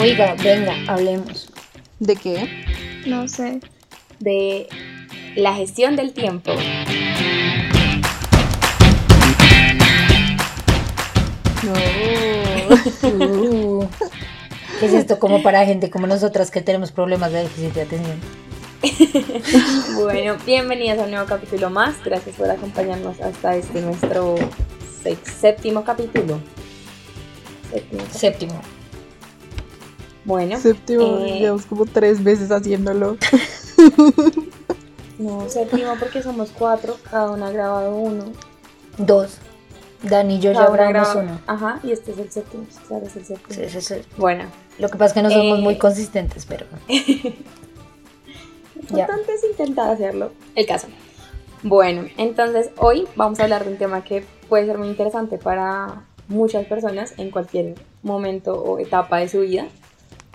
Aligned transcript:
Oiga, 0.00 0.36
venga, 0.40 0.76
hablemos. 0.86 1.48
¿De 1.98 2.14
qué? 2.14 2.64
No 3.04 3.26
sé. 3.26 3.58
De 4.20 4.68
la 5.34 5.54
gestión 5.54 5.96
del 5.96 6.12
tiempo. 6.12 6.52
Uh, 13.02 13.88
¿Qué 14.78 14.86
es 14.86 14.92
esto 14.92 15.18
como 15.18 15.42
para 15.42 15.66
gente 15.66 15.90
como 15.90 16.06
nosotras 16.06 16.52
que 16.52 16.60
tenemos 16.60 16.92
problemas 16.92 17.32
de 17.32 17.40
déficit 17.42 17.74
de 17.74 17.82
atención? 17.82 18.20
Bueno, 20.00 20.36
bienvenidas 20.46 21.00
a 21.00 21.06
un 21.06 21.10
nuevo 21.10 21.26
capítulo 21.26 21.70
más. 21.70 21.96
Gracias 22.04 22.36
por 22.36 22.48
acompañarnos 22.48 23.20
hasta 23.20 23.56
este 23.56 23.80
nuestro 23.80 24.36
séptimo 25.40 25.82
capítulo. 25.82 26.38
Séptimo. 27.72 28.02
Séptimo. 28.12 28.77
Bueno, 30.28 30.58
Séptimo, 30.60 31.20
eh, 31.20 31.38
llevamos 31.40 31.64
como 31.64 31.86
tres 31.86 32.22
veces 32.22 32.50
haciéndolo. 32.50 33.16
no, 35.18 35.48
séptimo 35.48 35.94
porque 35.98 36.22
somos 36.22 36.50
cuatro, 36.56 36.98
cada 37.10 37.30
una 37.30 37.46
ha 37.46 37.50
grabado 37.50 37.96
uno. 37.96 38.24
Dos. 38.98 39.38
Dani 40.02 40.36
y 40.36 40.40
yo 40.40 40.52
ya 40.52 40.66
Cada 40.66 40.70
grabamos 40.76 41.08
graba- 41.14 41.20
uno. 41.22 41.40
Ajá, 41.46 41.80
y 41.82 41.92
este 41.92 42.12
es 42.12 42.18
el 42.18 42.30
séptimo. 42.30 42.66
sí, 42.68 42.78
Claro, 42.86 43.06
es 43.06 43.16
el 43.16 43.24
séptimo. 43.24 43.54
Sí, 43.54 43.70
sí, 43.70 43.80
sí. 43.80 43.94
Bueno, 44.18 44.44
Lo 44.78 44.90
que 44.90 44.98
pasa 44.98 45.06
es 45.06 45.12
que 45.14 45.22
no 45.22 45.30
somos 45.30 45.58
Eh, 45.58 45.62
muy 45.62 45.78
consistentes, 45.78 46.44
pero. 46.44 46.66
Importante 48.76 49.32
es 49.32 49.44
intentar 49.44 49.90
hacerlo. 49.90 50.30
El 50.54 50.66
caso. 50.66 50.88
Bueno, 51.62 52.02
entonces 52.18 52.68
hoy 52.76 53.08
vamos 53.16 53.40
a 53.40 53.44
hablar 53.44 53.64
de 53.64 53.72
un 53.72 53.78
tema 53.78 54.04
que 54.04 54.24
puede 54.48 54.66
ser 54.66 54.76
muy 54.78 54.88
interesante 54.88 55.38
para 55.38 56.02
muchas 56.28 56.66
personas 56.66 57.14
en 57.16 57.30
cualquier 57.30 57.74
momento 58.02 58.54
o 58.62 58.78
etapa 58.78 59.18
de 59.18 59.28
su 59.28 59.40
vida. 59.40 59.66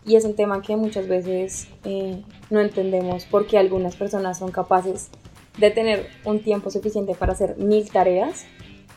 Y 0.05 0.15
es 0.15 0.25
un 0.25 0.35
tema 0.35 0.61
que 0.61 0.75
muchas 0.75 1.07
veces 1.07 1.67
eh, 1.85 2.21
no 2.49 2.59
entendemos 2.59 3.25
porque 3.25 3.57
algunas 3.57 3.95
personas 3.95 4.39
son 4.39 4.51
capaces 4.51 5.09
de 5.57 5.71
tener 5.71 6.07
un 6.25 6.41
tiempo 6.41 6.69
suficiente 6.71 7.13
para 7.13 7.33
hacer 7.33 7.57
mil 7.57 7.89
tareas 7.89 8.45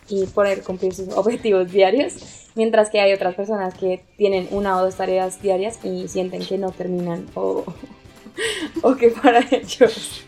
y 0.09 0.27
poder 0.27 0.63
cumplir 0.63 0.95
sus 0.95 1.09
objetivos 1.15 1.71
diarios, 1.71 2.49
mientras 2.55 2.91
que 2.91 3.01
hay 3.01 3.13
otras 3.13 3.35
personas 3.35 3.75
que 3.75 4.03
tienen 4.17 4.49
una 4.51 4.77
o 4.79 4.85
dos 4.85 4.97
tareas 4.97 5.43
diarias 5.43 5.85
y 5.85 6.09
sienten 6.09 6.45
que 6.45 6.59
no 6.59 6.71
terminan 6.71 7.27
o, 7.35 7.65
o 8.83 8.97
que 8.97 9.11
para 9.11 9.41
ellos 9.51 10.25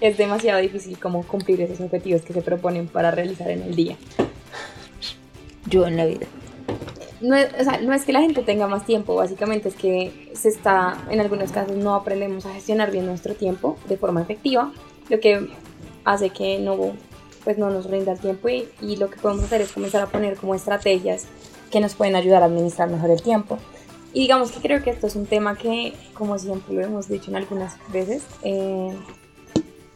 es 0.00 0.16
demasiado 0.16 0.60
difícil 0.60 0.98
como 0.98 1.26
cumplir 1.26 1.60
esos 1.60 1.80
objetivos 1.80 2.22
que 2.22 2.32
se 2.32 2.42
proponen 2.42 2.88
para 2.88 3.10
realizar 3.10 3.50
en 3.50 3.62
el 3.62 3.74
día. 3.74 3.96
Yo 5.66 5.86
en 5.86 5.96
la 5.96 6.06
vida. 6.06 6.26
No 7.20 7.36
es, 7.36 8.04
que 8.04 8.12
la 8.12 8.20
gente 8.20 8.42
tenga 8.42 8.66
más 8.66 8.86
tiempo, 8.86 9.14
básicamente 9.14 9.68
es 9.68 9.74
que 9.74 10.30
se 10.34 10.48
está, 10.48 10.96
en 11.10 11.20
algunos 11.20 11.52
casos 11.52 11.76
no 11.76 11.94
aprendemos 11.94 12.46
a 12.46 12.54
gestionar 12.54 12.90
bien 12.90 13.04
nuestro 13.04 13.34
tiempo 13.34 13.76
de 13.88 13.98
forma 13.98 14.22
efectiva, 14.22 14.72
lo 15.10 15.20
que 15.20 15.48
hace 16.04 16.30
que 16.30 16.58
no, 16.58 16.92
pues 17.44 17.58
no 17.58 17.68
nos 17.68 17.90
rinda 17.90 18.12
el 18.12 18.18
tiempo 18.18 18.48
y, 18.48 18.68
y 18.80 18.96
lo 18.96 19.10
que 19.10 19.18
podemos 19.18 19.44
hacer 19.44 19.60
es 19.60 19.72
comenzar 19.72 20.02
a 20.02 20.06
poner 20.06 20.36
como 20.36 20.54
estrategias 20.54 21.26
que 21.70 21.80
nos 21.80 21.94
pueden 21.94 22.16
ayudar 22.16 22.42
a 22.42 22.46
administrar 22.46 22.88
mejor 22.88 23.10
el 23.10 23.20
tiempo. 23.20 23.58
Y 24.12 24.20
digamos 24.22 24.50
que 24.50 24.60
creo 24.60 24.82
que 24.82 24.90
esto 24.90 25.06
es 25.06 25.14
un 25.14 25.26
tema 25.26 25.56
que, 25.56 25.92
como 26.14 26.38
siempre 26.38 26.74
lo 26.74 26.80
hemos 26.82 27.08
dicho 27.08 27.30
en 27.30 27.36
algunas 27.36 27.76
veces, 27.92 28.24
eh, 28.42 28.92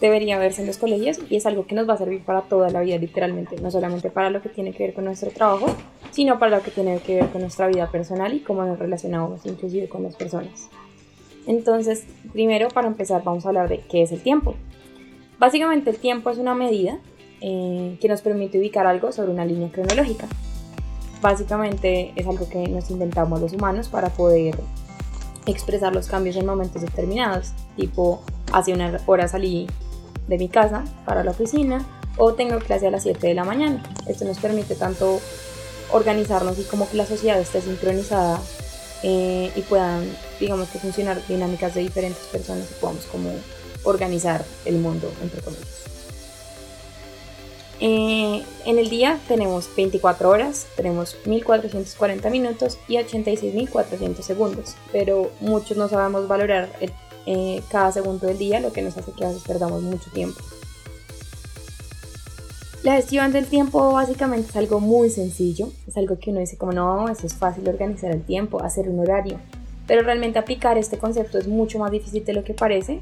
debería 0.00 0.38
verse 0.38 0.60
en 0.60 0.66
los 0.68 0.78
colegios 0.78 1.18
y 1.28 1.36
es 1.36 1.46
algo 1.46 1.66
que 1.66 1.74
nos 1.74 1.88
va 1.88 1.94
a 1.94 1.98
servir 1.98 2.22
para 2.24 2.42
toda 2.42 2.70
la 2.70 2.80
vida 2.82 2.96
literalmente, 2.98 3.56
no 3.60 3.70
solamente 3.70 4.10
para 4.10 4.30
lo 4.30 4.42
que 4.42 4.50
tiene 4.50 4.72
que 4.72 4.84
ver 4.84 4.94
con 4.94 5.04
nuestro 5.04 5.30
trabajo, 5.30 5.74
sino 6.14 6.38
para 6.38 6.58
lo 6.58 6.62
que 6.62 6.70
tiene 6.70 7.00
que 7.00 7.16
ver 7.16 7.30
con 7.30 7.40
nuestra 7.40 7.66
vida 7.66 7.90
personal 7.90 8.32
y 8.32 8.40
cómo 8.40 8.64
nos 8.64 8.78
relacionamos 8.78 9.44
inclusive 9.46 9.88
con 9.88 10.04
las 10.04 10.14
personas. 10.14 10.68
Entonces, 11.44 12.04
primero 12.32 12.68
para 12.68 12.86
empezar 12.86 13.24
vamos 13.24 13.44
a 13.44 13.48
hablar 13.48 13.68
de 13.68 13.80
qué 13.80 14.02
es 14.02 14.12
el 14.12 14.22
tiempo. 14.22 14.54
Básicamente 15.40 15.90
el 15.90 15.98
tiempo 15.98 16.30
es 16.30 16.38
una 16.38 16.54
medida 16.54 16.98
eh, 17.40 17.98
que 18.00 18.08
nos 18.08 18.22
permite 18.22 18.60
ubicar 18.60 18.86
algo 18.86 19.10
sobre 19.10 19.32
una 19.32 19.44
línea 19.44 19.70
cronológica. 19.72 20.28
Básicamente 21.20 22.12
es 22.14 22.28
algo 22.28 22.48
que 22.48 22.68
nos 22.68 22.90
inventamos 22.92 23.40
los 23.40 23.52
humanos 23.52 23.88
para 23.88 24.10
poder 24.10 24.54
expresar 25.46 25.92
los 25.92 26.06
cambios 26.06 26.36
en 26.36 26.46
momentos 26.46 26.80
determinados, 26.80 27.52
tipo 27.76 28.22
hace 28.52 28.72
una 28.72 29.00
hora 29.06 29.26
salí 29.26 29.66
de 30.28 30.38
mi 30.38 30.48
casa 30.48 30.84
para 31.04 31.24
la 31.24 31.32
oficina 31.32 31.84
o 32.16 32.34
tengo 32.34 32.58
clase 32.60 32.86
a 32.86 32.90
las 32.92 33.02
7 33.02 33.26
de 33.26 33.34
la 33.34 33.44
mañana. 33.44 33.82
Esto 34.06 34.24
nos 34.24 34.38
permite 34.38 34.76
tanto 34.76 35.18
organizarnos 35.90 36.58
y 36.58 36.62
como 36.64 36.88
que 36.88 36.96
la 36.96 37.06
sociedad 37.06 37.40
esté 37.40 37.60
sincronizada 37.60 38.40
eh, 39.02 39.52
y 39.54 39.60
puedan, 39.62 40.04
digamos 40.40 40.68
que 40.68 40.78
funcionar 40.78 41.20
dinámicas 41.26 41.74
de 41.74 41.82
diferentes 41.82 42.24
personas 42.26 42.66
y 42.70 42.74
podamos 42.80 43.04
como 43.04 43.30
organizar 43.84 44.44
el 44.64 44.76
mundo, 44.76 45.12
entre 45.22 45.40
comillas. 45.42 45.84
Eh, 47.80 48.42
en 48.64 48.78
el 48.78 48.88
día 48.88 49.20
tenemos 49.28 49.68
24 49.76 50.30
horas, 50.30 50.66
tenemos 50.76 51.16
1440 51.26 52.30
minutos 52.30 52.78
y 52.88 52.94
86.400 52.94 54.22
segundos, 54.22 54.74
pero 54.92 55.30
muchos 55.40 55.76
no 55.76 55.88
sabemos 55.88 56.28
valorar 56.28 56.70
eh, 57.26 57.62
cada 57.68 57.92
segundo 57.92 58.26
del 58.26 58.38
día, 58.38 58.60
lo 58.60 58.72
que 58.72 58.80
nos 58.80 58.96
hace 58.96 59.12
que 59.12 59.24
a 59.24 59.28
veces 59.28 59.42
perdamos 59.42 59.82
mucho 59.82 60.10
tiempo. 60.10 60.40
La 62.84 62.96
gestión 62.96 63.32
del 63.32 63.46
tiempo 63.46 63.94
básicamente 63.94 64.50
es 64.50 64.56
algo 64.56 64.78
muy 64.78 65.08
sencillo, 65.08 65.70
es 65.88 65.96
algo 65.96 66.18
que 66.18 66.30
uno 66.30 66.40
dice 66.40 66.58
como 66.58 66.72
no, 66.72 67.08
eso 67.08 67.26
es 67.26 67.32
fácil 67.32 67.66
organizar 67.66 68.10
el 68.10 68.20
tiempo, 68.20 68.62
hacer 68.62 68.90
un 68.90 69.00
horario, 69.00 69.38
pero 69.86 70.02
realmente 70.02 70.38
aplicar 70.38 70.76
este 70.76 70.98
concepto 70.98 71.38
es 71.38 71.48
mucho 71.48 71.78
más 71.78 71.90
difícil 71.90 72.26
de 72.26 72.34
lo 72.34 72.44
que 72.44 72.52
parece 72.52 73.00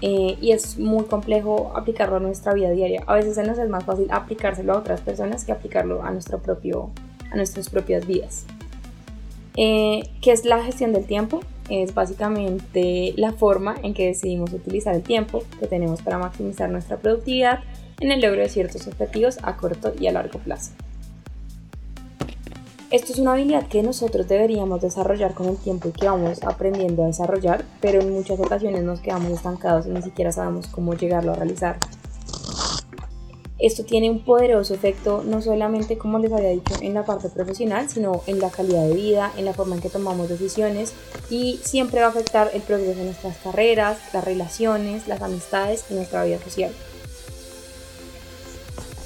eh, 0.00 0.36
y 0.40 0.52
es 0.52 0.78
muy 0.78 1.06
complejo 1.06 1.72
aplicarlo 1.74 2.18
a 2.18 2.20
nuestra 2.20 2.54
vida 2.54 2.70
diaria. 2.70 3.02
A 3.08 3.14
veces 3.14 3.34
se 3.34 3.42
nos 3.42 3.58
es 3.58 3.68
más 3.68 3.82
fácil 3.82 4.06
aplicárselo 4.12 4.74
a 4.74 4.78
otras 4.78 5.00
personas 5.00 5.44
que 5.44 5.50
aplicarlo 5.50 6.04
a, 6.04 6.12
nuestro 6.12 6.38
propio, 6.38 6.90
a 7.32 7.34
nuestras 7.34 7.68
propias 7.68 8.06
vidas. 8.06 8.44
Eh, 9.56 10.08
¿Qué 10.20 10.30
es 10.30 10.44
la 10.44 10.62
gestión 10.62 10.92
del 10.92 11.04
tiempo? 11.04 11.40
Es 11.68 11.94
básicamente 11.94 13.12
la 13.16 13.32
forma 13.32 13.74
en 13.82 13.92
que 13.92 14.06
decidimos 14.06 14.52
utilizar 14.52 14.94
el 14.94 15.02
tiempo 15.02 15.42
que 15.58 15.66
tenemos 15.66 16.00
para 16.00 16.16
maximizar 16.16 16.70
nuestra 16.70 16.98
productividad 16.98 17.64
en 18.00 18.12
el 18.12 18.20
logro 18.20 18.42
de 18.42 18.48
ciertos 18.48 18.86
objetivos 18.86 19.38
a 19.42 19.56
corto 19.56 19.92
y 19.98 20.06
a 20.06 20.12
largo 20.12 20.38
plazo. 20.38 20.72
Esto 22.90 23.12
es 23.12 23.18
una 23.18 23.32
habilidad 23.32 23.66
que 23.66 23.82
nosotros 23.82 24.28
deberíamos 24.28 24.80
desarrollar 24.80 25.34
con 25.34 25.48
el 25.48 25.56
tiempo 25.56 25.88
y 25.88 25.92
que 25.92 26.06
vamos 26.06 26.42
aprendiendo 26.44 27.02
a 27.02 27.08
desarrollar, 27.08 27.64
pero 27.80 28.00
en 28.00 28.12
muchas 28.12 28.38
ocasiones 28.38 28.84
nos 28.84 29.00
quedamos 29.00 29.32
estancados 29.32 29.86
y 29.86 29.90
ni 29.90 30.02
siquiera 30.02 30.30
sabemos 30.30 30.68
cómo 30.68 30.94
llegarlo 30.94 31.32
a 31.32 31.34
realizar. 31.34 31.78
Esto 33.58 33.84
tiene 33.84 34.10
un 34.10 34.22
poderoso 34.24 34.74
efecto 34.74 35.24
no 35.26 35.42
solamente, 35.42 35.98
como 35.98 36.18
les 36.18 36.30
había 36.30 36.50
dicho, 36.50 36.74
en 36.80 36.94
la 36.94 37.04
parte 37.04 37.28
profesional, 37.28 37.88
sino 37.88 38.22
en 38.26 38.38
la 38.38 38.50
calidad 38.50 38.86
de 38.86 38.94
vida, 38.94 39.32
en 39.36 39.46
la 39.46 39.54
forma 39.54 39.74
en 39.74 39.80
que 39.80 39.88
tomamos 39.88 40.28
decisiones 40.28 40.92
y 41.28 41.58
siempre 41.64 42.00
va 42.00 42.06
a 42.06 42.10
afectar 42.10 42.50
el 42.54 42.62
progreso 42.62 42.98
de 43.00 43.06
nuestras 43.06 43.36
carreras, 43.38 43.98
las 44.12 44.24
relaciones, 44.24 45.08
las 45.08 45.22
amistades 45.22 45.86
y 45.90 45.94
nuestra 45.94 46.22
vida 46.24 46.38
social 46.38 46.70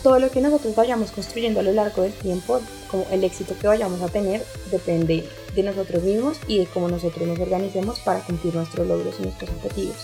todo 0.03 0.19
lo 0.19 0.31
que 0.31 0.41
nosotros 0.41 0.75
vayamos 0.75 1.11
construyendo 1.11 1.61
a 1.61 1.63
lo 1.63 1.73
largo 1.73 2.03
del 2.03 2.13
tiempo, 2.13 2.61
como 2.91 3.07
el 3.11 3.25
éxito 3.25 3.55
que 3.61 3.67
vayamos 3.67 4.01
a 4.03 4.09
tener, 4.09 4.45
depende 4.71 5.29
de 5.55 5.63
nosotros 5.63 6.03
mismos 6.03 6.39
y 6.47 6.59
de 6.59 6.67
cómo 6.67 6.89
nosotros 6.89 7.27
nos 7.27 7.39
organicemos 7.39 8.01
para 8.01 8.21
cumplir 8.21 8.55
nuestros 8.55 8.87
logros 8.87 9.17
y 9.19 9.23
nuestros 9.23 9.51
objetivos. 9.51 9.97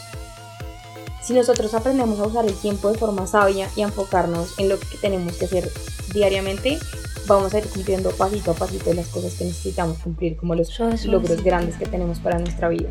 Si 1.22 1.32
nosotros 1.32 1.74
aprendemos 1.74 2.20
a 2.20 2.26
usar 2.26 2.46
el 2.46 2.54
tiempo 2.54 2.92
de 2.92 2.98
forma 2.98 3.26
sabia 3.26 3.68
y 3.74 3.82
a 3.82 3.86
enfocarnos 3.86 4.58
en 4.58 4.68
lo 4.68 4.78
que 4.78 4.96
tenemos 5.00 5.36
que 5.36 5.46
hacer 5.46 5.72
diariamente, 6.12 6.78
vamos 7.26 7.52
a 7.54 7.58
ir 7.58 7.66
cumpliendo 7.66 8.10
pasito 8.10 8.52
a 8.52 8.54
pasito 8.54 8.92
las 8.94 9.08
cosas 9.08 9.34
que 9.34 9.44
necesitamos 9.44 9.98
cumplir, 9.98 10.36
como 10.36 10.54
los 10.54 10.78
logros 11.06 11.42
grandes 11.42 11.76
que 11.76 11.86
tenemos 11.86 12.20
para 12.20 12.38
nuestra 12.38 12.68
vida. 12.68 12.90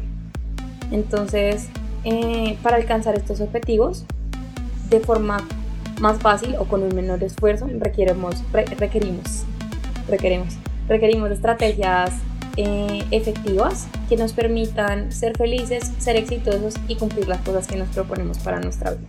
Entonces, 0.92 1.68
eh, 2.04 2.58
para 2.62 2.76
alcanzar 2.76 3.16
estos 3.16 3.40
objetivos, 3.40 4.04
de 4.90 5.00
forma 5.00 5.38
más 6.00 6.20
fácil 6.20 6.56
o 6.60 6.66
con 6.66 6.84
un 6.84 6.94
menor 6.94 7.24
esfuerzo, 7.24 7.68
requerimos, 7.80 8.36
re- 8.52 8.66
requerimos, 8.66 9.44
requerimos, 10.08 10.56
requerimos 10.88 11.32
estrategias 11.32 12.12
eh, 12.58 13.04
efectivas 13.12 13.88
que 14.10 14.18
nos 14.18 14.34
permitan 14.34 15.12
ser 15.12 15.38
felices, 15.38 15.92
ser 15.98 16.16
exitosos 16.16 16.76
y 16.88 16.96
cumplir 16.96 17.28
las 17.28 17.42
cosas 17.42 17.68
que 17.68 17.76
nos 17.76 17.90
proponemos 17.90 18.38
para 18.40 18.60
nuestra 18.60 18.92
vida. 18.92 19.08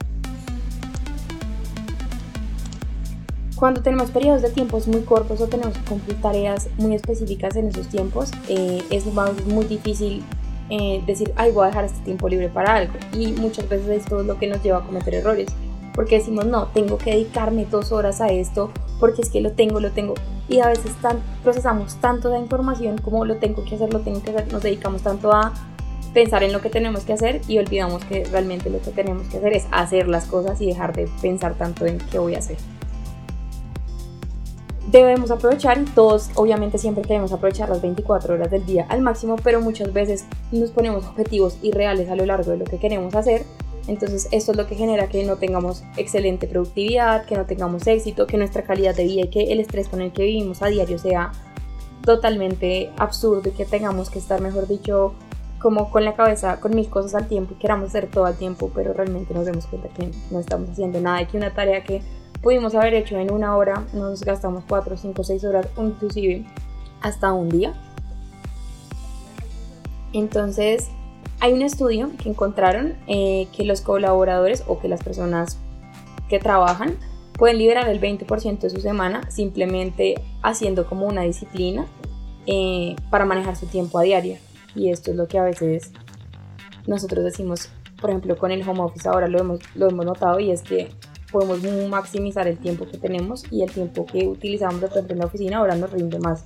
Cuando 3.56 3.80
tenemos 3.80 4.10
periodos 4.10 4.42
de 4.42 4.50
tiempos 4.50 4.86
muy 4.86 5.00
cortos 5.00 5.40
o 5.40 5.46
tenemos 5.46 5.78
que 5.78 5.84
cumplir 5.88 6.20
tareas 6.20 6.68
muy 6.76 6.94
específicas 6.94 7.56
en 7.56 7.68
esos 7.68 7.88
tiempos, 7.88 8.30
eh, 8.48 8.82
es 8.90 9.06
muy 9.06 9.64
difícil 9.64 10.22
eh, 10.68 11.02
decir, 11.06 11.32
ay, 11.36 11.52
voy 11.52 11.64
a 11.64 11.68
dejar 11.68 11.84
este 11.86 12.00
tiempo 12.00 12.28
libre 12.28 12.50
para 12.50 12.74
algo. 12.74 12.92
Y 13.14 13.28
muchas 13.28 13.66
veces 13.68 13.88
esto 13.88 14.20
es 14.20 14.26
lo 14.26 14.38
que 14.38 14.46
nos 14.46 14.62
lleva 14.62 14.78
a 14.78 14.82
cometer 14.82 15.14
errores. 15.14 15.46
Porque 15.96 16.19
decimos, 16.19 16.46
no, 16.46 16.69
tengo 16.69 16.98
que 16.98 17.10
dedicarme 17.10 17.64
dos 17.64 17.90
horas 17.90 18.20
a 18.20 18.28
esto, 18.28 18.70
porque 19.00 19.22
es 19.22 19.31
que 19.31 19.40
lo 19.40 19.52
tengo, 19.52 19.81
lo 19.81 19.90
tengo. 19.90 20.14
y 20.48 20.60
a 20.60 20.69
veces 20.69 20.93
tan, 21.02 21.20
procesamos 21.43 21.96
tanto 21.96 22.28
de 22.28 22.38
información 22.38 22.98
como 22.98 23.25
lo 23.25 23.38
tengo 23.38 23.64
que 23.64 23.75
hacer, 23.75 23.93
lo 23.93 24.00
tengo 24.00 24.22
que 24.22 24.31
hacer, 24.31 24.52
nos 24.52 24.62
dedicamos 24.62 25.02
tanto 25.02 25.32
a 25.32 25.52
pensar 26.14 26.43
en 26.43 26.52
lo 26.52 26.60
que 26.60 26.70
tenemos 26.70 27.04
que 27.04 27.12
hacer 27.12 27.40
y 27.48 27.58
olvidamos 27.58 28.04
que 28.04 28.25
realmente 28.25 28.70
lo 28.70 28.81
que 28.81 28.90
tenemos 28.90 29.26
que 29.26 29.38
hacer 29.38 29.52
es 29.52 29.66
hacer 29.70 30.08
las 30.08 30.26
cosas 30.26 30.60
y 30.60 30.66
dejar 30.66 30.94
de 30.94 31.08
pensar 31.20 31.54
tanto 31.54 31.84
en 31.84 31.99
qué 31.99 32.19
voy 32.19 32.34
a 32.34 32.38
hacer. 32.38 32.56
Debemos 34.90 35.31
aprovechar, 35.31 35.78
todos 35.94 36.31
obviamente 36.37 36.78
siempre 36.78 37.02
queremos 37.02 37.32
aprovechar 37.32 37.69
las 37.69 37.82
24 37.82 38.34
horas 38.34 38.50
del 38.50 38.64
día 38.64 38.87
al 38.88 39.02
máximo, 39.02 39.37
pero 39.42 39.60
muchas 39.60 39.92
veces 39.92 40.25
nos 40.52 40.70
ponemos 40.70 41.04
objetivos 41.04 41.58
irreales 41.60 42.08
a 42.08 42.16
lo 42.16 42.25
largo 42.25 42.52
de 42.52 42.58
lo 42.58 42.64
que 42.64 42.78
queremos 42.78 43.14
hacer 43.14 43.44
entonces 43.88 44.28
esto 44.32 44.52
es 44.52 44.56
lo 44.56 44.66
que 44.66 44.74
genera 44.74 45.08
que 45.08 45.24
no 45.24 45.36
tengamos 45.36 45.82
excelente 45.96 46.46
productividad, 46.46 47.24
que 47.24 47.36
no 47.36 47.46
tengamos 47.46 47.86
éxito, 47.86 48.26
que 48.26 48.36
nuestra 48.36 48.62
calidad 48.62 48.94
de 48.94 49.04
vida 49.04 49.22
y 49.22 49.28
que 49.28 49.52
el 49.52 49.60
estrés 49.60 49.88
con 49.88 50.00
el 50.00 50.12
que 50.12 50.24
vivimos 50.24 50.62
a 50.62 50.66
diario 50.66 50.98
sea 50.98 51.32
totalmente 52.04 52.90
absurdo 52.96 53.48
y 53.48 53.52
que 53.52 53.64
tengamos 53.64 54.10
que 54.10 54.18
estar, 54.18 54.40
mejor 54.40 54.68
dicho, 54.68 55.14
como 55.58 55.90
con 55.90 56.04
la 56.04 56.14
cabeza, 56.14 56.60
con 56.60 56.74
mil 56.74 56.88
cosas 56.88 57.14
al 57.14 57.28
tiempo 57.28 57.54
y 57.54 57.58
queramos 57.58 57.88
hacer 57.88 58.08
todo 58.10 58.26
al 58.26 58.36
tiempo, 58.36 58.70
pero 58.74 58.92
realmente 58.92 59.34
nos 59.34 59.46
demos 59.46 59.66
cuenta 59.66 59.88
que 59.88 60.10
no 60.30 60.40
estamos 60.40 60.70
haciendo 60.70 61.00
nada 61.00 61.22
y 61.22 61.26
que 61.26 61.36
una 61.36 61.54
tarea 61.54 61.82
que 61.82 62.02
pudimos 62.42 62.74
haber 62.74 62.94
hecho 62.94 63.18
en 63.18 63.32
una 63.32 63.56
hora 63.56 63.84
nos 63.92 64.22
gastamos 64.22 64.64
4, 64.68 64.96
5, 64.96 65.24
6 65.24 65.44
horas 65.44 65.66
inclusive 65.76 66.46
hasta 67.00 67.32
un 67.32 67.48
día. 67.48 67.74
Entonces, 70.12 70.88
hay 71.40 71.52
un 71.52 71.62
estudio 71.62 72.10
que 72.22 72.28
encontraron 72.28 72.94
eh, 73.06 73.48
que 73.56 73.64
los 73.64 73.80
colaboradores 73.80 74.64
o 74.66 74.78
que 74.80 74.88
las 74.88 75.02
personas 75.02 75.58
que 76.28 76.38
trabajan 76.38 76.96
pueden 77.34 77.58
liberar 77.58 77.88
el 77.88 78.00
20% 78.00 78.60
de 78.60 78.70
su 78.70 78.80
semana 78.80 79.30
simplemente 79.30 80.14
haciendo 80.42 80.86
como 80.86 81.06
una 81.06 81.22
disciplina 81.22 81.86
eh, 82.46 82.96
para 83.10 83.24
manejar 83.24 83.56
su 83.56 83.66
tiempo 83.66 83.98
a 83.98 84.02
diario. 84.02 84.36
Y 84.74 84.90
esto 84.90 85.10
es 85.10 85.16
lo 85.16 85.28
que 85.28 85.38
a 85.38 85.44
veces 85.44 85.92
nosotros 86.86 87.24
decimos, 87.24 87.70
por 88.00 88.10
ejemplo, 88.10 88.36
con 88.36 88.50
el 88.52 88.66
home 88.66 88.80
office 88.80 89.08
ahora 89.08 89.28
lo 89.28 89.38
hemos, 89.38 89.60
lo 89.74 89.88
hemos 89.88 90.06
notado 90.06 90.40
y 90.40 90.50
es 90.50 90.62
que 90.62 90.90
podemos 91.30 91.60
maximizar 91.88 92.46
el 92.46 92.56
tiempo 92.56 92.86
que 92.86 92.98
tenemos 92.98 93.44
y 93.50 93.62
el 93.62 93.70
tiempo 93.70 94.06
que 94.06 94.26
utilizamos 94.26 94.80
de 94.80 94.88
en 95.08 95.18
la 95.18 95.26
oficina 95.26 95.58
ahora 95.58 95.74
nos 95.74 95.90
rinde 95.90 96.18
más 96.18 96.44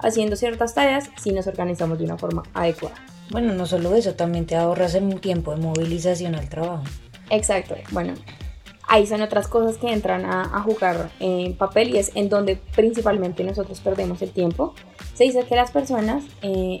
haciendo 0.00 0.36
ciertas 0.36 0.74
tareas 0.74 1.10
si 1.16 1.32
nos 1.32 1.46
organizamos 1.46 1.98
de 1.98 2.04
una 2.04 2.18
forma 2.18 2.42
adecuada. 2.54 2.94
Bueno, 3.30 3.52
no 3.52 3.66
solo 3.66 3.94
eso, 3.94 4.14
también 4.14 4.46
te 4.46 4.56
ahorras 4.56 4.94
en 4.94 5.18
tiempo 5.18 5.54
de 5.54 5.60
movilización 5.60 6.34
al 6.34 6.48
trabajo. 6.48 6.84
Exacto, 7.30 7.76
bueno, 7.90 8.14
ahí 8.88 9.06
son 9.06 9.20
otras 9.20 9.48
cosas 9.48 9.76
que 9.76 9.92
entran 9.92 10.24
a, 10.24 10.60
jugar 10.62 11.10
en 11.20 11.54
papel 11.54 11.90
y 11.90 11.98
es 11.98 12.10
en 12.14 12.28
donde 12.28 12.56
principalmente 12.74 13.44
nosotros 13.44 13.80
perdemos 13.80 14.22
el 14.22 14.30
tiempo. 14.30 14.74
Se 15.14 15.24
dice 15.24 15.44
que 15.44 15.54
las 15.54 15.70
personas, 15.70 16.24
eh, 16.42 16.78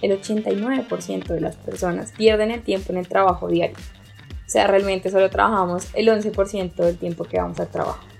el 0.00 0.12
89% 0.12 1.26
de 1.26 1.40
las 1.40 1.56
personas 1.56 2.12
pierden 2.12 2.52
el 2.52 2.62
tiempo 2.62 2.92
en 2.92 2.98
el 2.98 3.08
trabajo 3.08 3.48
diario. 3.48 3.76
O 4.46 4.48
sea, 4.54 4.66
realmente 4.68 5.10
solo 5.10 5.28
trabajamos 5.30 5.88
el 5.94 6.08
11% 6.08 6.74
del 6.74 6.98
tiempo 6.98 7.24
que 7.24 7.38
vamos 7.38 7.58
al 7.58 7.68
trabajo. 7.68 8.13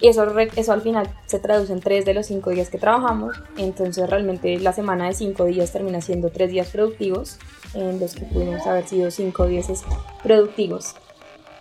Y 0.00 0.08
eso, 0.08 0.26
eso 0.38 0.72
al 0.72 0.82
final 0.82 1.08
se 1.26 1.38
traduce 1.38 1.72
en 1.72 1.80
tres 1.80 2.04
de 2.04 2.14
los 2.14 2.26
cinco 2.26 2.50
días 2.50 2.70
que 2.70 2.78
trabajamos. 2.78 3.36
Entonces 3.56 4.08
realmente 4.08 4.58
la 4.58 4.72
semana 4.72 5.06
de 5.06 5.14
cinco 5.14 5.44
días 5.44 5.72
termina 5.72 6.00
siendo 6.00 6.30
tres 6.30 6.50
días 6.50 6.68
productivos, 6.68 7.38
en 7.74 7.98
los 7.98 8.14
que 8.14 8.24
pudimos 8.24 8.66
haber 8.66 8.86
sido 8.86 9.10
cinco 9.10 9.46
días 9.46 9.84
productivos. 10.22 10.94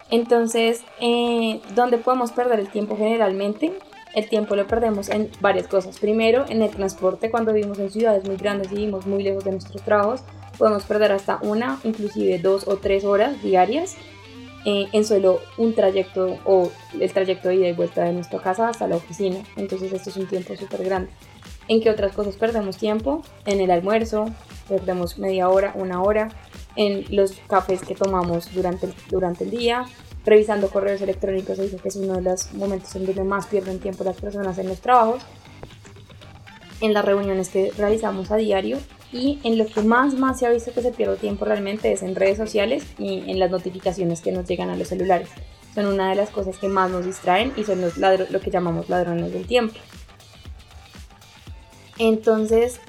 Entonces, 0.10 0.84
eh, 1.02 1.62
¿dónde 1.76 1.98
podemos 1.98 2.32
perder 2.32 2.60
el 2.60 2.70
tiempo 2.70 2.96
generalmente? 2.96 3.74
El 4.16 4.30
tiempo 4.30 4.56
lo 4.56 4.66
perdemos 4.66 5.10
en 5.10 5.30
varias 5.42 5.68
cosas. 5.68 6.00
Primero, 6.00 6.46
en 6.48 6.62
el 6.62 6.70
transporte, 6.70 7.30
cuando 7.30 7.54
vivimos 7.54 7.78
en 7.80 7.92
ciudades 7.92 8.26
muy 8.26 8.38
grandes 8.38 8.72
y 8.72 8.76
vivimos 8.76 9.06
muy 9.06 9.22
lejos 9.22 9.44
de 9.44 9.52
nuestros 9.52 9.82
trabajos, 9.84 10.22
podemos 10.58 10.84
perder 10.86 11.12
hasta 11.12 11.40
una, 11.42 11.80
inclusive 11.84 12.40
dos 12.40 12.68
o 12.68 12.78
tres 12.78 13.04
horas 13.04 13.42
diarias 13.44 13.96
eh, 14.70 14.90
en 14.92 15.06
solo 15.06 15.40
un 15.58 15.74
trayecto 15.74 16.40
o 16.44 16.70
el 17.00 17.14
trayecto 17.14 17.48
de 17.48 17.56
ida 17.56 17.70
y 17.70 17.72
vuelta 17.72 18.04
de 18.04 18.12
nuestra 18.12 18.42
casa 18.42 18.68
hasta 18.68 18.86
la 18.86 18.98
oficina. 18.98 19.38
Entonces 19.56 19.94
esto 19.94 20.10
es 20.10 20.18
un 20.18 20.28
tiempo 20.28 20.58
súper 20.58 20.84
grande. 20.84 21.10
¿En 21.70 21.82
qué 21.82 21.90
otras 21.90 22.14
cosas 22.14 22.36
perdemos 22.36 22.76
tiempo? 22.76 23.22
En 23.46 23.62
el 23.62 23.72
almuerzo, 23.72 24.26
perdemos 24.68 25.20
media 25.20 25.48
hora, 25.48 25.72
una 25.76 26.04
hora, 26.04 26.32
en 26.76 27.06
los 27.16 27.32
cafés 27.48 27.82
que 27.82 27.96
tomamos 27.96 28.54
durante 28.54 28.88
el, 28.88 28.94
durante 29.10 29.46
el 29.46 29.52
día, 29.52 29.86
revisando 30.26 30.70
correos 30.70 31.00
electrónicos, 31.00 31.60
dice 31.60 31.78
que 31.78 31.88
es 31.88 31.96
uno 31.96 32.16
de 32.16 32.24
los 32.24 32.54
momentos 32.54 32.94
en 32.98 33.06
donde 33.06 33.24
más 33.24 33.48
pierden 33.48 33.80
tiempo 33.80 34.04
las 34.04 34.18
personas 34.18 34.58
en 34.58 34.68
los 34.68 34.82
trabajos, 34.82 35.24
en 36.82 36.94
las 36.94 37.06
reuniones 37.06 37.48
que 37.48 37.72
realizamos 37.78 38.32
a 38.32 38.36
diario 38.36 38.80
y 39.12 39.40
en 39.44 39.58
lo 39.58 39.66
que 39.66 39.82
más 39.82 40.16
más 40.16 40.40
se 40.40 40.46
ha 40.46 40.50
visto 40.50 40.74
que 40.74 40.82
se 40.82 40.92
pierde 40.92 41.18
tiempo 41.18 41.46
realmente 41.46 41.92
es 41.92 42.04
en 42.04 42.16
redes 42.16 42.38
sociales 42.38 42.86
y 42.98 43.30
en 43.30 43.40
las 43.40 43.52
notificaciones 43.52 44.22
que 44.22 44.32
nos 44.32 44.48
llegan 44.48 44.70
a 44.70 44.76
los 44.76 44.90
celulares. 44.90 45.30
Son 45.74 45.86
una 45.86 46.10
de 46.10 46.16
las 46.16 46.30
cosas 46.30 46.58
que 46.58 46.68
más 46.68 46.90
nos 46.92 47.06
distraen 47.06 47.54
y 47.56 47.64
son 47.64 47.82
los 47.82 47.98
lo 47.98 48.40
que 48.40 48.52
llamamos 48.52 48.90
ladrones 48.90 49.32
del 49.32 49.46
tiempo. 49.46 49.76
Entonces, 52.00 52.80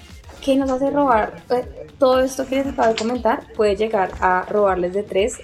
¿qué 0.44 0.56
nos 0.56 0.70
hace 0.70 0.90
robar? 0.90 1.42
Eh, 1.50 1.86
todo 1.98 2.20
esto 2.20 2.46
que 2.46 2.56
les 2.56 2.66
acabo 2.66 2.88
de 2.88 2.96
comentar 2.96 3.52
puede 3.54 3.76
llegar 3.76 4.12
a 4.20 4.42
robarles 4.48 4.94
de 4.94 5.02
3, 5.02 5.38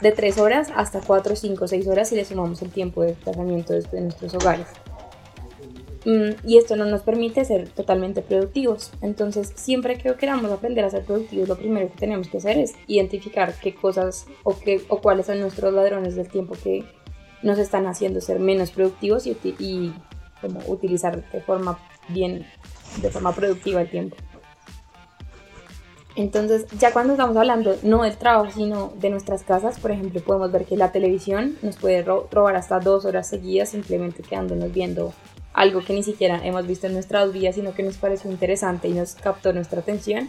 de 0.00 0.12
3 0.12 0.38
horas 0.38 0.68
hasta 0.74 1.00
4, 1.00 1.36
5, 1.36 1.68
6 1.68 1.88
horas 1.88 2.08
si 2.08 2.16
le 2.16 2.24
sumamos 2.24 2.62
el 2.62 2.70
tiempo 2.70 3.02
de 3.02 3.08
desplazamiento 3.08 3.72
de 3.72 4.00
nuestros 4.00 4.34
hogares. 4.34 4.66
Mm, 6.06 6.46
y 6.46 6.56
esto 6.56 6.76
no 6.76 6.84
nos 6.84 7.02
permite 7.02 7.44
ser 7.44 7.68
totalmente 7.68 8.22
productivos. 8.22 8.92
Entonces, 9.02 9.52
siempre 9.56 9.98
que 9.98 10.14
queramos 10.14 10.52
aprender 10.52 10.84
a 10.84 10.90
ser 10.90 11.04
productivos, 11.04 11.48
lo 11.48 11.58
primero 11.58 11.88
que 11.88 11.98
tenemos 11.98 12.28
que 12.28 12.36
hacer 12.36 12.58
es 12.58 12.74
identificar 12.86 13.52
qué 13.60 13.74
cosas 13.74 14.26
o, 14.44 14.56
qué, 14.56 14.80
o 14.88 15.00
cuáles 15.00 15.26
son 15.26 15.40
nuestros 15.40 15.74
ladrones 15.74 16.14
del 16.14 16.28
tiempo 16.28 16.54
que 16.62 16.84
nos 17.42 17.58
están 17.58 17.88
haciendo 17.88 18.20
ser 18.20 18.38
menos 18.38 18.70
productivos 18.70 19.26
y, 19.26 19.36
y 19.58 19.92
como 20.40 20.60
utilizar 20.68 21.28
de 21.32 21.40
forma 21.40 21.76
bien, 22.08 22.46
de 23.02 23.10
forma 23.10 23.34
productiva 23.34 23.80
el 23.80 23.90
tiempo. 23.90 24.16
Entonces, 26.14 26.66
ya 26.78 26.92
cuando 26.92 27.14
estamos 27.14 27.36
hablando 27.36 27.76
no 27.82 28.04
del 28.04 28.16
trabajo, 28.16 28.52
sino 28.54 28.92
de 29.00 29.10
nuestras 29.10 29.42
casas, 29.42 29.80
por 29.80 29.90
ejemplo, 29.90 30.20
podemos 30.22 30.52
ver 30.52 30.66
que 30.66 30.76
la 30.76 30.92
televisión 30.92 31.58
nos 31.62 31.76
puede 31.76 32.02
robar 32.04 32.54
hasta 32.54 32.78
dos 32.78 33.04
horas 33.04 33.28
seguidas 33.28 33.70
simplemente 33.70 34.22
quedándonos 34.22 34.72
viendo 34.72 35.12
algo 35.56 35.82
que 35.82 35.94
ni 35.94 36.02
siquiera 36.02 36.38
hemos 36.44 36.66
visto 36.66 36.86
en 36.86 36.92
nuestras 36.92 37.32
vidas, 37.32 37.54
sino 37.54 37.72
que 37.72 37.82
nos 37.82 37.96
pareció 37.96 38.30
interesante 38.30 38.88
y 38.88 38.92
nos 38.92 39.14
captó 39.14 39.54
nuestra 39.54 39.80
atención. 39.80 40.28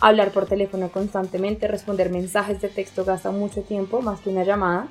Hablar 0.00 0.32
por 0.32 0.46
teléfono 0.46 0.88
constantemente, 0.90 1.68
responder 1.68 2.10
mensajes 2.10 2.62
de 2.62 2.68
texto 2.68 3.04
gasta 3.04 3.30
mucho 3.30 3.62
tiempo, 3.62 4.00
más 4.00 4.20
que 4.20 4.30
una 4.30 4.44
llamada. 4.44 4.88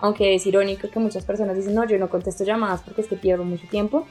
Aunque 0.00 0.36
es 0.36 0.46
irónico 0.46 0.88
que 0.88 1.00
muchas 1.00 1.24
personas 1.24 1.56
dicen, 1.56 1.74
no, 1.74 1.84
yo 1.84 1.98
no 1.98 2.08
contesto 2.08 2.44
llamadas 2.44 2.82
porque 2.82 3.00
es 3.00 3.08
que 3.08 3.16
pierdo 3.16 3.42
mucho 3.42 3.66
tiempo. 3.68 4.06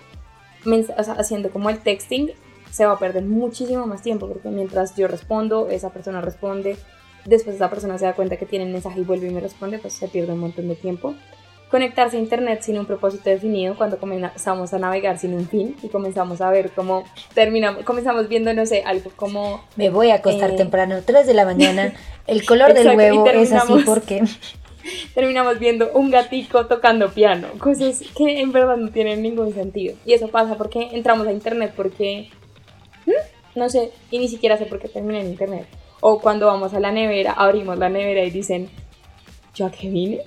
haciendo 0.98 1.52
como 1.52 1.70
el 1.70 1.80
texting, 1.80 2.32
se 2.70 2.86
va 2.86 2.94
a 2.94 3.00
perder 3.00 3.24
muchísimo 3.24 3.88
más 3.88 4.02
tiempo 4.02 4.28
porque 4.28 4.50
mientras 4.50 4.94
yo 4.98 5.08
respondo, 5.08 5.70
esa 5.70 5.90
persona 5.92 6.20
responde, 6.20 6.76
después 7.24 7.56
esa 7.56 7.70
persona 7.70 7.98
se 7.98 8.04
da 8.04 8.14
cuenta 8.14 8.36
que 8.36 8.46
tiene 8.46 8.66
el 8.66 8.74
mensaje 8.74 9.00
y 9.00 9.04
vuelve 9.04 9.28
y 9.28 9.34
me 9.34 9.40
responde, 9.40 9.80
pues 9.80 9.94
se 9.94 10.10
pierde 10.10 10.34
un 10.34 10.40
montón 10.40 10.68
de 10.68 10.76
tiempo 10.76 11.16
conectarse 11.70 12.18
a 12.18 12.20
Internet 12.20 12.62
sin 12.62 12.78
un 12.78 12.86
propósito 12.86 13.30
definido 13.30 13.76
cuando 13.76 13.98
comenzamos 13.98 14.74
a 14.74 14.80
navegar 14.80 15.18
sin 15.18 15.34
un 15.34 15.48
fin 15.48 15.76
y 15.82 15.90
comenzamos 15.90 16.42
a 16.42 16.50
ver 16.50 16.72
cómo 16.72 17.04
terminamos, 17.34 17.84
comenzamos 17.84 18.30
viendo, 18.30 18.54
no 18.54 18.66
sé, 18.66 18.84
algo 18.86 19.12
como... 19.16 19.64
Me 19.76 19.90
voy 19.90 20.12
a 20.12 20.16
acostar 20.16 20.52
eh, 20.52 20.56
temprano, 20.56 21.02
3 21.06 21.28
de 21.28 21.34
la 21.34 21.46
mañana, 21.46 21.94
el 22.28 22.46
color 22.46 22.74
del 22.74 22.96
huevo 22.96 23.28
es 23.28 23.52
así 23.52 23.74
porque... 23.86 24.24
terminamos 25.14 25.60
viendo 25.60 25.92
un 25.94 26.10
gatico 26.10 26.66
tocando 26.66 27.10
piano, 27.10 27.50
cosas 27.60 28.02
que 28.16 28.40
en 28.40 28.54
verdad 28.54 28.78
no 28.78 28.90
tienen 28.90 29.22
ningún 29.22 29.54
sentido. 29.54 29.96
Y 30.06 30.14
eso 30.14 30.30
pasa 30.30 30.56
porque 30.56 30.90
entramos 30.94 31.28
a 31.28 31.32
Internet 31.32 31.74
porque... 31.76 32.30
No 33.56 33.70
sé, 33.70 33.92
y 34.12 34.20
ni 34.20 34.28
siquiera 34.28 34.56
sé 34.56 34.66
por 34.66 34.80
qué 34.80 34.88
terminé 34.88 35.22
en 35.22 35.28
Internet. 35.28 35.66
O 36.00 36.20
cuando 36.20 36.46
vamos 36.46 36.74
a 36.74 36.80
la 36.80 36.92
nevera, 36.92 37.34
abrimos 37.34 37.78
la 37.78 37.90
nevera 37.90 38.24
y 38.24 38.30
dicen, 38.30 38.70
¿yo 39.56 39.66
a 39.66 39.72
qué 39.72 39.90
vine? 39.90 40.22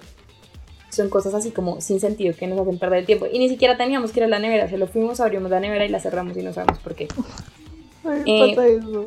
Son 0.90 1.08
cosas 1.08 1.34
así 1.34 1.50
como 1.50 1.80
sin 1.80 2.00
sentido 2.00 2.34
que 2.36 2.46
nos 2.46 2.60
hacen 2.60 2.78
perder 2.78 3.00
el 3.00 3.06
tiempo. 3.06 3.26
Y 3.30 3.38
ni 3.38 3.48
siquiera 3.48 3.76
teníamos 3.76 4.12
que 4.12 4.20
ir 4.20 4.24
a 4.24 4.28
la 4.28 4.38
nevera, 4.38 4.68
se 4.68 4.78
lo 4.78 4.86
fuimos, 4.86 5.20
abrimos 5.20 5.50
la 5.50 5.60
nevera 5.60 5.84
y 5.84 5.88
la 5.88 6.00
cerramos 6.00 6.36
y 6.36 6.42
no 6.42 6.52
sabemos 6.52 6.78
por 6.80 6.94
qué. 6.94 7.08
Eh, 8.26 8.56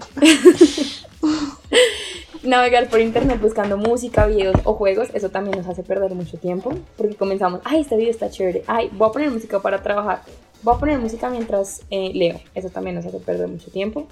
navegar 2.44 2.90
por 2.90 3.00
internet 3.00 3.40
buscando 3.42 3.78
música, 3.78 4.28
videos 4.28 4.56
o 4.66 4.74
juegos, 4.74 5.10
eso 5.14 5.30
también 5.30 5.58
nos 5.58 5.68
hace 5.68 5.84
perder 5.84 6.14
mucho 6.14 6.38
tiempo, 6.38 6.74
porque 6.98 7.16
comenzamos, 7.16 7.62
ay, 7.64 7.82
este 7.82 7.96
video 7.96 8.12
está 8.12 8.30
chévere, 8.30 8.64
ay, 8.68 8.90
voy 8.94 9.10
a 9.10 9.12
poner 9.12 9.32
música 9.32 9.62
para 9.62 9.82
trabajar, 9.82 10.22
voy 10.62 10.76
a 10.76 10.80
poner 10.80 11.00
música 11.00 11.30
mientras 11.30 11.82
eh, 11.90 12.12
leo, 12.14 12.40
eso 12.54 12.70
también 12.70 12.96
nos 12.98 13.06
hace 13.06 13.20
perder 13.20 13.48
mucho 13.48 13.72
tiempo. 13.72 14.08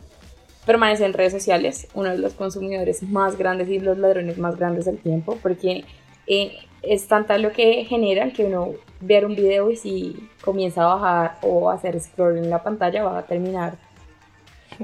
Permanece 0.66 1.06
en 1.06 1.13
redes 1.13 1.34
sociales, 1.34 1.88
uno 1.96 2.10
de 2.10 2.20
los 2.20 2.34
consumidores 2.34 3.01
más 3.01 3.36
grandes 3.36 3.68
y 3.68 3.80
los 3.80 3.98
ladrones 3.98 4.38
más 4.38 4.58
grandes 4.58 4.86
del 4.86 5.00
tiempo, 5.00 5.38
porque 5.42 5.84
eh, 6.28 6.54
es 6.84 7.08
tanta 7.08 7.38
lo 7.38 7.52
que 7.52 7.86
generan 7.86 8.32
que 8.32 8.46
uno 8.46 8.74
ver 9.00 9.26
un 9.26 9.36
video 9.36 9.70
y 9.72 9.76
si 9.76 10.30
comienza 10.44 10.84
a 10.84 10.96
bajar 10.96 11.38
o 11.42 11.70
a 11.70 11.76
hacer 11.76 12.00
scroll 12.00 12.38
en 12.38 12.50
la 12.50 12.64
pantalla 12.64 13.04
va 13.04 13.20
a 13.20 13.26
terminar, 13.26 13.76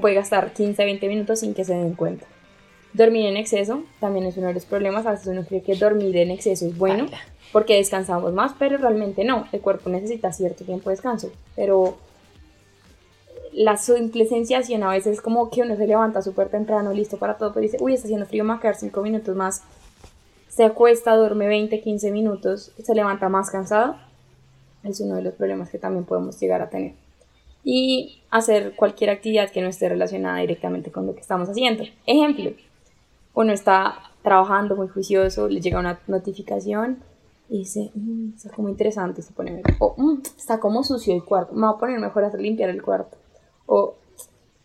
puede 0.00 0.14
gastar 0.14 0.52
15 0.52 0.84
20 0.84 1.08
minutos 1.08 1.40
sin 1.40 1.54
que 1.54 1.64
se 1.64 1.74
den 1.74 1.94
cuenta. 1.94 2.26
Dormir 2.92 3.26
en 3.26 3.36
exceso 3.36 3.82
también 4.00 4.26
es 4.26 4.36
uno 4.36 4.48
de 4.48 4.54
los 4.54 4.64
problemas. 4.64 5.06
A 5.06 5.12
veces 5.12 5.26
uno 5.26 5.44
cree 5.44 5.62
que 5.62 5.74
dormir 5.74 6.16
en 6.16 6.30
exceso 6.30 6.66
es 6.66 6.76
bueno 6.76 7.06
porque 7.52 7.76
descansamos 7.76 8.32
más, 8.32 8.52
pero 8.58 8.78
realmente 8.78 9.24
no. 9.24 9.46
El 9.52 9.60
cuerpo 9.60 9.90
necesita 9.90 10.32
cierto 10.32 10.64
tiempo 10.64 10.88
de 10.88 10.96
descanso. 10.96 11.30
Pero 11.54 11.98
la 13.52 13.76
simple 13.76 14.26
sensación 14.26 14.82
a 14.82 14.90
veces 14.90 15.14
es 15.14 15.20
como 15.20 15.50
que 15.50 15.62
uno 15.62 15.76
se 15.76 15.86
levanta 15.86 16.22
súper 16.22 16.48
temprano, 16.48 16.92
listo 16.92 17.18
para 17.18 17.36
todo, 17.36 17.52
pero 17.52 17.62
dice, 17.62 17.76
uy, 17.80 17.94
está 17.94 18.06
haciendo 18.06 18.26
frío, 18.26 18.44
me 18.44 18.52
voy 18.52 18.58
a 18.58 18.60
quedar 18.60 18.76
5 18.76 19.02
minutos 19.02 19.36
más. 19.36 19.62
Se 20.58 20.64
acuesta, 20.64 21.14
duerme 21.14 21.46
20, 21.46 21.80
15 21.80 22.10
minutos, 22.10 22.72
se 22.76 22.92
levanta 22.92 23.28
más 23.28 23.48
cansado. 23.48 23.94
Es 24.82 25.00
uno 25.00 25.14
de 25.14 25.22
los 25.22 25.34
problemas 25.34 25.70
que 25.70 25.78
también 25.78 26.04
podemos 26.04 26.40
llegar 26.40 26.62
a 26.62 26.68
tener. 26.68 26.94
Y 27.62 28.22
hacer 28.28 28.74
cualquier 28.74 29.10
actividad 29.10 29.52
que 29.52 29.62
no 29.62 29.68
esté 29.68 29.88
relacionada 29.88 30.40
directamente 30.40 30.90
con 30.90 31.06
lo 31.06 31.14
que 31.14 31.20
estamos 31.20 31.48
haciendo. 31.48 31.84
Ejemplo, 32.06 32.50
uno 33.34 33.52
está 33.52 34.00
trabajando 34.24 34.74
muy 34.74 34.88
juicioso, 34.88 35.46
le 35.46 35.60
llega 35.60 35.78
una 35.78 36.00
notificación 36.08 37.04
y 37.48 37.58
dice, 37.58 37.92
mm, 37.94 38.30
está 38.34 38.50
como 38.50 38.68
interesante, 38.68 39.22
se 39.22 39.32
pone, 39.32 39.62
o 39.78 39.94
mm, 39.96 40.22
está 40.36 40.58
como 40.58 40.82
sucio 40.82 41.14
el 41.14 41.24
cuarto, 41.24 41.54
me 41.54 41.68
voy 41.68 41.76
a 41.76 41.78
poner 41.78 42.00
mejor 42.00 42.24
a 42.24 42.36
limpiar 42.36 42.70
el 42.70 42.82
cuarto, 42.82 43.16
o, 43.66 43.94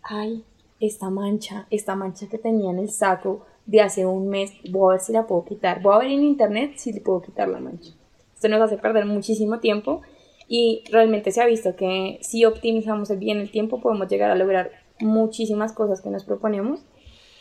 ay, 0.01 0.43
esta 0.79 1.11
mancha, 1.11 1.67
esta 1.69 1.95
mancha 1.95 2.27
que 2.29 2.39
tenía 2.39 2.71
en 2.71 2.79
el 2.79 2.89
saco 2.89 3.45
de 3.65 3.81
hace 3.81 4.05
un 4.05 4.27
mes, 4.29 4.53
voy 4.69 4.91
a 4.91 4.97
ver 4.97 5.01
si 5.01 5.13
la 5.13 5.25
puedo 5.25 5.45
quitar, 5.45 5.81
voy 5.81 5.95
a 5.95 5.99
ver 5.99 6.11
en 6.11 6.23
internet 6.23 6.73
si 6.75 6.91
le 6.91 7.01
puedo 7.01 7.21
quitar 7.21 7.47
la 7.47 7.59
mancha. 7.59 7.91
Esto 8.35 8.49
nos 8.49 8.61
hace 8.61 8.77
perder 8.77 9.05
muchísimo 9.05 9.59
tiempo 9.59 10.01
y 10.47 10.83
realmente 10.91 11.31
se 11.31 11.41
ha 11.41 11.45
visto 11.45 11.75
que 11.75 12.19
si 12.21 12.45
optimizamos 12.45 13.17
bien 13.17 13.39
el 13.39 13.51
tiempo 13.51 13.79
podemos 13.79 14.09
llegar 14.09 14.31
a 14.31 14.35
lograr 14.35 14.71
muchísimas 14.99 15.71
cosas 15.73 16.01
que 16.01 16.09
nos 16.09 16.25
proponemos 16.25 16.81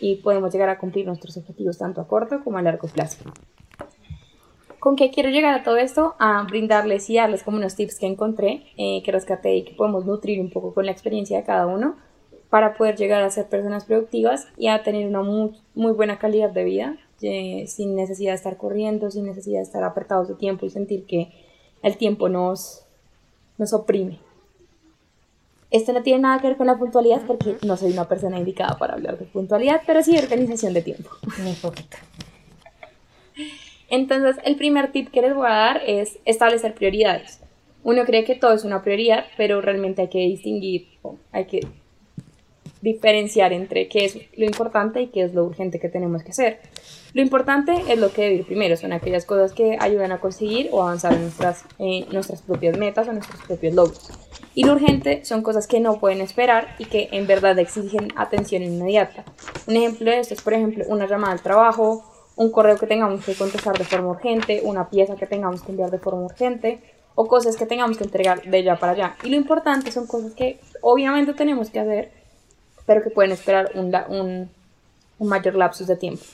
y 0.01 0.17
podemos 0.17 0.53
llegar 0.53 0.69
a 0.69 0.79
cumplir 0.79 1.07
nuestros 1.07 1.37
objetivos 1.37 1.79
tanto 1.79 2.01
a 2.01 2.09
corto 2.09 2.43
como 2.43 2.59
a 2.59 2.63
largo 2.63 2.89
plazo. 2.89 3.25
¿Con 4.79 4.97
qué 4.97 5.13
quiero 5.13 5.31
llegar 5.31 5.55
a 5.55 5.63
todo 5.63 5.77
esto? 5.77 6.17
A 6.19 6.43
brindarles 6.43 7.09
y 7.09 7.15
darles 7.15 7.45
como 7.45 7.57
unos 7.57 7.77
tips 7.77 8.01
que 8.01 8.07
encontré, 8.07 8.65
eh, 8.77 9.01
que 9.05 9.13
rescaté 9.13 9.55
y 9.55 9.63
que 9.65 9.75
podemos 9.75 10.07
nutrir 10.07 10.41
un 10.41 10.51
poco 10.51 10.75
con 10.75 10.87
la 10.87 10.93
experiencia 10.93 11.39
de 11.39 11.45
cada 11.45 11.69
uno 11.69 11.97
para 12.53 12.75
poder 12.75 12.97
llegar 12.97 13.23
a 13.23 13.31
ser 13.31 13.47
personas 13.47 13.87
productivas 13.87 14.47
y 14.59 14.69
a 14.69 14.83
tener 14.83 15.07
una 15.07 15.23
muy, 15.23 15.53
muy 15.75 15.93
buena 15.93 16.19
calidad 16.19 16.51
de 16.51 16.65
vida 16.65 16.99
eh, 17.23 17.65
sin 17.67 17.97
necesidad 17.97 18.33
de 18.33 18.37
estar 18.37 18.59
corriendo, 18.59 19.11
sin 19.11 19.25
necesidad 19.25 19.61
de 19.61 19.63
estar 19.63 19.83
apretados 19.83 20.29
de 20.29 20.35
tiempo 20.35 20.67
y 20.67 20.69
sentir 20.69 21.07
que 21.07 21.33
el 21.83 21.97
tiempo 21.97 22.29
nos, 22.29 22.85
nos 23.57 23.73
oprime. 23.73 24.19
Esto 25.71 25.95
no 25.95 26.03
tiene 26.03 26.21
nada 26.21 26.41
que 26.41 26.49
ver 26.49 26.59
con 26.59 26.67
la 26.67 26.77
puntualidad 26.77 27.23
porque 27.27 27.57
no 27.65 27.79
soy 27.79 27.93
una 27.93 28.07
persona 28.07 28.39
indicada 28.39 28.77
para 28.77 28.93
hablar 28.93 29.19
de 29.19 29.25
puntualidad, 29.25 29.81
pero 29.87 30.03
sí 30.03 30.13
de 30.13 30.23
organización 30.23 30.75
de 30.75 30.83
tiempo. 30.83 31.09
Poquito. 31.63 31.97
Entonces, 33.89 34.37
el 34.45 34.57
primer 34.57 34.93
tip 34.93 35.11
que 35.11 35.23
les 35.23 35.35
voy 35.35 35.47
a 35.47 35.55
dar 35.55 35.81
es 35.87 36.19
establecer 36.27 36.75
prioridades. 36.75 37.41
Uno 37.83 38.05
cree 38.05 38.25
que 38.25 38.35
todo 38.35 38.53
es 38.53 38.65
una 38.65 38.83
prioridad, 38.83 39.25
pero 39.39 39.63
realmente 39.63 40.03
hay 40.03 40.09
que 40.09 40.19
distinguir, 40.19 40.89
hay 41.33 41.47
que 41.47 41.61
diferenciar 42.81 43.53
entre 43.53 43.89
qué 43.89 44.05
es 44.05 44.19
lo 44.37 44.45
importante 44.45 45.03
y 45.03 45.07
qué 45.09 45.23
es 45.23 45.35
lo 45.35 45.45
urgente 45.45 45.79
que 45.79 45.89
tenemos 45.89 46.23
que 46.23 46.31
hacer. 46.31 46.61
Lo 47.15 47.23
importante 47.23 47.75
es 47.89 47.99
lo 47.99 48.13
que 48.13 48.23
debe 48.23 48.35
ir 48.37 48.47
primero, 48.47 48.77
son 48.77 48.93
aquellas 48.93 49.25
cosas 49.25 49.53
que 49.53 49.77
ayudan 49.79 50.13
a 50.13 50.19
conseguir 50.19 50.69
o 50.73 50.83
avanzar 50.83 51.13
en 51.13 51.23
nuestras, 51.23 51.65
nuestras 52.11 52.43
propias 52.43 52.77
metas 52.79 53.07
o 53.07 53.13
nuestros 53.13 53.41
propios 53.43 53.75
logros. 53.75 54.11
Y 54.55 54.65
lo 54.65 54.73
urgente 54.73 55.25
son 55.25 55.43
cosas 55.43 55.67
que 55.67 55.81
no 55.81 55.99
pueden 55.99 56.21
esperar 56.21 56.75
y 56.79 56.87
que 56.87 57.09
en 57.13 57.27
verdad 57.27 57.59
exigen 57.59 58.09
atención 58.17 58.63
inmediata. 58.63 59.25
Un 59.67 59.77
ejemplo 59.77 60.11
de 60.11 60.19
esto 60.19 60.35
es, 60.35 60.43
por 60.43 60.55
ejemplo, 60.55 60.85
una 60.89 61.07
llamada 61.07 61.33
al 61.33 61.43
trabajo, 61.43 62.05
un 62.37 62.51
correo 62.51 62.77
que 62.79 62.87
tengamos 62.87 63.25
que 63.25 63.35
contestar 63.35 63.77
de 63.77 63.85
forma 63.85 64.09
urgente, 64.09 64.63
una 64.65 64.89
pieza 64.89 65.17
que 65.17 65.27
tengamos 65.27 65.63
que 65.63 65.71
enviar 65.71 65.91
de 65.91 65.99
forma 65.99 66.23
urgente 66.23 66.81
o 67.15 67.27
cosas 67.29 67.57
que 67.57 67.67
tengamos 67.67 67.99
que 67.99 68.05
entregar 68.05 68.43
de 68.43 68.59
allá 68.59 68.77
para 68.77 68.93
allá. 68.93 69.17
Y 69.23 69.29
lo 69.29 69.37
importante 69.37 69.93
son 69.93 70.07
cosas 70.07 70.33
que 70.33 70.61
obviamente 70.81 71.35
tenemos 71.35 71.71
que 71.71 71.81
hacer, 71.81 72.11
pero 72.87 73.03
que 73.03 73.11
pueden 73.11 73.33
esperar 73.33 73.71
un, 73.75 73.95
un, 74.09 74.51
un 75.19 75.29
mayor 75.29 75.55
lapsus 75.55 75.87
de 75.87 75.97
tiempo 75.97 76.25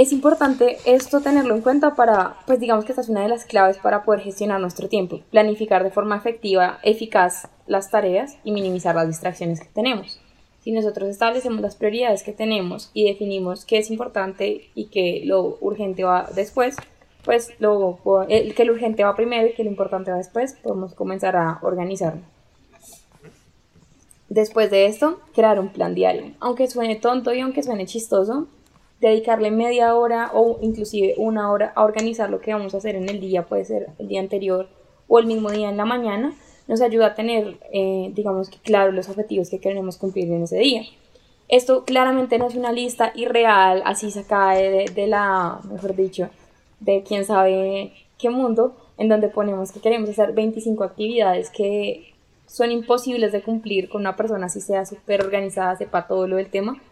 es 0.00 0.12
importante 0.12 0.78
esto 0.86 1.20
tenerlo 1.20 1.54
en 1.54 1.60
cuenta 1.60 1.94
para, 1.94 2.36
pues 2.46 2.58
digamos 2.58 2.86
que 2.86 2.92
esta 2.92 3.02
es 3.02 3.10
una 3.10 3.20
de 3.20 3.28
las 3.28 3.44
claves 3.44 3.76
para 3.76 4.02
poder 4.02 4.22
gestionar 4.22 4.58
nuestro 4.58 4.88
tiempo, 4.88 5.20
planificar 5.30 5.84
de 5.84 5.90
forma 5.90 6.16
efectiva, 6.16 6.78
eficaz 6.82 7.48
las 7.66 7.90
tareas 7.90 8.38
y 8.42 8.52
minimizar 8.52 8.94
las 8.94 9.08
distracciones 9.08 9.60
que 9.60 9.68
tenemos. 9.68 10.18
Si 10.60 10.72
nosotros 10.72 11.10
establecemos 11.10 11.60
las 11.60 11.76
prioridades 11.76 12.22
que 12.22 12.32
tenemos 12.32 12.90
y 12.94 13.04
definimos 13.04 13.66
qué 13.66 13.76
es 13.76 13.90
importante 13.90 14.70
y 14.74 14.86
que 14.86 15.20
lo 15.26 15.58
urgente 15.60 16.02
va 16.02 16.30
después, 16.34 16.76
pues 17.22 17.50
lo, 17.58 17.98
que 18.56 18.64
lo 18.64 18.72
urgente 18.72 19.04
va 19.04 19.14
primero 19.14 19.48
y 19.48 19.52
que 19.52 19.64
lo 19.64 19.70
importante 19.70 20.10
va 20.10 20.16
después, 20.16 20.56
podemos 20.62 20.94
comenzar 20.94 21.36
a 21.36 21.58
organizarlo. 21.60 22.22
Después 24.30 24.70
de 24.70 24.86
esto, 24.86 25.18
crear 25.34 25.58
un 25.58 25.70
plan 25.70 25.92
diario. 25.92 26.32
Aunque 26.38 26.68
suene 26.68 26.94
tonto 26.94 27.34
y 27.34 27.40
aunque 27.40 27.64
suene 27.64 27.84
chistoso, 27.84 28.46
dedicarle 29.00 29.50
media 29.50 29.96
hora 29.96 30.30
o 30.32 30.56
inclusive 30.62 31.14
una 31.16 31.50
hora 31.50 31.72
a 31.74 31.82
organizar 31.82 32.30
lo 32.30 32.40
que 32.40 32.52
vamos 32.52 32.72
a 32.72 32.78
hacer 32.78 32.94
en 32.94 33.08
el 33.08 33.18
día, 33.18 33.46
puede 33.46 33.64
ser 33.64 33.88
el 33.98 34.06
día 34.06 34.20
anterior 34.20 34.68
o 35.08 35.18
el 35.18 35.26
mismo 35.26 35.50
día 35.50 35.68
en 35.68 35.76
la 35.76 35.84
mañana, 35.84 36.32
nos 36.68 36.80
ayuda 36.80 37.06
a 37.06 37.14
tener, 37.16 37.58
eh, 37.72 38.12
digamos 38.14 38.48
que 38.48 38.58
claro, 38.58 38.92
los 38.92 39.08
objetivos 39.08 39.50
que 39.50 39.58
queremos 39.58 39.96
cumplir 39.96 40.30
en 40.30 40.44
ese 40.44 40.58
día. 40.58 40.82
Esto 41.48 41.84
claramente 41.84 42.38
no 42.38 42.46
es 42.46 42.54
una 42.54 42.70
lista 42.70 43.10
irreal, 43.16 43.82
así 43.84 44.12
se 44.12 44.22
de, 44.22 44.92
de 44.94 45.06
la, 45.08 45.58
mejor 45.68 45.96
dicho, 45.96 46.30
de 46.78 47.02
quién 47.02 47.24
sabe 47.24 47.92
qué 48.16 48.30
mundo, 48.30 48.76
en 48.96 49.08
donde 49.08 49.26
ponemos 49.26 49.72
que 49.72 49.80
queremos 49.80 50.08
hacer 50.10 50.32
25 50.32 50.84
actividades 50.84 51.50
que 51.50 52.09
son 52.50 52.72
imposibles 52.72 53.30
de 53.30 53.42
cumplir 53.42 53.88
con 53.88 54.00
una 54.00 54.16
persona 54.16 54.48
si 54.48 54.60
sea 54.60 54.84
súper 54.84 55.24
organizada, 55.24 55.76
sepa 55.76 56.08
todo 56.08 56.26
lo 56.26 56.36
del 56.36 56.50
tema, 56.50 56.82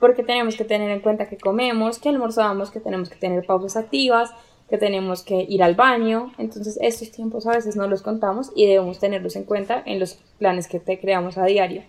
porque 0.00 0.24
tenemos 0.24 0.56
que 0.56 0.64
tener 0.64 0.90
en 0.90 1.00
cuenta 1.00 1.28
que 1.28 1.38
comemos, 1.38 2.00
que 2.00 2.08
almorzamos, 2.08 2.72
que 2.72 2.80
tenemos 2.80 3.08
que 3.08 3.16
tener 3.16 3.46
pausas 3.46 3.84
activas, 3.84 4.32
que 4.68 4.76
tenemos 4.76 5.22
que 5.22 5.46
ir 5.48 5.62
al 5.62 5.76
baño. 5.76 6.32
Entonces 6.36 6.78
estos 6.82 7.12
tiempos 7.12 7.46
a 7.46 7.52
veces 7.52 7.76
no 7.76 7.86
los 7.86 8.02
contamos 8.02 8.50
y 8.56 8.66
debemos 8.66 8.98
tenerlos 8.98 9.36
en 9.36 9.44
cuenta 9.44 9.82
en 9.86 10.00
los 10.00 10.14
planes 10.38 10.66
que 10.66 10.80
te 10.80 10.98
creamos 10.98 11.38
a 11.38 11.44
diario. 11.44 11.82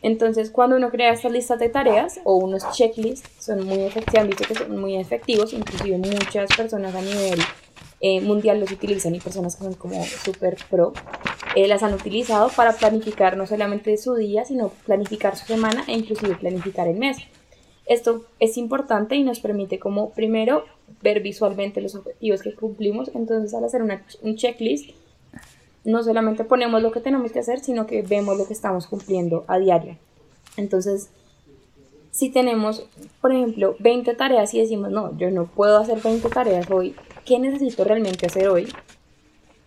Entonces 0.00 0.50
cuando 0.50 0.76
uno 0.76 0.90
crea 0.90 1.12
estas 1.12 1.32
listas 1.32 1.58
de 1.58 1.68
tareas 1.68 2.20
o 2.22 2.36
unos 2.36 2.70
checklists, 2.70 3.28
son 3.44 3.66
muy 3.66 3.80
efectivos, 3.80 4.36
que 4.36 4.54
son 4.54 4.80
muy 4.80 4.96
efectivos, 4.96 5.52
inclusive 5.52 5.98
muchas 5.98 6.48
personas 6.56 6.94
a 6.94 7.02
nivel 7.02 7.40
eh, 8.00 8.20
mundial 8.20 8.60
los 8.60 8.70
utilizan 8.70 9.16
y 9.16 9.20
personas 9.20 9.56
que 9.56 9.64
son 9.64 9.74
como 9.74 10.04
super 10.04 10.56
pro 10.70 10.92
eh, 11.54 11.68
las 11.68 11.82
han 11.82 11.94
utilizado 11.94 12.48
para 12.48 12.72
planificar 12.72 13.36
no 13.36 13.46
solamente 13.46 13.96
su 13.96 14.14
día, 14.14 14.44
sino 14.44 14.68
planificar 14.86 15.36
su 15.36 15.46
semana 15.46 15.84
e 15.86 15.92
inclusive 15.92 16.36
planificar 16.36 16.88
el 16.88 16.96
mes. 16.96 17.18
Esto 17.86 18.24
es 18.38 18.56
importante 18.56 19.16
y 19.16 19.24
nos 19.24 19.40
permite 19.40 19.78
como 19.78 20.10
primero 20.10 20.64
ver 21.02 21.20
visualmente 21.20 21.80
los 21.80 21.94
objetivos 21.94 22.42
que 22.42 22.54
cumplimos, 22.54 23.10
entonces 23.14 23.52
al 23.54 23.64
hacer 23.64 23.82
una, 23.82 24.04
un 24.22 24.36
checklist 24.36 24.90
no 25.84 26.02
solamente 26.02 26.44
ponemos 26.44 26.80
lo 26.80 26.92
que 26.92 27.00
tenemos 27.00 27.32
que 27.32 27.40
hacer, 27.40 27.60
sino 27.60 27.86
que 27.86 28.02
vemos 28.02 28.38
lo 28.38 28.46
que 28.46 28.52
estamos 28.52 28.86
cumpliendo 28.86 29.44
a 29.48 29.58
diario. 29.58 29.96
Entonces, 30.56 31.10
si 32.12 32.30
tenemos, 32.30 32.86
por 33.20 33.32
ejemplo, 33.32 33.74
20 33.80 34.14
tareas 34.14 34.54
y 34.54 34.60
decimos, 34.60 34.90
no, 34.90 35.16
yo 35.18 35.30
no 35.30 35.46
puedo 35.46 35.78
hacer 35.78 36.00
20 36.00 36.28
tareas 36.28 36.70
hoy, 36.70 36.94
¿qué 37.24 37.38
necesito 37.38 37.84
realmente 37.84 38.26
hacer 38.26 38.48
hoy? 38.48 38.72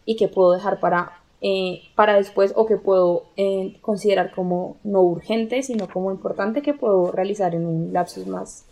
¿Y 0.06 0.16
qué 0.16 0.28
puedo 0.28 0.54
dejar 0.54 0.80
para 0.80 1.20
eh, 1.48 1.84
para 1.94 2.16
después 2.16 2.54
o 2.56 2.66
que 2.66 2.76
puedo 2.76 3.26
eh, 3.38 3.78
considerar 3.82 4.32
como 4.32 4.78
no 4.84 5.04
urgente, 5.04 5.62
sino 5.62 5.88
como 5.88 6.10
importante 6.10 6.64
que 6.64 6.74
puedo 6.74 7.12
realizar 7.12 7.54
en 7.54 7.68
un 7.68 7.94
lapsus 7.94 8.26
más 8.26 8.66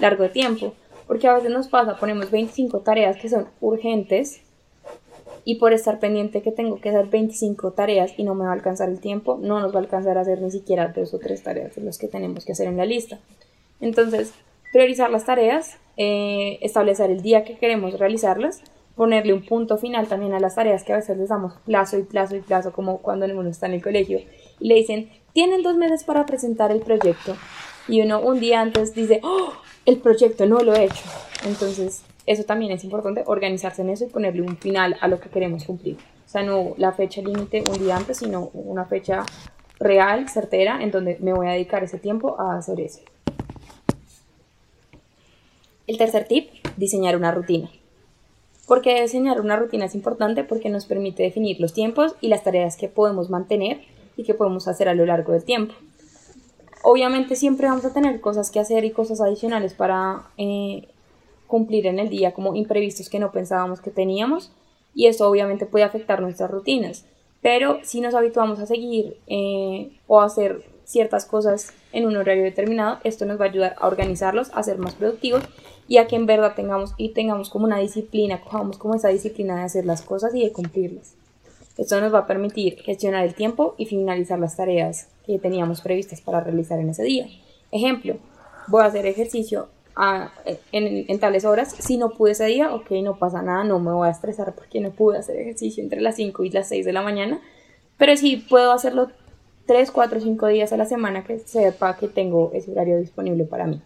largo 0.00 0.22
de 0.22 0.30
tiempo. 0.30 0.72
Porque 1.06 1.28
a 1.28 1.34
veces 1.34 1.50
nos 1.50 1.68
pasa, 1.68 1.98
ponemos 1.98 2.30
25 2.30 2.80
tareas 2.80 3.18
que 3.18 3.28
son 3.28 3.46
urgentes 3.60 4.40
y 5.44 5.56
por 5.56 5.74
estar 5.74 6.00
pendiente 6.00 6.40
que 6.40 6.50
tengo 6.50 6.80
que 6.80 6.88
hacer 6.88 7.08
25 7.08 7.72
tareas 7.72 8.14
y 8.16 8.22
no 8.22 8.34
me 8.34 8.46
va 8.46 8.52
a 8.52 8.54
alcanzar 8.54 8.88
el 8.88 9.00
tiempo, 9.00 9.38
no 9.42 9.60
nos 9.60 9.74
va 9.74 9.80
a 9.80 9.82
alcanzar 9.82 10.16
a 10.16 10.22
hacer 10.22 10.40
ni 10.40 10.50
siquiera 10.50 10.94
dos 10.96 11.12
o 11.12 11.18
tres 11.18 11.42
tareas 11.42 11.74
de 11.74 11.82
las 11.82 11.98
que 11.98 12.08
tenemos 12.08 12.46
que 12.46 12.52
hacer 12.52 12.68
en 12.68 12.78
la 12.78 12.86
lista. 12.86 13.18
Entonces, 13.82 14.32
priorizar 14.72 15.10
las 15.10 15.26
tareas, 15.26 15.76
eh, 15.98 16.58
establecer 16.62 17.10
el 17.10 17.20
día 17.20 17.44
que 17.44 17.58
queremos 17.58 17.98
realizarlas 17.98 18.62
ponerle 18.96 19.32
un 19.32 19.44
punto 19.44 19.76
final 19.76 20.06
también 20.06 20.34
a 20.34 20.40
las 20.40 20.54
tareas 20.54 20.84
que 20.84 20.92
a 20.92 20.96
veces 20.96 21.16
les 21.18 21.28
damos 21.28 21.54
plazo 21.64 21.98
y 21.98 22.02
plazo 22.02 22.36
y 22.36 22.40
plazo, 22.40 22.72
como 22.72 22.98
cuando 22.98 23.26
uno 23.26 23.48
está 23.48 23.66
en 23.66 23.74
el 23.74 23.82
colegio, 23.82 24.20
y 24.60 24.68
le 24.68 24.76
dicen, 24.76 25.10
tienen 25.32 25.62
dos 25.62 25.76
meses 25.76 26.04
para 26.04 26.26
presentar 26.26 26.70
el 26.70 26.80
proyecto, 26.80 27.36
y 27.88 28.00
uno 28.00 28.20
un 28.20 28.40
día 28.40 28.60
antes 28.60 28.94
dice, 28.94 29.20
oh, 29.22 29.52
el 29.84 29.98
proyecto 29.98 30.46
no 30.46 30.60
lo 30.60 30.74
he 30.74 30.84
hecho. 30.84 31.04
Entonces, 31.44 32.02
eso 32.26 32.44
también 32.44 32.72
es 32.72 32.84
importante, 32.84 33.22
organizarse 33.26 33.82
en 33.82 33.90
eso 33.90 34.04
y 34.04 34.08
ponerle 34.08 34.42
un 34.42 34.56
final 34.56 34.96
a 35.00 35.08
lo 35.08 35.20
que 35.20 35.28
queremos 35.28 35.64
cumplir. 35.64 35.96
O 36.24 36.28
sea, 36.28 36.42
no 36.42 36.74
la 36.78 36.92
fecha 36.92 37.20
límite 37.20 37.62
un 37.68 37.78
día 37.78 37.96
antes, 37.96 38.18
sino 38.18 38.50
una 38.54 38.86
fecha 38.86 39.24
real, 39.78 40.28
certera, 40.28 40.82
en 40.82 40.90
donde 40.90 41.18
me 41.20 41.32
voy 41.32 41.48
a 41.48 41.50
dedicar 41.50 41.84
ese 41.84 41.98
tiempo 41.98 42.40
a 42.40 42.56
hacer 42.56 42.80
eso. 42.80 43.00
El 45.86 45.98
tercer 45.98 46.26
tip, 46.26 46.48
diseñar 46.76 47.16
una 47.16 47.30
rutina. 47.30 47.70
¿Por 48.66 48.80
qué 48.80 49.02
diseñar 49.02 49.40
una 49.40 49.56
rutina 49.56 49.84
es 49.84 49.94
importante? 49.94 50.42
Porque 50.42 50.70
nos 50.70 50.86
permite 50.86 51.22
definir 51.22 51.60
los 51.60 51.74
tiempos 51.74 52.14
y 52.20 52.28
las 52.28 52.44
tareas 52.44 52.76
que 52.76 52.88
podemos 52.88 53.28
mantener 53.28 53.82
y 54.16 54.24
que 54.24 54.34
podemos 54.34 54.68
hacer 54.68 54.88
a 54.88 54.94
lo 54.94 55.04
largo 55.04 55.32
del 55.32 55.44
tiempo. 55.44 55.74
Obviamente 56.82 57.36
siempre 57.36 57.66
vamos 57.66 57.84
a 57.84 57.92
tener 57.92 58.20
cosas 58.20 58.50
que 58.50 58.60
hacer 58.60 58.84
y 58.84 58.90
cosas 58.90 59.20
adicionales 59.20 59.74
para 59.74 60.24
eh, 60.38 60.88
cumplir 61.46 61.86
en 61.86 61.98
el 61.98 62.08
día, 62.08 62.32
como 62.32 62.54
imprevistos 62.54 63.08
que 63.08 63.18
no 63.18 63.32
pensábamos 63.32 63.80
que 63.80 63.90
teníamos, 63.90 64.50
y 64.94 65.06
eso 65.06 65.28
obviamente 65.28 65.66
puede 65.66 65.84
afectar 65.84 66.20
nuestras 66.20 66.50
rutinas. 66.50 67.04
Pero 67.42 67.80
si 67.82 68.00
nos 68.00 68.14
habituamos 68.14 68.60
a 68.60 68.66
seguir 68.66 69.18
eh, 69.26 69.92
o 70.06 70.20
a 70.20 70.26
hacer 70.26 70.64
ciertas 70.84 71.26
cosas 71.26 71.72
en 71.92 72.06
un 72.06 72.16
horario 72.16 72.44
determinado, 72.44 72.98
esto 73.04 73.26
nos 73.26 73.38
va 73.40 73.46
a 73.46 73.48
ayudar 73.48 73.76
a 73.78 73.86
organizarlos, 73.86 74.50
a 74.54 74.62
ser 74.62 74.78
más 74.78 74.94
productivos 74.94 75.42
y 75.86 75.98
a 75.98 76.06
que 76.06 76.16
en 76.16 76.26
verdad 76.26 76.54
tengamos 76.54 76.94
y 76.96 77.10
tengamos 77.10 77.50
como 77.50 77.64
una 77.64 77.78
disciplina, 77.78 78.40
cojamos 78.40 78.78
como 78.78 78.94
esa 78.94 79.08
disciplina 79.08 79.56
de 79.56 79.62
hacer 79.62 79.84
las 79.84 80.02
cosas 80.02 80.34
y 80.34 80.42
de 80.42 80.52
cumplirlas. 80.52 81.14
Esto 81.76 82.00
nos 82.00 82.14
va 82.14 82.20
a 82.20 82.26
permitir 82.26 82.76
gestionar 82.82 83.24
el 83.24 83.34
tiempo 83.34 83.74
y 83.76 83.86
finalizar 83.86 84.38
las 84.38 84.56
tareas 84.56 85.08
que 85.26 85.38
teníamos 85.38 85.80
previstas 85.80 86.20
para 86.20 86.40
realizar 86.40 86.78
en 86.78 86.90
ese 86.90 87.02
día. 87.02 87.26
Ejemplo, 87.72 88.16
voy 88.68 88.82
a 88.82 88.86
hacer 88.86 89.06
ejercicio 89.06 89.68
en, 90.72 91.04
en, 91.08 91.18
tales 91.18 91.44
horas. 91.44 91.74
Si 91.78 91.96
no 91.96 92.10
pude 92.10 92.32
ese 92.32 92.46
día, 92.46 92.72
ok, 92.72 92.90
no 93.02 93.18
pasa 93.18 93.42
nada, 93.42 93.64
no 93.64 93.80
me 93.80 93.92
voy 93.92 94.06
a 94.06 94.12
estresar 94.12 94.54
porque 94.54 94.80
no 94.80 94.90
pude 94.90 95.18
hacer 95.18 95.36
ejercicio 95.36 95.82
entre 95.82 96.00
las 96.00 96.16
5 96.16 96.44
y 96.44 96.50
las 96.50 96.68
6 96.68 96.86
de 96.86 96.92
la 96.92 97.02
mañana. 97.02 97.40
Pero 97.98 98.16
si 98.16 98.36
puedo 98.36 98.72
hacerlo 98.72 99.08
3, 99.66 99.90
4, 99.90 100.20
5 100.20 100.46
días 100.48 100.72
a 100.72 100.76
la 100.76 100.84
semana 100.84 101.24
que 101.24 101.40
sepa 101.40 101.96
que 101.96 102.06
tengo 102.06 102.50
ese 102.54 102.70
horario 102.70 102.98
disponible 102.98 103.44
para 103.44 103.66
mí. 103.66 103.82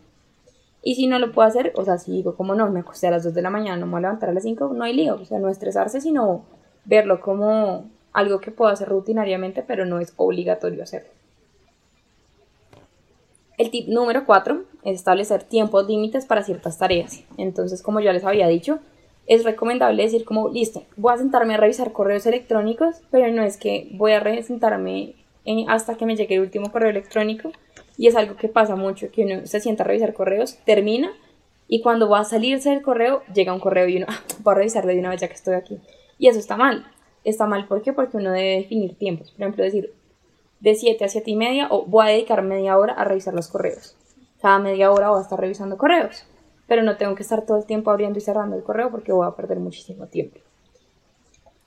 Y 0.82 0.94
si 0.94 1.06
no 1.06 1.18
lo 1.18 1.32
puedo 1.32 1.46
hacer, 1.48 1.72
o 1.74 1.84
sea, 1.84 1.98
si 1.98 2.12
digo, 2.12 2.36
como 2.36 2.54
no, 2.54 2.70
me 2.70 2.80
acosté 2.80 3.08
a 3.08 3.10
las 3.10 3.24
2 3.24 3.34
de 3.34 3.42
la 3.42 3.50
mañana, 3.50 3.76
no 3.76 3.86
me 3.86 3.92
voy 3.92 3.98
a 3.98 4.02
levantar 4.02 4.30
a 4.30 4.32
las 4.32 4.44
5, 4.44 4.72
no 4.74 4.84
hay 4.84 4.94
lío. 4.94 5.16
O 5.16 5.24
sea, 5.24 5.38
no 5.38 5.48
estresarse, 5.48 6.00
sino 6.00 6.44
verlo 6.84 7.20
como 7.20 7.90
algo 8.12 8.40
que 8.40 8.50
puedo 8.50 8.70
hacer 8.70 8.88
rutinariamente, 8.88 9.62
pero 9.62 9.84
no 9.84 10.00
es 10.00 10.12
obligatorio 10.16 10.82
hacerlo. 10.82 11.10
El 13.58 13.70
tip 13.70 13.88
número 13.88 14.24
4 14.24 14.62
es 14.84 14.94
establecer 14.96 15.42
tiempos 15.42 15.88
límites 15.88 16.26
para 16.26 16.44
ciertas 16.44 16.78
tareas. 16.78 17.24
Entonces, 17.36 17.82
como 17.82 17.98
ya 17.98 18.12
les 18.12 18.24
había 18.24 18.46
dicho, 18.46 18.78
es 19.26 19.44
recomendable 19.44 20.02
decir 20.02 20.24
como, 20.24 20.48
listo, 20.48 20.84
voy 20.96 21.12
a 21.12 21.18
sentarme 21.18 21.54
a 21.54 21.58
revisar 21.58 21.92
correos 21.92 22.24
electrónicos, 22.26 23.02
pero 23.10 23.30
no 23.32 23.42
es 23.42 23.56
que 23.56 23.88
voy 23.92 24.12
a 24.12 24.42
sentarme 24.42 25.16
hasta 25.66 25.96
que 25.96 26.06
me 26.06 26.14
llegue 26.14 26.36
el 26.36 26.42
último 26.42 26.70
correo 26.70 26.90
electrónico. 26.90 27.50
Y 27.98 28.06
es 28.06 28.16
algo 28.16 28.36
que 28.36 28.48
pasa 28.48 28.76
mucho, 28.76 29.10
que 29.10 29.24
uno 29.24 29.46
se 29.46 29.60
sienta 29.60 29.82
a 29.82 29.86
revisar 29.86 30.14
correos, 30.14 30.58
termina 30.64 31.12
y 31.68 31.82
cuando 31.82 32.08
va 32.08 32.20
a 32.20 32.24
salirse 32.24 32.70
del 32.70 32.82
correo, 32.82 33.22
llega 33.34 33.52
un 33.52 33.60
correo 33.60 33.86
y 33.86 33.98
uno, 33.98 34.06
ah, 34.08 34.20
voy 34.42 34.52
a 34.52 34.56
revisarlo 34.56 34.90
de 34.90 34.98
una 34.98 35.10
vez 35.10 35.20
ya 35.20 35.28
que 35.28 35.34
estoy 35.34 35.54
aquí. 35.54 35.78
Y 36.18 36.28
eso 36.28 36.38
está 36.38 36.56
mal. 36.56 36.86
Está 37.24 37.46
mal, 37.46 37.68
¿por? 37.68 37.82
Porque 37.94 38.16
uno 38.16 38.32
debe 38.32 38.56
definir 38.56 38.96
tiempos. 38.96 39.30
Por 39.30 39.42
ejemplo, 39.42 39.62
decir 39.62 39.92
de 40.60 40.74
7 40.74 41.04
a 41.04 41.08
7 41.08 41.30
y 41.30 41.36
media 41.36 41.68
o 41.70 41.84
voy 41.84 42.06
a 42.06 42.10
dedicar 42.10 42.42
media 42.42 42.76
hora 42.78 42.94
a 42.94 43.04
revisar 43.04 43.34
los 43.34 43.48
correos. 43.48 43.96
Cada 44.40 44.58
media 44.58 44.90
hora 44.90 45.10
voy 45.10 45.18
a 45.18 45.22
estar 45.22 45.38
revisando 45.38 45.76
correos. 45.76 46.24
Pero 46.66 46.82
no 46.82 46.96
tengo 46.96 47.14
que 47.14 47.22
estar 47.22 47.44
todo 47.44 47.58
el 47.58 47.66
tiempo 47.66 47.90
abriendo 47.90 48.18
y 48.18 48.22
cerrando 48.22 48.56
el 48.56 48.62
correo 48.62 48.90
porque 48.90 49.12
voy 49.12 49.26
a 49.26 49.36
perder 49.36 49.58
muchísimo 49.58 50.06
tiempo. 50.06 50.38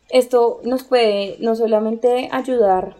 Esto 0.09 0.61
nos 0.63 0.83
puede 0.83 1.37
no 1.39 1.55
solamente 1.55 2.27
ayudar 2.31 2.95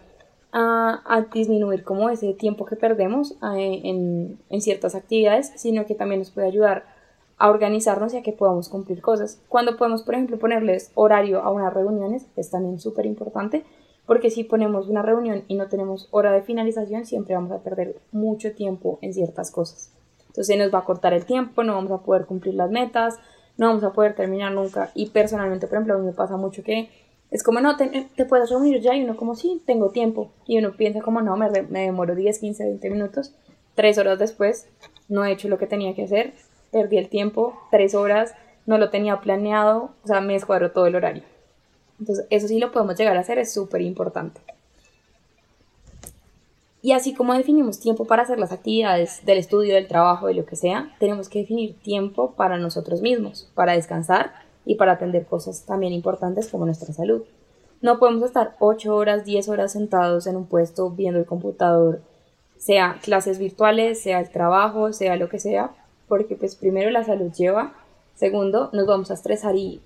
a, 0.52 1.26
disminuir 1.32 1.82
como 1.82 2.10
ese 2.10 2.34
tiempo 2.34 2.66
que 2.66 2.76
perdemos 2.76 3.36
en, 3.56 4.38
en, 4.50 4.60
ciertas 4.60 4.94
actividades, 4.94 5.52
sino 5.56 5.86
que 5.86 5.94
también 5.94 6.20
nos 6.20 6.30
puede 6.30 6.46
ayudar 6.46 6.84
a 7.38 7.50
organizarnos 7.50 8.12
y 8.14 8.18
a 8.18 8.22
que 8.22 8.32
podamos 8.32 8.68
cumplir 8.68 9.00
cosas. 9.00 9.40
Cuando 9.48 9.76
podemos, 9.76 10.02
por 10.02 10.14
ejemplo, 10.14 10.38
ponerles 10.38 10.92
horario 10.94 11.42
a 11.42 11.50
unas 11.50 11.72
reuniones, 11.72 12.26
es 12.36 12.50
también 12.50 12.78
súper 12.78 13.06
importante, 13.06 13.64
porque 14.06 14.30
si 14.30 14.44
ponemos 14.44 14.88
una 14.88 15.02
reunión 15.02 15.44
y 15.48 15.54
no 15.54 15.68
tenemos 15.68 16.08
hora 16.10 16.32
de 16.32 16.42
finalización, 16.42 17.06
siempre 17.06 17.34
vamos 17.34 17.52
a 17.52 17.62
perder 17.62 17.96
mucho 18.12 18.52
tiempo 18.52 18.98
en 19.00 19.14
ciertas 19.14 19.50
cosas. 19.50 19.92
Entonces 20.28 20.58
nos 20.58 20.72
va 20.72 20.80
a 20.80 20.84
cortar 20.84 21.14
el 21.14 21.24
tiempo, 21.24 21.62
no 21.62 21.74
vamos 21.74 21.92
a 21.92 22.02
poder 22.02 22.26
cumplir 22.26 22.54
las 22.54 22.70
metas, 22.70 23.18
no 23.56 23.68
vamos 23.68 23.84
a 23.84 23.92
poder 23.92 24.14
terminar 24.14 24.52
nunca. 24.52 24.90
Y 24.94 25.10
personalmente, 25.10 25.66
por 25.66 25.76
ejemplo, 25.76 25.94
a 25.94 25.98
mí 25.98 26.06
me 26.06 26.12
pasa 26.12 26.36
mucho 26.36 26.62
que 26.62 26.90
es 27.32 27.42
como, 27.42 27.60
no, 27.60 27.76
te, 27.78 28.08
te 28.14 28.26
puedes 28.26 28.50
reunir 28.50 28.80
ya 28.82 28.94
y 28.94 29.02
uno 29.02 29.16
como, 29.16 29.34
sí, 29.34 29.62
tengo 29.66 29.88
tiempo. 29.88 30.30
Y 30.46 30.58
uno 30.58 30.76
piensa 30.76 31.00
como, 31.00 31.22
no, 31.22 31.34
me, 31.36 31.50
me 31.62 31.80
demoro 31.80 32.14
10, 32.14 32.38
15, 32.38 32.64
20 32.64 32.90
minutos. 32.90 33.32
Tres 33.74 33.96
horas 33.96 34.18
después, 34.18 34.68
no 35.08 35.24
he 35.24 35.32
hecho 35.32 35.48
lo 35.48 35.56
que 35.56 35.66
tenía 35.66 35.94
que 35.94 36.04
hacer, 36.04 36.34
perdí 36.70 36.98
el 36.98 37.08
tiempo, 37.08 37.58
tres 37.70 37.94
horas, 37.94 38.34
no 38.66 38.76
lo 38.76 38.90
tenía 38.90 39.20
planeado, 39.20 39.94
o 40.04 40.06
sea, 40.06 40.20
me 40.20 40.34
descuadró 40.34 40.72
todo 40.72 40.86
el 40.86 40.94
horario. 40.94 41.22
Entonces, 41.98 42.26
eso 42.28 42.48
sí 42.48 42.58
lo 42.58 42.70
podemos 42.70 42.98
llegar 42.98 43.16
a 43.16 43.20
hacer, 43.20 43.38
es 43.38 43.50
súper 43.50 43.80
importante. 43.80 44.42
Y 46.82 46.92
así 46.92 47.14
como 47.14 47.32
definimos 47.32 47.80
tiempo 47.80 48.04
para 48.04 48.24
hacer 48.24 48.38
las 48.38 48.52
actividades 48.52 49.24
del 49.24 49.38
estudio, 49.38 49.74
del 49.74 49.88
trabajo, 49.88 50.26
de 50.26 50.34
lo 50.34 50.44
que 50.44 50.56
sea, 50.56 50.94
tenemos 50.98 51.30
que 51.30 51.38
definir 51.38 51.78
tiempo 51.80 52.32
para 52.32 52.58
nosotros 52.58 53.00
mismos, 53.00 53.50
para 53.54 53.72
descansar 53.72 54.32
y 54.64 54.76
para 54.76 54.92
atender 54.92 55.26
cosas 55.26 55.64
también 55.64 55.92
importantes 55.92 56.48
como 56.48 56.64
nuestra 56.64 56.92
salud. 56.92 57.22
No 57.80 57.98
podemos 57.98 58.22
estar 58.22 58.54
8 58.60 58.94
horas, 58.94 59.24
10 59.24 59.48
horas 59.48 59.72
sentados 59.72 60.26
en 60.26 60.36
un 60.36 60.46
puesto 60.46 60.90
viendo 60.90 61.18
el 61.18 61.26
computador, 61.26 62.00
sea 62.56 62.98
clases 63.02 63.38
virtuales, 63.38 64.00
sea 64.00 64.20
el 64.20 64.30
trabajo, 64.30 64.92
sea 64.92 65.16
lo 65.16 65.28
que 65.28 65.40
sea, 65.40 65.70
porque 66.06 66.36
pues 66.36 66.54
primero 66.54 66.90
la 66.90 67.02
salud 67.02 67.32
lleva, 67.32 67.72
segundo 68.14 68.70
nos 68.72 68.86
vamos 68.86 69.10
a 69.10 69.14
estresar 69.14 69.56
y 69.56 69.80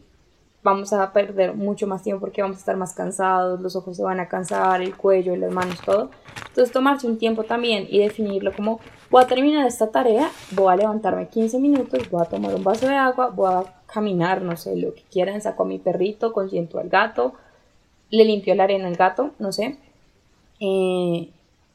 vamos 0.63 0.93
a 0.93 1.13
perder 1.13 1.55
mucho 1.55 1.87
más 1.87 2.03
tiempo 2.03 2.21
porque 2.21 2.43
vamos 2.43 2.57
a 2.57 2.61
estar 2.61 2.77
más 2.77 2.93
cansados, 2.93 3.61
los 3.61 3.77
ojos 3.77 3.97
se 3.97 4.03
van 4.03 4.19
a 4.19 4.29
cansar, 4.29 4.83
el 4.83 4.97
cuello, 4.97 5.37
las 5.37 5.53
manos, 5.53 5.81
todo. 5.81 6.11
Entonces 6.49 6.73
tomarse 6.73 7.07
un 7.07 7.19
tiempo 7.19 7.45
también 7.45 7.87
y 7.89 8.01
definirlo 8.01 8.53
como 8.55 8.81
voy 9.09 9.23
a 9.23 9.27
terminar 9.29 9.65
esta 9.67 9.91
tarea, 9.91 10.29
voy 10.51 10.75
a 10.75 10.77
levantarme 10.77 11.29
15 11.29 11.61
minutos, 11.61 12.11
voy 12.11 12.21
a 12.21 12.25
tomar 12.25 12.55
un 12.55 12.65
vaso 12.65 12.89
de 12.89 12.97
agua, 12.97 13.29
voy 13.29 13.53
a 13.53 13.76
caminar, 13.97 14.43
no 14.43 14.59
sé, 14.59 14.77
lo 14.77 14.95
que 14.95 15.01
quieran, 15.11 15.41
saco 15.41 15.63
a 15.63 15.67
mi 15.67 15.79
perrito, 15.79 16.35
consiento 16.35 16.79
al 16.79 16.91
gato, 16.91 17.33
le 18.11 18.27
limpio 18.27 18.55
la 18.55 18.65
arena 18.65 18.89
al 18.89 18.97
gato, 18.97 19.31
no 19.39 19.53
sé, 19.53 19.79
eh, 20.61 21.31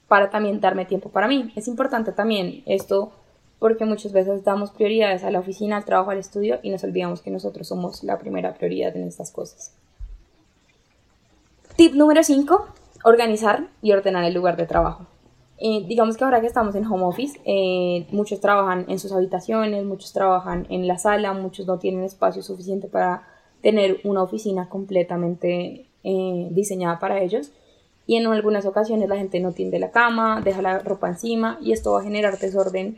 para 0.08 0.30
también 0.30 0.62
darme 0.62 0.86
tiempo 0.86 1.10
para 1.10 1.28
mí. 1.28 1.52
Es 1.56 1.68
importante 1.68 2.12
también 2.12 2.62
esto 2.68 3.12
porque 3.58 3.86
muchas 3.86 4.12
veces 4.12 4.44
damos 4.44 4.70
prioridades 4.70 5.24
a 5.24 5.32
la 5.32 5.40
oficina, 5.40 5.78
al 5.78 5.86
trabajo, 5.86 6.12
al 6.12 6.20
estudio 6.20 6.60
y 6.62 6.70
nos 6.70 6.84
olvidamos 6.84 7.24
que 7.24 7.32
nosotros 7.32 7.68
somos 7.68 8.04
la 8.04 8.20
primera 8.20 8.54
prioridad 8.54 8.96
en 8.96 9.08
estas 9.08 9.32
cosas. 9.32 9.74
Tip 11.76 11.96
número 11.96 12.24
5, 12.24 12.68
organizar 13.04 13.68
y 13.82 13.94
ordenar 13.94 14.26
el 14.26 14.36
lugar 14.36 14.58
de 14.58 14.68
trabajo. 14.68 15.08
Eh, 15.64 15.86
digamos 15.88 16.18
que 16.18 16.24
ahora 16.24 16.42
que 16.42 16.48
estamos 16.48 16.74
en 16.74 16.88
home 16.88 17.04
office, 17.04 17.40
eh, 17.46 18.08
muchos 18.12 18.40
trabajan 18.40 18.86
en 18.88 18.98
sus 18.98 19.12
habitaciones, 19.12 19.86
muchos 19.86 20.12
trabajan 20.12 20.66
en 20.70 20.88
la 20.88 20.98
sala, 20.98 21.34
muchos 21.34 21.68
no 21.68 21.78
tienen 21.78 22.04
espacio 22.04 22.42
suficiente 22.42 22.88
para 22.88 23.28
tener 23.62 24.00
una 24.04 24.24
oficina 24.24 24.70
completamente 24.70 25.86
eh, 26.04 26.48
diseñada 26.50 26.98
para 26.98 27.22
ellos. 27.22 27.52
Y 28.08 28.16
en 28.16 28.26
algunas 28.26 28.66
ocasiones 28.66 29.08
la 29.08 29.18
gente 29.18 29.40
no 29.40 29.52
tiende 29.52 29.78
la 29.78 29.92
cama, 29.92 30.42
deja 30.44 30.64
la 30.64 30.80
ropa 30.80 31.08
encima 31.10 31.60
y 31.62 31.74
esto 31.74 31.92
va 31.92 32.00
a 32.00 32.04
generar 32.04 32.40
desorden 32.40 32.98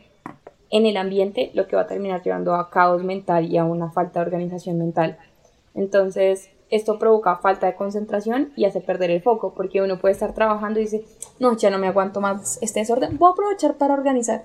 en 0.70 0.86
el 0.86 0.96
ambiente, 0.96 1.50
lo 1.52 1.68
que 1.68 1.76
va 1.76 1.82
a 1.82 1.86
terminar 1.86 2.22
llevando 2.22 2.54
a 2.54 2.70
caos 2.70 3.04
mental 3.04 3.44
y 3.44 3.58
a 3.58 3.64
una 3.64 3.90
falta 3.90 4.20
de 4.20 4.26
organización 4.26 4.78
mental. 4.78 5.18
Entonces, 5.74 6.48
esto 6.74 6.98
provoca 6.98 7.36
falta 7.36 7.66
de 7.66 7.76
concentración 7.76 8.52
y 8.56 8.64
hace 8.64 8.80
perder 8.80 9.10
el 9.12 9.22
foco, 9.22 9.54
porque 9.54 9.80
uno 9.80 10.00
puede 10.00 10.12
estar 10.12 10.34
trabajando 10.34 10.80
y 10.80 10.84
dice, 10.84 11.04
no, 11.38 11.56
ya 11.56 11.70
no 11.70 11.78
me 11.78 11.86
aguanto 11.86 12.20
más 12.20 12.58
este 12.62 12.80
desorden, 12.80 13.16
voy 13.16 13.28
a 13.28 13.32
aprovechar 13.32 13.76
para 13.76 13.94
organizar. 13.94 14.44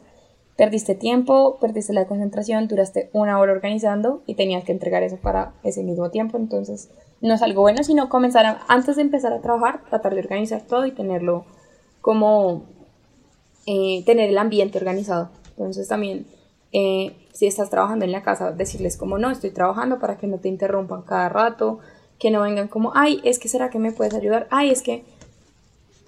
Perdiste 0.56 0.94
tiempo, 0.94 1.58
perdiste 1.60 1.94
la 1.94 2.06
concentración, 2.06 2.68
duraste 2.68 3.10
una 3.14 3.40
hora 3.40 3.54
organizando 3.54 4.22
y 4.28 4.36
tenías 4.36 4.64
que 4.64 4.74
entregar 4.74 5.02
eso 5.02 5.18
para 5.18 5.54
ese 5.64 5.84
mismo 5.84 6.12
tiempo, 6.12 6.38
entonces 6.38 6.90
no 7.22 7.34
es 7.34 7.42
algo 7.42 7.62
bueno, 7.62 7.84
sino 7.84 8.10
comenzar 8.10 8.60
antes 8.68 8.98
de 8.98 9.02
empezar 9.02 9.34
a 9.34 9.42
trabajar, 9.42 9.82
tratar 9.90 10.14
de 10.14 10.20
organizar 10.20 10.62
todo 10.62 10.86
y 10.86 10.92
tenerlo 10.92 11.46
como 12.02 12.64
eh, 13.66 14.04
tener 14.06 14.30
el 14.30 14.38
ambiente 14.38 14.78
organizado. 14.78 15.30
Entonces 15.52 15.88
también, 15.88 16.28
eh, 16.74 17.16
si 17.34 17.48
estás 17.48 17.72
trabajando 17.72 18.06
en 18.06 18.12
la 18.12 18.22
casa, 18.22 18.52
decirles 18.52 18.98
como 18.98 19.18
no, 19.18 19.32
estoy 19.32 19.50
trabajando 19.50 19.98
para 19.98 20.18
que 20.18 20.28
no 20.28 20.38
te 20.38 20.50
interrumpan 20.50 21.02
cada 21.02 21.30
rato, 21.30 21.80
que 22.20 22.32
no 22.32 22.42
vengan 22.42 22.68
como, 22.68 22.92
ay, 22.96 23.22
es 23.24 23.40
que 23.40 23.48
será 23.48 23.70
que 23.70 23.80
me 23.80 23.92
puedes 23.92 24.14
ayudar, 24.14 24.48
ay, 24.52 24.70
es 24.70 24.82
que... 24.82 25.04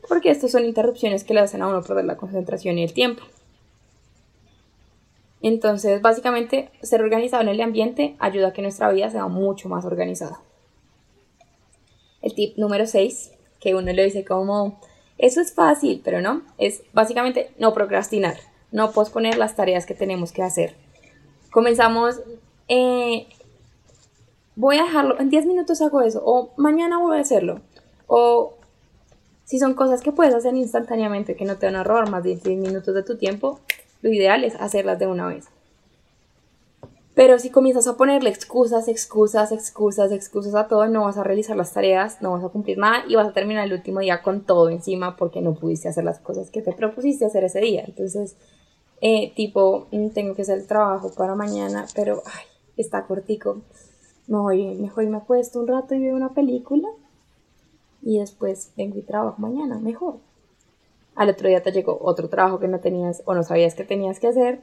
Porque 0.07 0.29
estas 0.29 0.51
son 0.51 0.65
interrupciones 0.65 1.23
que 1.23 1.33
le 1.33 1.39
hacen 1.39 1.61
a 1.61 1.67
uno 1.67 1.81
perder 1.81 2.05
la 2.05 2.17
concentración 2.17 2.77
y 2.77 2.83
el 2.83 2.93
tiempo. 2.93 3.23
Entonces, 5.41 6.01
básicamente, 6.01 6.69
ser 6.81 7.01
organizado 7.01 7.41
en 7.43 7.49
el 7.49 7.61
ambiente 7.61 8.15
ayuda 8.19 8.49
a 8.49 8.53
que 8.53 8.61
nuestra 8.61 8.91
vida 8.91 9.09
sea 9.09 9.27
mucho 9.27 9.69
más 9.69 9.85
organizada. 9.85 10.41
El 12.21 12.35
tip 12.35 12.57
número 12.57 12.85
6, 12.85 13.31
que 13.59 13.73
uno 13.73 13.91
le 13.91 14.03
dice 14.03 14.25
como, 14.25 14.79
eso 15.17 15.41
es 15.41 15.53
fácil, 15.53 16.01
pero 16.03 16.21
no, 16.21 16.43
es 16.57 16.83
básicamente 16.93 17.51
no 17.57 17.73
procrastinar, 17.73 18.37
no 18.71 18.91
posponer 18.91 19.37
las 19.37 19.55
tareas 19.55 19.85
que 19.85 19.95
tenemos 19.95 20.31
que 20.31 20.43
hacer. 20.43 20.75
Comenzamos, 21.51 22.21
eh, 22.67 23.27
voy 24.55 24.77
a 24.77 24.83
dejarlo, 24.83 25.19
en 25.19 25.29
10 25.29 25.45
minutos 25.45 25.81
hago 25.81 26.01
eso, 26.01 26.21
o 26.25 26.51
mañana 26.57 26.99
voy 26.99 27.17
a 27.17 27.21
hacerlo, 27.21 27.61
o 28.07 28.53
si 29.45 29.59
son 29.59 29.73
cosas 29.73 30.01
que 30.01 30.11
puedes 30.11 30.33
hacer 30.33 30.55
instantáneamente, 30.55 31.35
que 31.35 31.45
no 31.45 31.57
te 31.57 31.65
van 31.65 31.75
a 31.75 31.83
robar 31.83 32.09
más 32.09 32.23
de 32.23 32.35
10 32.35 32.59
minutos 32.59 32.93
de 32.95 33.03
tu 33.03 33.17
tiempo, 33.17 33.59
lo 34.01 34.11
ideal 34.11 34.43
es 34.43 34.55
hacerlas 34.55 34.99
de 34.99 35.07
una 35.07 35.27
vez. 35.27 35.47
Pero 37.13 37.37
si 37.39 37.49
comienzas 37.49 37.87
a 37.87 37.97
ponerle 37.97 38.29
excusas, 38.29 38.87
excusas, 38.87 39.51
excusas, 39.51 40.11
excusas 40.11 40.55
a 40.55 40.67
todo, 40.67 40.87
no 40.87 41.03
vas 41.03 41.17
a 41.17 41.23
realizar 41.23 41.57
las 41.57 41.73
tareas, 41.73 42.21
no 42.21 42.31
vas 42.31 42.43
a 42.43 42.49
cumplir 42.49 42.77
nada 42.77 43.03
y 43.07 43.15
vas 43.15 43.27
a 43.27 43.33
terminar 43.33 43.65
el 43.65 43.73
último 43.73 43.99
día 43.99 44.21
con 44.21 44.45
todo 44.45 44.69
encima 44.69 45.17
porque 45.17 45.41
no 45.41 45.53
pudiste 45.53 45.89
hacer 45.89 46.05
las 46.05 46.19
cosas 46.19 46.49
que 46.49 46.61
te 46.61 46.71
propusiste 46.71 47.25
hacer 47.25 47.43
ese 47.43 47.59
día. 47.59 47.83
Entonces, 47.85 48.37
eh, 49.01 49.33
tipo, 49.35 49.87
mm, 49.91 50.09
tengo 50.09 50.35
que 50.35 50.43
hacer 50.43 50.59
el 50.59 50.67
trabajo 50.67 51.11
para 51.11 51.35
mañana, 51.35 51.85
pero 51.93 52.23
ay, 52.25 52.45
está 52.77 53.05
cortico. 53.05 53.61
No, 54.31 54.45
oye, 54.45 54.75
mejor 54.75 55.05
me 55.07 55.17
acuesto 55.17 55.59
un 55.59 55.67
rato 55.67 55.93
y 55.93 55.99
veo 55.99 56.15
una 56.15 56.29
película 56.29 56.87
y 58.01 58.19
después 58.19 58.71
vengo 58.77 58.97
y 58.97 59.01
trabajo 59.01 59.35
mañana, 59.41 59.77
mejor. 59.77 60.19
Al 61.15 61.31
otro 61.31 61.49
día 61.49 61.61
te 61.61 61.73
llegó 61.73 61.97
otro 62.01 62.29
trabajo 62.29 62.57
que 62.57 62.69
no 62.69 62.79
tenías 62.79 63.23
o 63.25 63.33
no 63.33 63.43
sabías 63.43 63.75
que 63.75 63.83
tenías 63.83 64.21
que 64.21 64.27
hacer, 64.27 64.61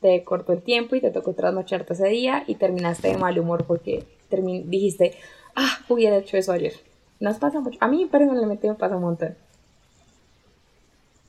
te 0.00 0.24
cortó 0.24 0.52
el 0.52 0.62
tiempo 0.62 0.96
y 0.96 1.00
te 1.00 1.12
tocó 1.12 1.32
trasnocharte 1.32 1.92
ese 1.92 2.08
día 2.08 2.42
y 2.48 2.56
terminaste 2.56 3.06
de 3.06 3.18
mal 3.18 3.38
humor 3.38 3.66
porque 3.68 4.04
dijiste, 4.32 5.14
ah, 5.54 5.78
hubiera 5.88 6.16
hecho 6.16 6.36
eso 6.36 6.50
ayer. 6.50 6.74
Nos 7.20 7.38
pasa 7.38 7.60
mucho. 7.60 7.78
A 7.80 7.86
mí 7.86 8.04
personalmente 8.06 8.68
me 8.68 8.74
pasa 8.74 8.96
un 8.96 9.02
montón. 9.02 9.36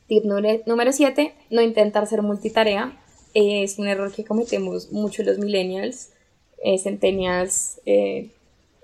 Tip 0.07 0.23
número 0.25 0.91
7, 0.91 1.35
no 1.51 1.61
intentar 1.61 2.07
ser 2.07 2.23
multitarea. 2.23 2.99
Es 3.35 3.77
un 3.77 3.87
error 3.87 4.11
que 4.11 4.25
cometemos 4.25 4.91
mucho 4.91 5.21
los 5.21 5.37
millennials, 5.37 6.13
eh, 6.63 6.77
centennials, 6.77 7.79
eh, 7.85 8.29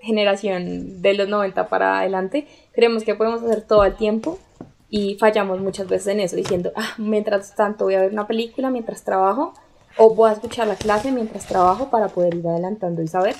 generación 0.00 1.02
de 1.02 1.14
los 1.14 1.28
90 1.28 1.68
para 1.68 1.98
adelante. 1.98 2.46
Creemos 2.72 3.04
que 3.04 3.14
podemos 3.14 3.42
hacer 3.42 3.62
todo 3.62 3.82
al 3.82 3.96
tiempo 3.96 4.38
y 4.88 5.16
fallamos 5.16 5.60
muchas 5.60 5.88
veces 5.88 6.08
en 6.08 6.20
eso, 6.20 6.36
diciendo, 6.36 6.72
ah, 6.76 6.94
mientras 6.98 7.54
tanto 7.54 7.84
voy 7.84 7.94
a 7.94 8.00
ver 8.00 8.12
una 8.12 8.26
película 8.26 8.70
mientras 8.70 9.02
trabajo 9.02 9.54
o 9.96 10.14
voy 10.14 10.30
a 10.30 10.34
escuchar 10.34 10.66
la 10.68 10.76
clase 10.76 11.10
mientras 11.10 11.46
trabajo 11.46 11.90
para 11.90 12.08
poder 12.08 12.34
ir 12.34 12.46
adelantando 12.46 13.02
y 13.02 13.08
saber. 13.08 13.34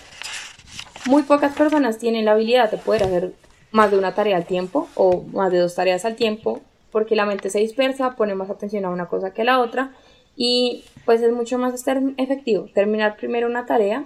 Muy 1.07 1.23
pocas 1.23 1.55
personas 1.55 1.99
tienen 1.99 2.25
la 2.25 2.33
habilidad 2.33 2.71
de 2.71 2.79
poder 2.79 3.05
hacer 3.05 3.33
más 3.71 3.91
de 3.91 3.99
una 3.99 4.15
tarea 4.15 4.37
al 4.37 4.47
tiempo 4.47 4.89
o 4.95 5.23
más 5.23 5.53
de 5.53 5.59
dos 5.59 5.75
tareas 5.75 6.05
al 6.05 6.17
tiempo 6.17 6.61
porque 6.91 7.15
la 7.15 7.27
mente 7.27 7.51
se 7.51 7.59
dispersa, 7.59 8.17
pone 8.17 8.35
más 8.35 8.51
atención 8.51 8.85
a 8.85 8.91
una 8.91 9.07
cosa 9.07 9.33
que 9.33 9.43
a 9.43 9.45
la 9.45 9.61
otra 9.61 9.93
y 10.35 10.85
pues 11.05 11.21
es 11.23 11.33
mucho 11.33 11.59
más 11.59 11.75
efectivo 12.17 12.69
terminar 12.75 13.17
primero 13.17 13.47
una 13.47 13.67
tarea 13.67 14.05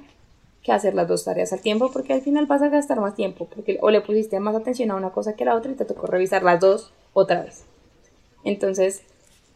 hacer 0.74 0.94
las 0.94 1.08
dos 1.08 1.24
tareas 1.24 1.52
al 1.52 1.60
tiempo 1.60 1.90
porque 1.92 2.12
al 2.12 2.22
final 2.22 2.46
vas 2.46 2.62
a 2.62 2.68
gastar 2.68 3.00
más 3.00 3.14
tiempo 3.14 3.48
porque 3.54 3.78
o 3.80 3.90
le 3.90 4.00
pusiste 4.00 4.40
más 4.40 4.54
atención 4.54 4.90
a 4.90 4.96
una 4.96 5.10
cosa 5.10 5.34
que 5.34 5.44
a 5.44 5.46
la 5.46 5.56
otra 5.56 5.72
y 5.72 5.74
te 5.74 5.84
tocó 5.84 6.06
revisar 6.06 6.42
las 6.42 6.60
dos 6.60 6.92
otra 7.12 7.42
vez. 7.42 7.64
Entonces, 8.44 9.02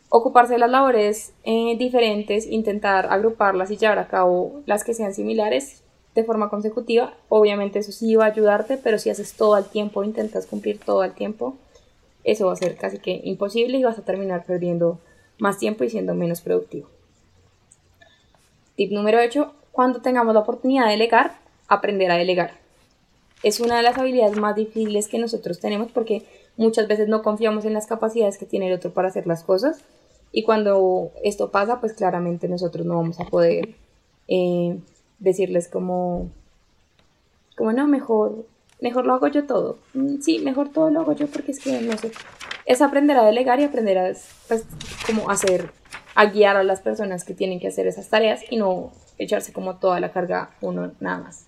ocuparse 0.08 0.54
de 0.54 0.58
las 0.58 0.70
labores 0.70 1.32
eh, 1.44 1.76
diferentes, 1.78 2.46
intentar 2.46 3.06
agruparlas 3.10 3.70
y 3.70 3.76
llevar 3.76 3.98
a 3.98 4.08
cabo 4.08 4.62
las 4.66 4.84
que 4.84 4.94
sean 4.94 5.14
similares 5.14 5.82
de 6.14 6.24
forma 6.24 6.48
consecutiva, 6.48 7.14
obviamente 7.28 7.80
eso 7.80 7.90
sí 7.90 8.14
va 8.14 8.26
a 8.26 8.28
ayudarte, 8.28 8.76
pero 8.76 8.98
si 8.98 9.10
haces 9.10 9.34
todo 9.34 9.54
al 9.54 9.68
tiempo, 9.68 10.04
intentas 10.04 10.46
cumplir 10.46 10.78
todo 10.78 11.00
al 11.00 11.14
tiempo, 11.14 11.56
eso 12.22 12.46
va 12.46 12.52
a 12.52 12.56
ser 12.56 12.76
casi 12.76 12.98
que 12.98 13.20
imposible 13.24 13.78
y 13.78 13.84
vas 13.84 13.98
a 13.98 14.04
terminar 14.04 14.44
perdiendo 14.44 15.00
más 15.38 15.58
tiempo 15.58 15.82
y 15.84 15.90
siendo 15.90 16.14
menos 16.14 16.40
productivo. 16.40 16.88
Tip 18.76 18.92
número 18.92 19.18
8, 19.20 19.52
cuando 19.74 20.00
tengamos 20.00 20.34
la 20.34 20.40
oportunidad 20.40 20.84
de 20.84 20.92
delegar, 20.92 21.34
aprender 21.66 22.08
a 22.12 22.16
delegar. 22.16 22.52
Es 23.42 23.58
una 23.58 23.76
de 23.76 23.82
las 23.82 23.98
habilidades 23.98 24.36
más 24.38 24.54
difíciles 24.54 25.08
que 25.08 25.18
nosotros 25.18 25.58
tenemos 25.58 25.90
porque 25.90 26.22
muchas 26.56 26.86
veces 26.86 27.08
no 27.08 27.22
confiamos 27.22 27.64
en 27.64 27.74
las 27.74 27.88
capacidades 27.88 28.38
que 28.38 28.46
tiene 28.46 28.68
el 28.68 28.74
otro 28.74 28.92
para 28.92 29.08
hacer 29.08 29.26
las 29.26 29.42
cosas 29.42 29.82
y 30.30 30.44
cuando 30.44 31.10
esto 31.24 31.50
pasa, 31.50 31.80
pues 31.80 31.92
claramente 31.92 32.48
nosotros 32.48 32.86
no 32.86 32.94
vamos 32.94 33.18
a 33.18 33.24
poder 33.24 33.74
eh, 34.28 34.78
decirles 35.18 35.66
como, 35.66 36.30
como 37.56 37.72
no, 37.72 37.88
mejor, 37.88 38.46
mejor 38.80 39.06
lo 39.06 39.14
hago 39.14 39.26
yo 39.26 39.44
todo. 39.44 39.78
Mm, 39.94 40.20
sí, 40.20 40.38
mejor 40.38 40.68
todo 40.68 40.90
lo 40.90 41.00
hago 41.00 41.14
yo 41.14 41.26
porque 41.26 41.50
es 41.50 41.58
que 41.58 41.80
no 41.80 41.98
sé. 41.98 42.12
Es 42.64 42.80
aprender 42.80 43.16
a 43.16 43.24
delegar 43.24 43.58
y 43.58 43.64
aprender 43.64 43.98
a 43.98 44.12
pues, 44.46 44.64
como 45.04 45.30
hacer, 45.30 45.72
a 46.14 46.26
guiar 46.26 46.56
a 46.56 46.62
las 46.62 46.80
personas 46.80 47.24
que 47.24 47.34
tienen 47.34 47.58
que 47.58 47.68
hacer 47.68 47.88
esas 47.88 48.08
tareas 48.08 48.40
y 48.50 48.56
no 48.56 48.92
echarse 49.18 49.52
como 49.52 49.76
toda 49.76 50.00
la 50.00 50.12
carga 50.12 50.50
uno 50.60 50.92
nada 51.00 51.18
más. 51.18 51.46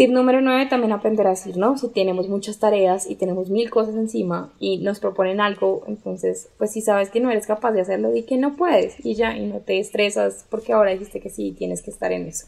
Tip 0.00 0.12
número 0.12 0.40
9, 0.40 0.64
también 0.64 0.92
aprender 0.92 1.26
a 1.26 1.30
decir 1.30 1.58
no. 1.58 1.76
Si 1.76 1.88
tenemos 1.88 2.26
muchas 2.26 2.58
tareas 2.58 3.10
y 3.10 3.16
tenemos 3.16 3.50
mil 3.50 3.68
cosas 3.68 3.96
encima 3.96 4.50
y 4.58 4.78
nos 4.78 4.98
proponen 4.98 5.42
algo, 5.42 5.84
entonces, 5.88 6.48
pues 6.56 6.72
si 6.72 6.80
sabes 6.80 7.10
que 7.10 7.20
no 7.20 7.30
eres 7.30 7.46
capaz 7.46 7.72
de 7.72 7.82
hacerlo, 7.82 8.10
di 8.10 8.22
que 8.22 8.38
no 8.38 8.56
puedes 8.56 9.04
y 9.04 9.14
ya, 9.14 9.36
y 9.36 9.44
no 9.44 9.58
te 9.58 9.78
estresas 9.78 10.46
porque 10.48 10.72
ahora 10.72 10.92
dijiste 10.92 11.20
que 11.20 11.28
sí, 11.28 11.52
tienes 11.52 11.82
que 11.82 11.90
estar 11.90 12.12
en 12.12 12.28
eso. 12.28 12.46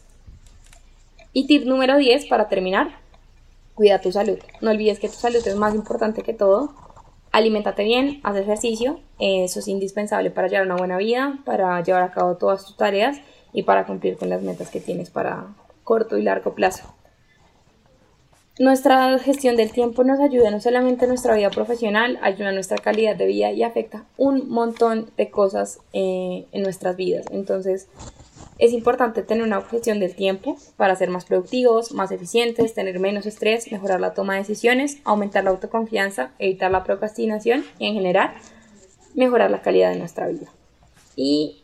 Y 1.31 1.45
tip 1.45 1.65
número 1.65 1.97
10, 1.97 2.25
para 2.25 2.49
terminar, 2.49 2.97
cuida 3.75 4.01
tu 4.01 4.11
salud. 4.11 4.39
No 4.61 4.71
olvides 4.71 4.97
que 4.97 5.09
tu 5.09 5.15
salud 5.15 5.45
es 5.45 5.55
más 5.55 5.75
importante 5.75 6.23
que 6.23 6.33
todo. 6.33 6.73
Aliméntate 7.31 7.83
bien, 7.83 8.19
haz 8.23 8.35
ejercicio, 8.35 8.99
eso 9.19 9.59
es 9.59 9.67
indispensable 9.67 10.31
para 10.31 10.47
llevar 10.47 10.65
una 10.65 10.77
buena 10.77 10.97
vida, 10.97 11.39
para 11.45 11.83
llevar 11.83 12.01
a 12.01 12.11
cabo 12.11 12.37
todas 12.37 12.65
tus 12.65 12.77
tareas 12.77 13.19
y 13.53 13.63
para 13.63 13.85
cumplir 13.85 14.17
con 14.17 14.29
las 14.29 14.41
metas 14.41 14.69
que 14.69 14.79
tienes 14.79 15.09
para 15.09 15.47
corto 15.83 16.17
y 16.17 16.23
largo 16.23 16.53
plazo. 16.53 16.93
Nuestra 18.59 19.17
gestión 19.17 19.55
del 19.55 19.71
tiempo 19.71 20.03
nos 20.03 20.19
ayuda 20.19 20.51
no 20.51 20.59
solamente 20.59 21.05
en 21.05 21.09
nuestra 21.09 21.35
vida 21.35 21.49
profesional, 21.49 22.19
ayuda 22.21 22.49
a 22.49 22.51
nuestra 22.51 22.77
calidad 22.77 23.15
de 23.15 23.25
vida 23.25 23.51
y 23.51 23.63
afecta 23.63 24.05
un 24.15 24.47
montón 24.47 25.09
de 25.17 25.31
cosas 25.31 25.79
eh, 25.91 26.45
en 26.51 26.61
nuestras 26.61 26.95
vidas. 26.95 27.25
Entonces, 27.31 27.87
es 28.59 28.71
importante 28.73 29.23
tener 29.23 29.43
una 29.43 29.59
gestión 29.61 29.99
del 29.99 30.15
tiempo 30.15 30.55
para 30.77 30.95
ser 30.95 31.09
más 31.09 31.25
productivos, 31.25 31.93
más 31.93 32.11
eficientes, 32.11 32.75
tener 32.75 32.99
menos 32.99 33.25
estrés, 33.25 33.71
mejorar 33.71 33.99
la 33.99 34.13
toma 34.13 34.33
de 34.33 34.41
decisiones, 34.41 34.99
aumentar 35.03 35.43
la 35.43 35.49
autoconfianza, 35.49 36.29
evitar 36.37 36.69
la 36.69 36.83
procrastinación 36.83 37.65
y 37.79 37.87
en 37.87 37.95
general 37.95 38.35
mejorar 39.15 39.49
la 39.49 39.63
calidad 39.63 39.91
de 39.91 39.97
nuestra 39.97 40.27
vida. 40.27 40.51
Y 41.15 41.62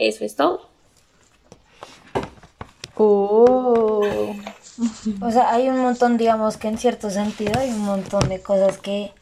eso 0.00 0.24
es 0.24 0.34
todo. 0.34 0.68
Oh. 2.96 4.00
O 5.20 5.30
sea, 5.30 5.52
hay 5.52 5.68
un 5.68 5.78
montón, 5.78 6.16
digamos 6.16 6.56
que 6.56 6.68
en 6.68 6.78
cierto 6.78 7.10
sentido, 7.10 7.58
hay 7.58 7.70
un 7.70 7.80
montón 7.80 8.28
de 8.28 8.40
cosas 8.40 8.78
que, 8.78 9.12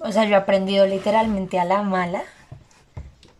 o 0.00 0.10
sea, 0.10 0.24
yo 0.24 0.30
he 0.30 0.36
aprendido 0.36 0.86
literalmente 0.86 1.58
a 1.58 1.64
la 1.64 1.82
mala. 1.82 2.22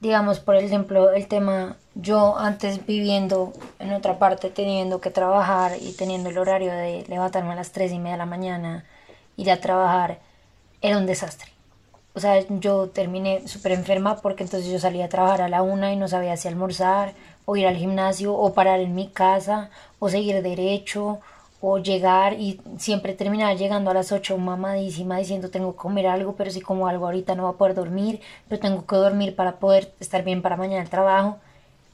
Digamos, 0.00 0.40
por 0.40 0.56
ejemplo, 0.56 1.10
el 1.10 1.28
tema, 1.28 1.76
yo 1.94 2.38
antes 2.38 2.86
viviendo 2.86 3.52
en 3.78 3.92
otra 3.92 4.18
parte, 4.18 4.50
teniendo 4.50 5.00
que 5.00 5.10
trabajar 5.10 5.72
y 5.80 5.92
teniendo 5.92 6.30
el 6.30 6.38
horario 6.38 6.72
de 6.72 7.04
levantarme 7.08 7.52
a 7.52 7.56
las 7.56 7.72
3 7.72 7.92
y 7.92 7.98
media 7.98 8.12
de 8.12 8.18
la 8.18 8.26
mañana, 8.26 8.84
ir 9.36 9.50
a 9.50 9.60
trabajar, 9.60 10.20
era 10.82 10.98
un 10.98 11.06
desastre. 11.06 11.52
O 12.12 12.20
sea, 12.20 12.40
yo 12.48 12.88
terminé 12.88 13.46
súper 13.46 13.72
enferma 13.72 14.16
porque 14.16 14.42
entonces 14.42 14.70
yo 14.70 14.78
salía 14.78 15.04
a 15.04 15.08
trabajar 15.08 15.42
a 15.42 15.48
la 15.48 15.62
una 15.62 15.92
y 15.92 15.96
no 15.96 16.08
sabía 16.08 16.36
si 16.36 16.48
almorzar 16.48 17.14
o 17.44 17.56
ir 17.56 17.66
al 17.66 17.76
gimnasio 17.76 18.34
o 18.34 18.52
parar 18.52 18.80
en 18.80 18.94
mi 18.94 19.08
casa 19.08 19.70
o 20.00 20.08
seguir 20.08 20.42
derecho 20.42 21.20
o 21.60 21.78
llegar 21.78 22.34
y 22.34 22.60
siempre 22.78 23.14
terminaba 23.14 23.54
llegando 23.54 23.90
a 23.90 23.94
las 23.94 24.12
8 24.12 24.38
mamadísima 24.38 25.18
diciendo 25.18 25.50
tengo 25.50 25.72
que 25.72 25.78
comer 25.78 26.06
algo, 26.06 26.34
pero 26.34 26.50
si 26.50 26.60
como 26.60 26.88
algo 26.88 27.06
ahorita 27.06 27.34
no 27.34 27.44
va 27.44 27.50
a 27.50 27.54
poder 27.54 27.74
dormir, 27.74 28.20
pero 28.48 28.60
tengo 28.60 28.86
que 28.86 28.96
dormir 28.96 29.36
para 29.36 29.56
poder 29.56 29.92
estar 30.00 30.24
bien 30.24 30.42
para 30.42 30.56
mañana 30.56 30.82
el 30.82 30.90
trabajo. 30.90 31.38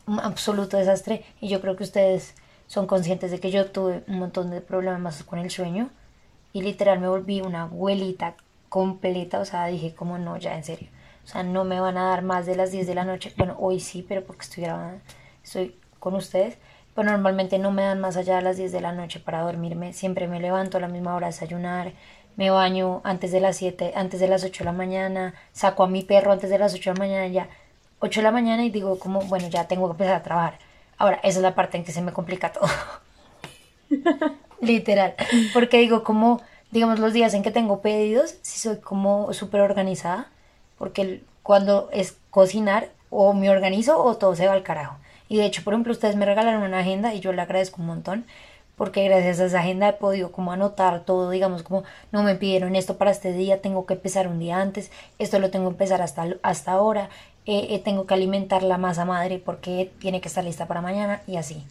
Un 0.07 0.21
absoluto 0.21 0.77
desastre 0.77 1.25
y 1.41 1.49
yo 1.49 1.61
creo 1.61 1.77
que 1.77 1.85
ustedes 1.85 2.35
son 2.69 2.87
conscientes 2.87 3.31
de 3.31 3.41
que 3.41 3.51
yo 3.51 3.67
tuve 3.67 4.03
un 4.07 4.19
montón 4.19 4.51
de 4.51 4.61
problemas 4.61 5.23
con 5.25 5.41
el 5.41 5.51
sueño 5.51 5.91
y 6.53 6.63
literal 6.63 7.01
me 7.01 7.09
volví 7.09 7.41
una 7.41 7.63
abuelita 7.63 8.35
completa, 8.77 9.39
o 9.39 9.47
sea, 9.47 9.67
dije 9.67 9.95
como 9.95 10.19
no, 10.19 10.37
ya 10.37 10.55
en 10.55 10.63
serio. 10.63 10.91
O 11.25 11.29
sea, 11.29 11.43
no 11.43 11.65
me 11.65 11.81
van 11.81 11.97
a 11.97 12.11
dar 12.11 12.23
más 12.23 12.45
de 12.45 12.57
las 12.57 12.73
10 12.73 12.87
de 12.87 12.95
la 12.95 13.07
noche. 13.07 13.33
Bueno, 13.39 13.57
hoy 13.59 13.81
sí, 13.81 14.05
pero 14.07 14.23
porque 14.23 14.43
estoy 14.43 14.65
grabando, 14.65 15.01
estoy 15.43 15.75
con 15.99 16.15
ustedes 16.15 16.59
pero 16.97 17.11
normalmente 17.11 17.59
no 17.59 17.71
me 17.73 17.83
dan 17.83 18.01
más 18.01 18.17
allá 18.17 18.37
de 18.37 18.43
las 18.43 18.57
10 18.57 18.73
de 18.73 18.81
la 18.81 18.93
noche 18.93 19.21
para 19.21 19.43
dormirme. 19.43 19.93
Siempre 19.93 20.27
me 20.29 20.41
levanto 20.41 20.79
a 20.79 20.81
la 20.81 20.89
misma 20.89 21.15
hora 21.15 21.27
a 21.27 21.31
desayunar, 21.31 21.93
me 22.37 22.49
baño 22.49 23.03
antes 23.05 23.33
de 23.33 23.41
las 23.41 23.59
7, 23.59 23.93
antes 23.95 24.19
de 24.19 24.29
las 24.29 24.45
8 24.45 24.61
de 24.61 24.65
la 24.65 24.73
mañana, 24.73 25.35
saco 25.53 25.85
a 25.85 25.89
mi 25.89 26.03
perro 26.03 26.33
antes 26.33 26.49
de 26.49 26.59
las 26.59 26.73
8 26.73 26.91
de 26.91 26.95
la 26.95 26.99
mañana 26.99 27.27
ya. 27.29 27.49
8 27.99 28.21
de 28.21 28.25
la 28.25 28.31
mañana 28.31 28.65
y 28.65 28.71
digo 28.71 28.99
como, 28.99 29.21
bueno, 29.21 29.49
ya 29.49 29.69
tengo 29.69 29.87
que 29.89 29.93
empezar 29.93 30.15
a 30.15 30.23
trabajar. 30.23 30.59
Ahora, 30.97 31.21
esa 31.23 31.39
es 31.39 31.43
la 31.43 31.55
parte 31.55 31.77
en 31.77 31.85
que 31.85 31.93
se 31.93 32.01
me 32.01 32.13
complica 32.15 32.51
todo. 32.53 32.69
Literal. 34.63 35.15
Porque 35.53 35.77
digo 35.77 36.03
como, 36.03 36.41
digamos, 36.77 36.99
los 36.99 37.15
días 37.15 37.33
en 37.33 37.43
que 37.43 37.51
tengo 37.51 37.81
pedidos, 37.81 38.35
si 38.43 38.59
soy 38.59 38.77
como 38.77 39.33
súper 39.33 39.63
organizada, 39.63 40.29
porque 40.77 41.23
cuando 41.43 41.89
es 41.91 42.19
cocinar, 42.29 42.91
o 43.09 43.33
me 43.33 43.49
organizo 43.49 44.03
o 44.03 44.19
todo 44.19 44.37
se 44.37 44.47
va 44.47 44.53
al 44.53 44.63
carajo. 44.63 44.99
Y 45.27 45.39
de 45.39 45.47
hecho, 45.47 45.65
por 45.65 45.73
ejemplo, 45.73 45.93
ustedes 45.93 46.17
me 46.17 46.27
regalaron 46.27 46.65
una 46.65 46.81
agenda 46.81 47.15
y 47.15 47.21
yo 47.21 47.33
le 47.33 47.41
agradezco 47.41 47.81
un 47.81 47.87
montón 47.87 48.27
porque 48.77 49.05
gracias 49.05 49.41
a 49.41 49.47
esa 49.47 49.61
agenda 49.61 49.89
he 49.89 49.93
podido 49.95 50.33
como 50.33 50.53
anotar 50.53 51.07
todo, 51.07 51.31
digamos 51.31 51.63
como 51.63 51.85
no 52.13 52.23
me 52.23 52.35
pidieron 52.35 52.77
esto 52.77 52.99
para 52.99 53.11
este 53.11 53.33
día, 53.33 53.63
tengo 53.63 53.87
que 53.87 53.95
empezar 53.95 54.29
un 54.29 54.39
día 54.39 54.61
antes, 54.61 54.91
esto 55.19 55.39
lo 55.39 55.49
tengo 55.51 55.71
que 55.71 55.77
empezar 55.77 56.03
hasta, 56.03 56.27
hasta 56.43 56.73
ahora, 56.73 57.09
eh, 57.47 57.69
eh, 57.71 57.79
tengo 57.79 58.05
que 58.05 58.13
alimentar 58.13 58.63
la 58.63 58.77
masa 58.77 59.07
madre 59.07 59.41
porque 59.43 59.91
tiene 59.99 60.21
que 60.21 60.29
estar 60.29 60.45
lista 60.45 60.67
para 60.67 60.83
mañana 60.83 61.23
y 61.27 61.39
así. 61.39 61.65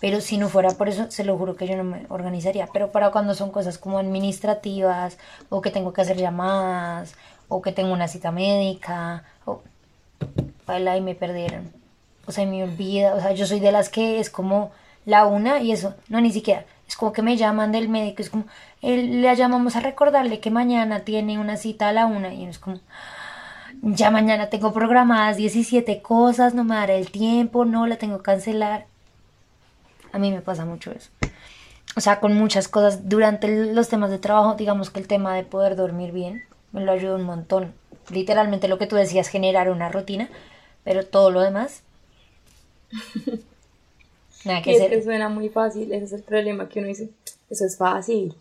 Pero 0.00 0.20
si 0.20 0.38
no 0.38 0.48
fuera 0.48 0.70
por 0.70 0.88
eso, 0.88 1.10
se 1.10 1.24
lo 1.24 1.38
juro 1.38 1.56
que 1.56 1.66
yo 1.66 1.76
no 1.76 1.84
me 1.84 2.06
organizaría. 2.08 2.68
Pero 2.72 2.92
para 2.92 3.10
cuando 3.10 3.34
son 3.34 3.50
cosas 3.50 3.78
como 3.78 3.98
administrativas, 3.98 5.18
o 5.48 5.60
que 5.60 5.70
tengo 5.70 5.92
que 5.92 6.02
hacer 6.02 6.16
llamadas, 6.16 7.14
o 7.48 7.62
que 7.62 7.72
tengo 7.72 7.92
una 7.92 8.08
cita 8.08 8.30
médica, 8.30 9.24
o 9.44 9.62
baila 10.66 10.96
y 10.96 11.00
me 11.00 11.14
perdieron. 11.14 11.70
O 12.26 12.32
sea, 12.32 12.44
me 12.46 12.62
olvida, 12.62 13.14
o 13.14 13.20
sea, 13.20 13.32
yo 13.32 13.46
soy 13.46 13.60
de 13.60 13.72
las 13.72 13.88
que 13.88 14.20
es 14.20 14.30
como 14.30 14.70
la 15.04 15.26
una 15.26 15.60
y 15.60 15.72
eso, 15.72 15.94
no, 16.08 16.20
ni 16.20 16.32
siquiera. 16.32 16.64
Es 16.86 16.96
como 16.96 17.12
que 17.12 17.22
me 17.22 17.36
llaman 17.36 17.72
del 17.72 17.88
médico, 17.88 18.22
es 18.22 18.30
como, 18.30 18.44
él, 18.82 19.22
le 19.22 19.34
llamamos 19.36 19.76
a 19.76 19.80
recordarle 19.80 20.40
que 20.40 20.50
mañana 20.50 21.00
tiene 21.00 21.38
una 21.38 21.56
cita 21.56 21.88
a 21.88 21.92
la 21.92 22.06
una 22.06 22.34
y 22.34 22.44
es 22.44 22.58
como, 22.58 22.78
ya 23.82 24.10
mañana 24.10 24.48
tengo 24.50 24.72
programadas 24.72 25.36
17 25.36 26.02
cosas, 26.02 26.54
no 26.54 26.64
me 26.64 26.76
dará 26.76 26.94
el 26.94 27.10
tiempo, 27.10 27.64
no 27.64 27.86
la 27.86 27.96
tengo 27.96 28.18
que 28.18 28.24
cancelar. 28.24 28.86
A 30.16 30.18
mí 30.18 30.32
me 30.32 30.40
pasa 30.40 30.64
mucho 30.64 30.92
eso. 30.92 31.10
O 31.94 32.00
sea, 32.00 32.20
con 32.20 32.32
muchas 32.32 32.68
cosas 32.68 33.06
durante 33.06 33.74
los 33.74 33.90
temas 33.90 34.10
de 34.10 34.16
trabajo, 34.16 34.54
digamos 34.54 34.88
que 34.88 34.98
el 34.98 35.06
tema 35.06 35.36
de 35.36 35.42
poder 35.42 35.76
dormir 35.76 36.10
bien 36.10 36.42
me 36.72 36.80
lo 36.80 36.92
ayuda 36.92 37.16
un 37.16 37.24
montón. 37.24 37.74
Literalmente 38.10 38.66
lo 38.66 38.78
que 38.78 38.86
tú 38.86 38.96
decías, 38.96 39.28
generar 39.28 39.70
una 39.70 39.90
rutina, 39.90 40.30
pero 40.84 41.04
todo 41.04 41.30
lo 41.30 41.42
demás. 41.42 41.82
Nada 44.46 44.62
que 44.62 44.72
y 44.72 44.76
es 44.76 44.88
que 44.88 45.02
suena 45.02 45.28
muy 45.28 45.50
fácil, 45.50 45.92
ese 45.92 46.06
es 46.06 46.12
el 46.14 46.22
problema 46.22 46.66
que 46.66 46.78
uno 46.78 46.88
dice, 46.88 47.10
eso 47.50 47.66
es 47.66 47.76
fácil. 47.76 48.34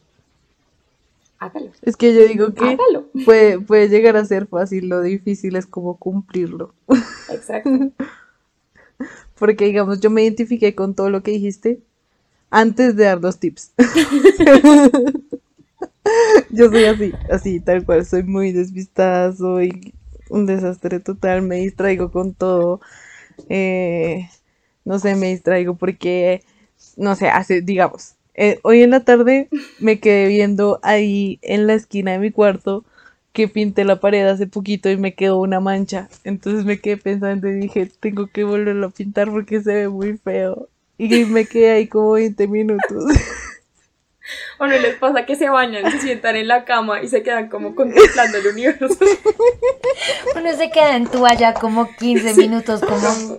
Hágalo. 1.40 1.72
Es 1.82 1.98
que 1.98 2.14
yo 2.14 2.26
digo 2.26 2.54
que 2.54 2.78
puede, 3.26 3.60
puede 3.60 3.90
llegar 3.90 4.16
a 4.16 4.24
ser 4.24 4.48
fácil, 4.48 4.88
lo 4.88 5.02
difícil 5.02 5.58
es 5.58 5.66
como 5.66 5.98
cumplirlo. 5.98 6.74
Exacto. 7.30 7.70
Porque, 9.40 9.66
digamos, 9.66 10.00
yo 10.00 10.10
me 10.10 10.24
identifiqué 10.24 10.76
con 10.76 10.96
todo 10.96 11.10
lo 11.10 11.24
que 11.24 11.32
dijiste 11.32 11.80
antes 12.50 12.96
de 12.96 13.06
dar 13.06 13.22
los 13.22 13.40
tips. 13.40 13.74
yo 16.52 16.70
soy 16.70 16.86
así, 16.86 17.14
así, 17.30 17.60
tal 17.60 17.86
cual, 17.86 18.06
soy 18.06 18.24
muy 18.24 18.52
despistada, 18.52 19.34
soy 19.34 19.94
un 20.30 20.46
desastre 20.46 21.00
total, 21.00 21.42
me 21.42 21.58
distraigo 21.58 22.12
con 22.12 22.34
todo. 22.34 22.80
Eh, 23.50 24.30
no 24.86 25.00
sé, 25.00 25.16
me 25.16 25.28
distraigo 25.28 25.76
porque, 25.76 26.42
no 26.96 27.16
sé, 27.16 27.30
hace, 27.30 27.62
digamos, 27.62 28.16
eh, 28.36 28.60
hoy 28.64 28.84
en 28.84 28.92
la 28.92 29.04
tarde 29.04 29.50
me 29.80 30.00
quedé 30.00 30.28
viendo 30.28 30.80
ahí 30.84 31.40
en 31.42 31.68
la 31.68 31.74
esquina 31.74 32.12
de 32.12 32.20
mi 32.20 32.32
cuarto 32.32 32.86
que 33.36 33.50
pinté 33.50 33.84
la 33.84 34.00
pared 34.00 34.26
hace 34.26 34.48
poquito 34.48 34.90
y 34.90 34.98
me 34.98 35.14
quedó 35.14 35.40
una 35.40 35.60
mancha. 35.60 36.08
Entonces 36.24 36.64
me 36.64 36.80
quedé 36.80 36.98
pensando 36.98 37.48
y 37.50 37.54
dije, 37.54 37.92
tengo 38.00 38.28
que 38.28 38.46
volverlo 38.46 38.88
a 38.88 38.90
pintar 38.90 39.30
porque 39.30 39.62
se 39.62 39.74
ve 39.74 39.90
muy 39.90 40.18
feo. 40.18 40.70
Y 40.98 41.26
me 41.26 41.46
quedé 41.46 41.72
ahí 41.72 41.88
como 41.88 42.14
20 42.14 42.48
minutos. 42.48 43.04
O 44.58 44.66
no 44.66 44.76
les 44.76 44.96
pasa 44.96 45.24
que 45.28 45.36
se 45.36 45.50
bañan, 45.50 45.92
se 45.92 46.00
sientan 46.00 46.36
en 46.36 46.48
la 46.48 46.66
cama 46.66 47.04
y 47.04 47.08
se 47.08 47.22
quedan 47.22 47.48
como 47.48 47.76
contemplando 47.76 48.40
el 48.40 48.48
universo. 48.48 48.88
Uno 50.36 50.54
se 50.58 50.72
queda 50.72 50.96
en 50.96 51.06
toalla 51.06 51.54
como 51.54 51.94
15 51.96 52.34
minutos, 52.34 52.82
como... 52.82 53.38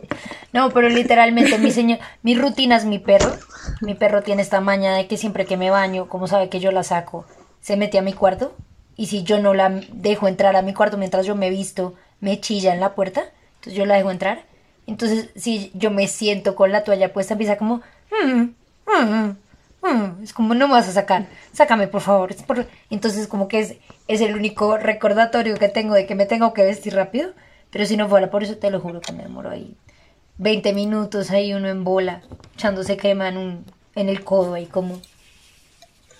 No, 0.53 0.71
pero 0.71 0.89
literalmente 0.89 1.59
mi 1.59 1.73
señor, 1.73 1.99
mi 2.23 2.37
rutina 2.37 2.77
es 2.77 2.85
mi 2.85 3.01
perro. 3.01 3.33
Mi 3.81 3.95
perro 3.95 4.23
tiene 4.23 4.43
esta 4.43 4.61
maña 4.61 4.95
de 4.95 5.09
que 5.09 5.17
siempre 5.17 5.45
que 5.45 5.57
me 5.57 5.71
baño, 5.71 6.09
como 6.09 6.29
sabe 6.29 6.49
que 6.49 6.61
yo 6.61 6.71
la 6.71 6.85
saco, 6.85 7.27
se 7.61 7.77
mete 7.77 7.99
a 7.99 8.03
mi 8.03 8.13
cuarto. 8.13 8.55
Y 8.97 9.07
si 9.07 9.23
yo 9.23 9.39
no 9.39 9.55
la 9.55 9.81
dejo 9.93 10.29
entrar 10.29 10.57
a 10.57 10.63
mi 10.63 10.73
cuarto 10.75 10.97
mientras 10.97 11.27
yo 11.27 11.35
me 11.35 11.51
visto, 11.51 11.95
me 12.21 12.41
chilla 12.41 12.73
en 12.73 12.81
la 12.81 12.95
puerta. 12.95 13.25
Entonces 13.57 13.75
yo 13.75 13.87
la 13.87 13.97
dejo 13.97 14.11
entrar. 14.11 14.45
Entonces, 14.87 15.31
si 15.37 15.71
yo 15.75 15.91
me 15.91 16.09
siento 16.09 16.55
con 16.55 16.73
la 16.73 16.85
toalla 16.85 17.13
puesta, 17.13 17.35
empieza 17.35 17.59
como... 17.59 17.83
Mm, 18.11 18.51
mm, 18.87 19.37
Mm, 19.83 20.23
es 20.23 20.33
como 20.33 20.55
no 20.55 20.67
me 20.67 20.75
vas 20.75 20.89
a 20.89 20.93
sacar, 20.93 21.27
sácame 21.53 21.87
por 21.89 22.01
favor. 22.01 22.35
Entonces 22.91 23.29
como 23.29 23.49
que 23.49 23.61
es, 23.61 23.77
es 24.09 24.21
el 24.21 24.35
único 24.35 24.77
recordatorio 24.79 25.57
que 25.57 25.69
tengo 25.69 25.95
de 25.95 26.07
que 26.07 26.15
me 26.15 26.27
tengo 26.27 26.53
que 26.53 26.65
vestir 26.65 26.95
rápido, 26.95 27.33
pero 27.71 27.87
si 27.87 27.97
no 27.97 28.09
fuera 28.09 28.31
por 28.31 28.43
eso 28.43 28.57
te 28.57 28.71
lo 28.71 28.81
juro 28.81 29.01
que 29.01 29.13
me 29.13 29.23
demoro 29.23 29.51
ahí 29.51 29.77
20 30.39 30.73
minutos 30.73 31.31
ahí 31.31 31.55
uno 31.55 31.69
en 31.69 31.85
bola, 31.85 32.23
echándose 32.55 32.97
crema 32.97 33.29
en, 33.29 33.37
un, 33.37 33.65
en 33.95 34.09
el 34.09 34.25
codo 34.25 34.55
ahí 34.55 34.67
como... 34.67 35.01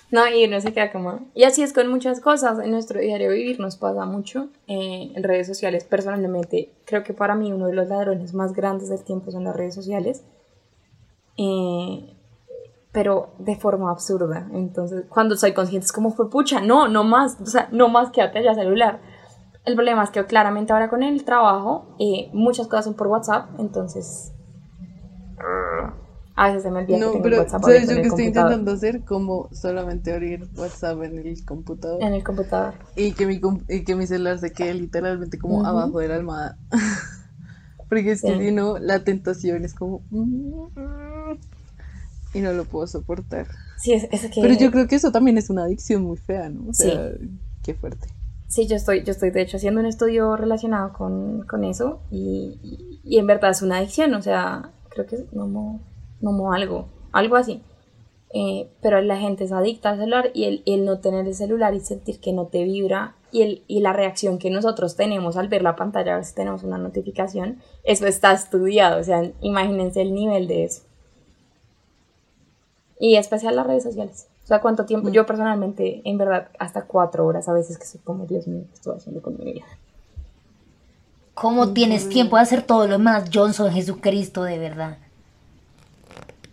No, 0.09 0.27
y 0.27 0.45
uno 0.45 0.61
se 0.61 0.71
queda 0.71 0.91
como... 0.91 1.19
Y 1.33 1.43
así 1.43 1.61
es 1.61 1.73
con 1.73 1.89
muchas 1.89 2.21
cosas. 2.21 2.59
En 2.59 2.71
nuestro 2.71 2.99
diario 2.99 3.29
vivir 3.31 3.59
nos 3.59 3.75
pasa 3.75 4.05
mucho. 4.05 4.47
Eh, 4.67 5.11
en 5.13 5.23
redes 5.23 5.47
sociales, 5.47 5.83
personalmente, 5.83 6.71
creo 6.85 7.03
que 7.03 7.13
para 7.13 7.35
mí 7.35 7.51
uno 7.51 7.67
de 7.67 7.73
los 7.73 7.89
ladrones 7.89 8.33
más 8.33 8.53
grandes 8.53 8.89
del 8.89 9.03
tiempo 9.03 9.31
son 9.31 9.43
las 9.43 9.55
redes 9.55 9.75
sociales. 9.75 10.23
Eh, 11.37 12.13
pero 12.93 13.29
de 13.37 13.55
forma 13.57 13.91
absurda. 13.91 14.47
Entonces, 14.53 15.05
cuando 15.09 15.35
soy 15.35 15.53
consciente 15.53 15.85
es 15.85 15.91
como 15.91 16.11
fue 16.11 16.29
pucha, 16.29 16.61
no, 16.61 16.87
no 16.87 17.03
más, 17.03 17.39
o 17.41 17.45
sea, 17.45 17.67
no 17.71 17.89
más 17.89 18.09
quédate 18.11 18.41
ya 18.43 18.55
celular. 18.55 19.01
El 19.65 19.75
problema 19.75 20.03
es 20.03 20.09
que 20.09 20.25
claramente 20.25 20.71
ahora 20.71 20.89
con 20.89 21.03
el 21.03 21.23
trabajo 21.25 21.95
eh, 21.99 22.29
muchas 22.33 22.67
cosas 22.67 22.85
son 22.85 22.93
por 22.95 23.07
WhatsApp, 23.07 23.49
entonces 23.59 24.33
a 26.37 26.47
veces 26.49 26.63
se 26.63 26.71
me 26.71 26.79
olvida 26.79 26.99
no, 26.99 27.13
que 27.13 27.19
pero, 27.19 27.39
WhatsApp 27.39 27.63
¿sabes 27.63 27.89
yo 27.89 27.95
que 27.95 28.01
estoy 28.03 28.25
intentando 28.25 28.71
hacer? 28.71 29.03
Como 29.03 29.49
solamente 29.51 30.13
abrir 30.13 30.47
WhatsApp 30.55 31.01
en 31.01 31.17
el 31.17 31.43
computador. 31.43 32.01
En 32.01 32.13
el 32.13 32.23
computador. 32.23 32.75
Y 32.95 33.13
que 33.13 33.25
mi, 33.25 33.41
y 33.67 33.83
que 33.83 33.95
mi 33.95 34.05
celular 34.05 34.37
se 34.37 34.51
quede 34.51 34.75
literalmente 34.75 35.39
como 35.39 35.65
abajo 35.65 35.97
de 35.99 36.09
la 36.09 36.15
almohada. 36.15 36.57
Porque 37.89 38.11
es 38.11 38.21
que 38.21 38.37
si 38.37 38.51
no, 38.51 38.77
la 38.77 39.03
tentación 39.03 39.65
es 39.65 39.73
como... 39.73 40.03
Mm, 40.11 41.37
y 42.35 42.39
no 42.41 42.53
lo 42.53 42.65
puedo 42.65 42.85
soportar. 42.85 43.47
Sí, 43.77 43.93
es, 43.93 44.07
que... 44.07 44.39
Pero 44.39 44.53
yo 44.53 44.69
creo 44.69 44.87
que 44.87 44.95
eso 44.95 45.11
también 45.11 45.39
es 45.39 45.49
una 45.49 45.63
adicción 45.63 46.03
muy 46.03 46.17
fea, 46.17 46.49
¿no? 46.49 46.69
O 46.69 46.73
sea, 46.73 47.13
qué 47.63 47.73
fuerte. 47.73 48.09
Sí, 48.47 48.67
yo 48.67 48.75
estoy, 48.75 49.03
yo 49.03 49.11
estoy 49.11 49.31
de 49.31 49.41
hecho 49.41 49.57
haciendo 49.57 49.79
un 49.79 49.87
estudio 49.87 50.35
relacionado 50.37 50.93
con, 50.93 51.47
con 51.47 51.63
eso 51.63 52.01
y, 52.11 52.99
y, 53.03 53.17
en 53.17 53.25
verdad 53.25 53.51
es 53.51 53.61
una 53.63 53.77
adicción, 53.77 54.13
o 54.13 54.21
sea, 54.21 54.71
creo 54.89 55.05
que 55.05 55.15
es 55.15 55.23
como, 55.33 55.81
como 56.21 56.53
algo, 56.53 56.87
algo 57.11 57.35
así. 57.35 57.61
Eh, 58.33 58.69
pero 58.81 59.01
la 59.01 59.17
gente 59.17 59.45
es 59.45 59.51
adicta 59.51 59.91
al 59.91 59.99
celular 59.99 60.31
y 60.33 60.45
el, 60.45 60.63
el, 60.65 60.83
no 60.83 60.99
tener 60.99 61.25
el 61.25 61.33
celular 61.33 61.73
y 61.73 61.79
sentir 61.79 62.19
que 62.19 62.33
no 62.33 62.47
te 62.47 62.63
vibra 62.65 63.15
y, 63.31 63.41
el, 63.41 63.63
y 63.67 63.79
la 63.79 63.93
reacción 63.93 64.37
que 64.37 64.49
nosotros 64.49 64.95
tenemos 64.95 65.37
al 65.37 65.47
ver 65.47 65.61
la 65.61 65.75
pantalla, 65.75 66.13
a 66.13 66.15
ver 66.17 66.25
si 66.25 66.35
tenemos 66.35 66.63
una 66.63 66.77
notificación, 66.77 67.61
eso 67.83 68.05
está 68.05 68.33
estudiado, 68.33 68.99
o 68.99 69.03
sea, 69.03 69.31
imagínense 69.41 70.01
el 70.01 70.13
nivel 70.13 70.47
de 70.47 70.65
eso. 70.65 70.83
Y 72.99 73.15
especial 73.15 73.55
las 73.55 73.67
redes 73.67 73.83
sociales. 73.83 74.27
O 74.43 74.47
sea, 74.47 74.59
cuánto 74.59 74.85
tiempo. 74.85 75.09
Mm. 75.09 75.11
Yo 75.11 75.25
personalmente, 75.25 76.01
en 76.03 76.17
verdad, 76.17 76.49
hasta 76.57 76.85
cuatro 76.85 77.25
horas 77.25 77.47
a 77.47 77.53
veces 77.53 77.77
que 77.77 77.99
como, 77.99 78.25
Dios 78.25 78.47
mío, 78.47 78.63
¿qué 78.69 78.73
estoy 78.73 78.95
haciendo 78.95 79.21
con 79.21 79.37
mi 79.37 79.53
vida? 79.53 79.65
¿Cómo 81.33 81.73
tienes 81.73 82.09
tiempo 82.09 82.37
de 82.37 82.41
hacer 82.41 82.63
todo 82.63 82.87
lo 82.87 82.93
demás, 82.93 83.29
Johnson, 83.31 83.71
Jesucristo, 83.71 84.43
de 84.43 84.57
verdad? 84.57 84.97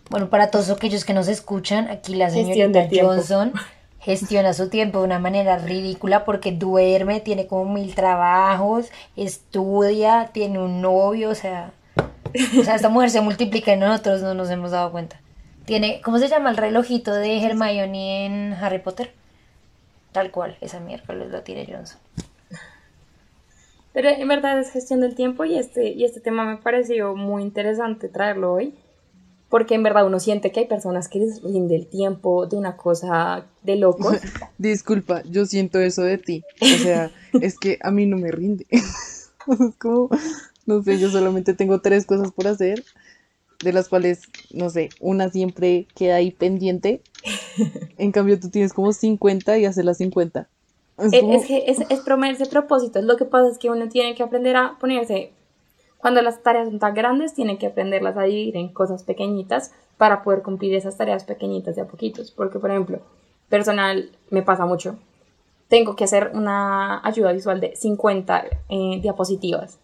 Bueno, 0.09 0.29
para 0.29 0.51
todos 0.51 0.69
aquellos 0.69 1.03
que 1.03 1.13
nos 1.13 1.27
escuchan, 1.27 1.89
aquí 1.89 2.15
la 2.15 2.29
señorita 2.29 2.87
Johnson 2.91 3.53
gestiona 3.99 4.53
su 4.53 4.69
tiempo 4.69 4.99
de 4.99 5.05
una 5.05 5.17
manera 5.17 5.57
ridícula 5.57 6.25
porque 6.25 6.51
duerme, 6.51 7.21
tiene 7.21 7.47
como 7.47 7.73
mil 7.73 7.95
trabajos, 7.95 8.91
estudia, 9.15 10.29
tiene 10.31 10.59
un 10.59 10.79
novio, 10.79 11.31
o 11.31 11.35
sea, 11.35 11.71
o 12.59 12.63
sea, 12.63 12.75
esta 12.75 12.89
mujer 12.89 13.09
se 13.09 13.21
multiplica 13.21 13.73
y 13.73 13.77
nosotros 13.77 14.21
no 14.21 14.35
nos 14.35 14.49
hemos 14.51 14.71
dado 14.71 14.91
cuenta. 14.91 15.19
Tiene, 15.65 16.01
¿cómo 16.03 16.19
se 16.19 16.27
llama 16.27 16.51
el 16.51 16.57
relojito 16.57 17.11
de 17.15 17.43
Hermione 17.43 18.27
en 18.27 18.53
Harry 18.53 18.77
Potter? 18.77 19.11
Tal 20.11 20.29
cual, 20.29 20.55
esa 20.61 20.79
miércoles 20.79 21.31
lo 21.31 21.41
tiene 21.41 21.65
Johnson. 21.65 21.99
Pero 23.91 24.09
en 24.09 24.27
verdad 24.27 24.59
es 24.59 24.71
gestión 24.71 24.99
del 24.99 25.15
tiempo 25.15 25.45
y 25.45 25.57
este, 25.57 25.89
y 25.89 26.05
este 26.05 26.19
tema 26.19 26.45
me 26.45 26.57
pareció 26.57 27.15
muy 27.15 27.41
interesante 27.41 28.07
traerlo 28.07 28.53
hoy. 28.53 28.75
Porque 29.49 29.75
en 29.75 29.83
verdad 29.83 30.05
uno 30.05 30.19
siente 30.19 30.51
que 30.51 30.61
hay 30.61 30.65
personas 30.65 31.07
que 31.07 31.19
les 31.19 31.41
rinde 31.41 31.75
el 31.75 31.87
tiempo 31.87 32.47
de 32.47 32.57
una 32.57 32.77
cosa 32.77 33.45
de 33.63 33.75
locos. 33.75 34.17
Disculpa, 34.57 35.21
yo 35.23 35.45
siento 35.45 35.79
eso 35.79 36.01
de 36.01 36.17
ti. 36.17 36.43
O 36.61 36.83
sea, 36.83 37.11
es 37.41 37.57
que 37.57 37.77
a 37.81 37.91
mí 37.91 38.05
no 38.05 38.17
me 38.17 38.31
rinde. 38.31 38.65
es 38.71 39.75
como, 39.79 40.09
No 40.65 40.81
sé, 40.83 40.99
yo 40.99 41.09
solamente 41.09 41.53
tengo 41.53 41.79
tres 41.81 42.05
cosas 42.05 42.31
por 42.31 42.47
hacer, 42.47 42.83
de 43.63 43.71
las 43.71 43.87
cuales, 43.87 44.23
no 44.51 44.69
sé, 44.69 44.89
una 44.99 45.29
siempre 45.29 45.87
queda 45.95 46.15
ahí 46.15 46.31
pendiente. 46.31 47.01
En 47.97 48.11
cambio, 48.11 48.39
tú 48.39 48.49
tienes 48.49 48.73
como 48.73 48.91
50 48.93 49.57
y 49.57 49.65
haces 49.65 49.85
las 49.85 49.97
50. 49.97 50.47
Es, 50.97 51.11
es, 51.13 51.45
que 51.45 51.63
es, 51.67 51.79
es 51.89 51.99
ponerse 51.99 52.45
propósitos. 52.45 53.03
Lo 53.03 53.17
que 53.17 53.25
pasa 53.25 53.49
es 53.49 53.57
que 53.57 53.69
uno 53.69 53.89
tiene 53.89 54.15
que 54.15 54.23
aprender 54.23 54.55
a 54.55 54.77
ponerse, 54.79 55.31
cuando 56.05 56.21
las 56.21 56.43
tareas 56.43 56.67
son 56.67 56.77
tan 56.77 56.93
grandes, 56.93 57.33
tiene 57.33 57.57
que 57.57 57.65
aprenderlas 57.65 58.15
a 58.15 58.21
dividir 58.21 58.57
en 58.57 58.71
cosas 58.71 59.01
pequeñitas 59.01 59.71
para 59.97 60.21
poder 60.21 60.43
cumplir 60.43 60.75
esas 60.75 60.95
tareas 60.97 61.23
pequeñitas 61.23 61.75
de 61.75 61.81
a 61.81 61.87
poquitos. 61.87 62.29
Porque, 62.29 62.59
por 62.59 62.69
ejemplo, 62.69 62.99
personal 63.49 64.11
me 64.29 64.43
pasa 64.43 64.67
mucho. 64.67 64.99
Tengo 65.67 65.95
que 65.95 66.03
hacer 66.03 66.29
una 66.35 67.03
ayuda 67.03 67.31
visual 67.31 67.59
de 67.59 67.75
50 67.75 68.45
eh, 68.69 68.99
diapositivas. 69.01 69.79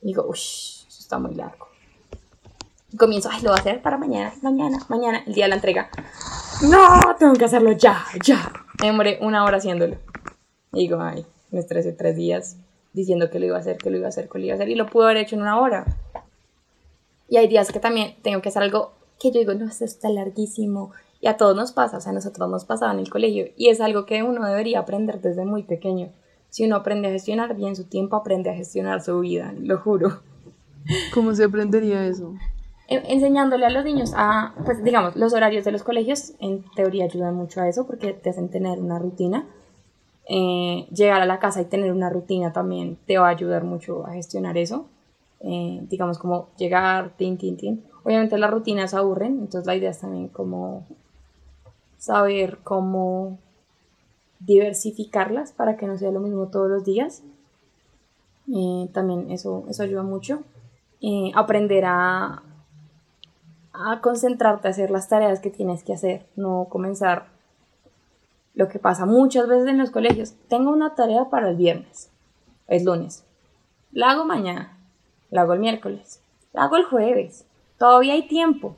digo, 0.00 0.24
uff, 0.28 0.38
eso 0.38 0.86
está 0.88 1.20
muy 1.20 1.36
largo. 1.36 1.68
Y 2.92 2.96
comienzo, 2.96 3.28
ay, 3.30 3.40
lo 3.42 3.50
voy 3.50 3.58
a 3.58 3.60
hacer 3.60 3.80
para 3.80 3.96
mañana, 3.96 4.34
mañana, 4.42 4.80
mañana, 4.88 5.22
el 5.24 5.34
día 5.34 5.44
de 5.44 5.50
la 5.50 5.54
entrega. 5.54 5.88
No, 6.68 7.14
tengo 7.16 7.34
que 7.34 7.44
hacerlo 7.44 7.70
ya, 7.70 8.04
ya. 8.24 8.52
Me 8.80 8.88
demoré 8.88 9.20
una 9.22 9.44
hora 9.44 9.58
haciéndolo. 9.58 9.98
Digo, 10.72 11.00
ay, 11.00 11.24
me 11.52 11.60
estresé 11.60 11.92
tres 11.92 12.16
días 12.16 12.56
diciendo 12.92 13.30
que 13.30 13.38
lo 13.38 13.46
iba 13.46 13.56
a 13.56 13.60
hacer, 13.60 13.78
que 13.78 13.90
lo 13.90 13.96
iba 13.96 14.06
a 14.06 14.08
hacer, 14.08 14.28
que 14.28 14.38
lo 14.38 14.44
iba 14.44 14.54
a 14.54 14.56
hacer. 14.56 14.68
Y 14.68 14.74
lo 14.74 14.86
pude 14.86 15.04
haber 15.04 15.18
hecho 15.18 15.36
en 15.36 15.42
una 15.42 15.60
hora. 15.60 15.84
Y 17.28 17.36
hay 17.36 17.48
días 17.48 17.70
que 17.70 17.80
también 17.80 18.16
tengo 18.22 18.40
que 18.40 18.48
hacer 18.48 18.62
algo 18.62 18.92
que 19.20 19.30
yo 19.30 19.40
digo, 19.40 19.54
no, 19.54 19.66
esto 19.66 19.84
está 19.84 20.08
larguísimo. 20.08 20.92
Y 21.20 21.26
a 21.26 21.36
todos 21.36 21.56
nos 21.56 21.72
pasa, 21.72 21.98
o 21.98 22.00
sea, 22.00 22.12
a 22.12 22.14
nosotros 22.14 22.48
nos 22.48 22.64
pasaba 22.64 22.92
en 22.92 23.00
el 23.00 23.10
colegio. 23.10 23.46
Y 23.56 23.68
es 23.68 23.80
algo 23.80 24.06
que 24.06 24.22
uno 24.22 24.46
debería 24.46 24.80
aprender 24.80 25.20
desde 25.20 25.44
muy 25.44 25.64
pequeño. 25.64 26.12
Si 26.48 26.64
uno 26.64 26.76
aprende 26.76 27.08
a 27.08 27.10
gestionar 27.10 27.54
bien 27.56 27.76
su 27.76 27.84
tiempo, 27.84 28.16
aprende 28.16 28.50
a 28.50 28.54
gestionar 28.54 29.02
su 29.02 29.20
vida, 29.20 29.52
lo 29.58 29.78
juro. 29.78 30.22
¿Cómo 31.12 31.34
se 31.34 31.44
aprendería 31.44 32.06
eso? 32.06 32.34
enseñándole 32.88 33.66
a 33.66 33.70
los 33.70 33.84
niños 33.84 34.12
a, 34.16 34.54
pues 34.64 34.82
digamos, 34.82 35.14
los 35.14 35.34
horarios 35.34 35.64
de 35.64 35.72
los 35.72 35.82
colegios 35.82 36.32
en 36.40 36.64
teoría 36.74 37.04
ayudan 37.04 37.34
mucho 37.34 37.60
a 37.60 37.68
eso 37.68 37.86
porque 37.86 38.14
te 38.14 38.30
hacen 38.30 38.48
tener 38.48 38.78
una 38.78 38.98
rutina. 38.98 39.46
Eh, 40.30 40.86
llegar 40.92 41.22
a 41.22 41.26
la 41.26 41.38
casa 41.38 41.62
y 41.62 41.64
tener 41.64 41.90
una 41.90 42.10
rutina 42.10 42.52
también 42.52 42.98
te 43.06 43.16
va 43.16 43.28
a 43.28 43.30
ayudar 43.30 43.64
mucho 43.64 44.06
a 44.06 44.12
gestionar 44.12 44.58
eso. 44.58 44.86
Eh, 45.40 45.80
digamos 45.88 46.18
como 46.18 46.50
llegar, 46.58 47.16
tin, 47.16 47.38
tin, 47.38 47.56
tin. 47.56 47.84
Obviamente 48.04 48.36
las 48.36 48.50
rutinas 48.50 48.92
aburren, 48.92 49.38
entonces 49.38 49.66
la 49.66 49.74
idea 49.74 49.90
es 49.90 50.00
también 50.00 50.28
como 50.28 50.86
saber 51.96 52.58
cómo 52.62 53.38
diversificarlas 54.40 55.52
para 55.52 55.76
que 55.76 55.86
no 55.86 55.96
sea 55.96 56.10
lo 56.10 56.20
mismo 56.20 56.48
todos 56.48 56.68
los 56.68 56.84
días. 56.84 57.22
Eh, 58.54 58.88
también 58.92 59.30
eso, 59.30 59.64
eso 59.68 59.82
ayuda 59.82 60.02
mucho. 60.02 60.42
aprender 61.34 61.84
a, 61.86 62.42
a 63.72 64.00
concentrarte 64.02 64.68
a 64.68 64.72
hacer 64.72 64.90
las 64.90 65.08
tareas 65.08 65.40
que 65.40 65.50
tienes 65.50 65.84
que 65.84 65.94
hacer, 65.94 66.26
no 66.36 66.66
comenzar 66.68 67.37
lo 68.58 68.68
que 68.68 68.80
pasa 68.80 69.06
muchas 69.06 69.46
veces 69.46 69.68
en 69.68 69.78
los 69.78 69.92
colegios. 69.92 70.34
Tengo 70.48 70.72
una 70.72 70.96
tarea 70.96 71.26
para 71.30 71.48
el 71.48 71.54
viernes, 71.54 72.10
es 72.66 72.82
lunes, 72.84 73.24
la 73.92 74.10
hago 74.10 74.24
mañana, 74.24 74.76
la 75.30 75.42
hago 75.42 75.52
el 75.52 75.60
miércoles, 75.60 76.20
la 76.52 76.64
hago 76.64 76.76
el 76.76 76.82
jueves, 76.82 77.46
todavía 77.78 78.14
hay 78.14 78.26
tiempo. 78.26 78.74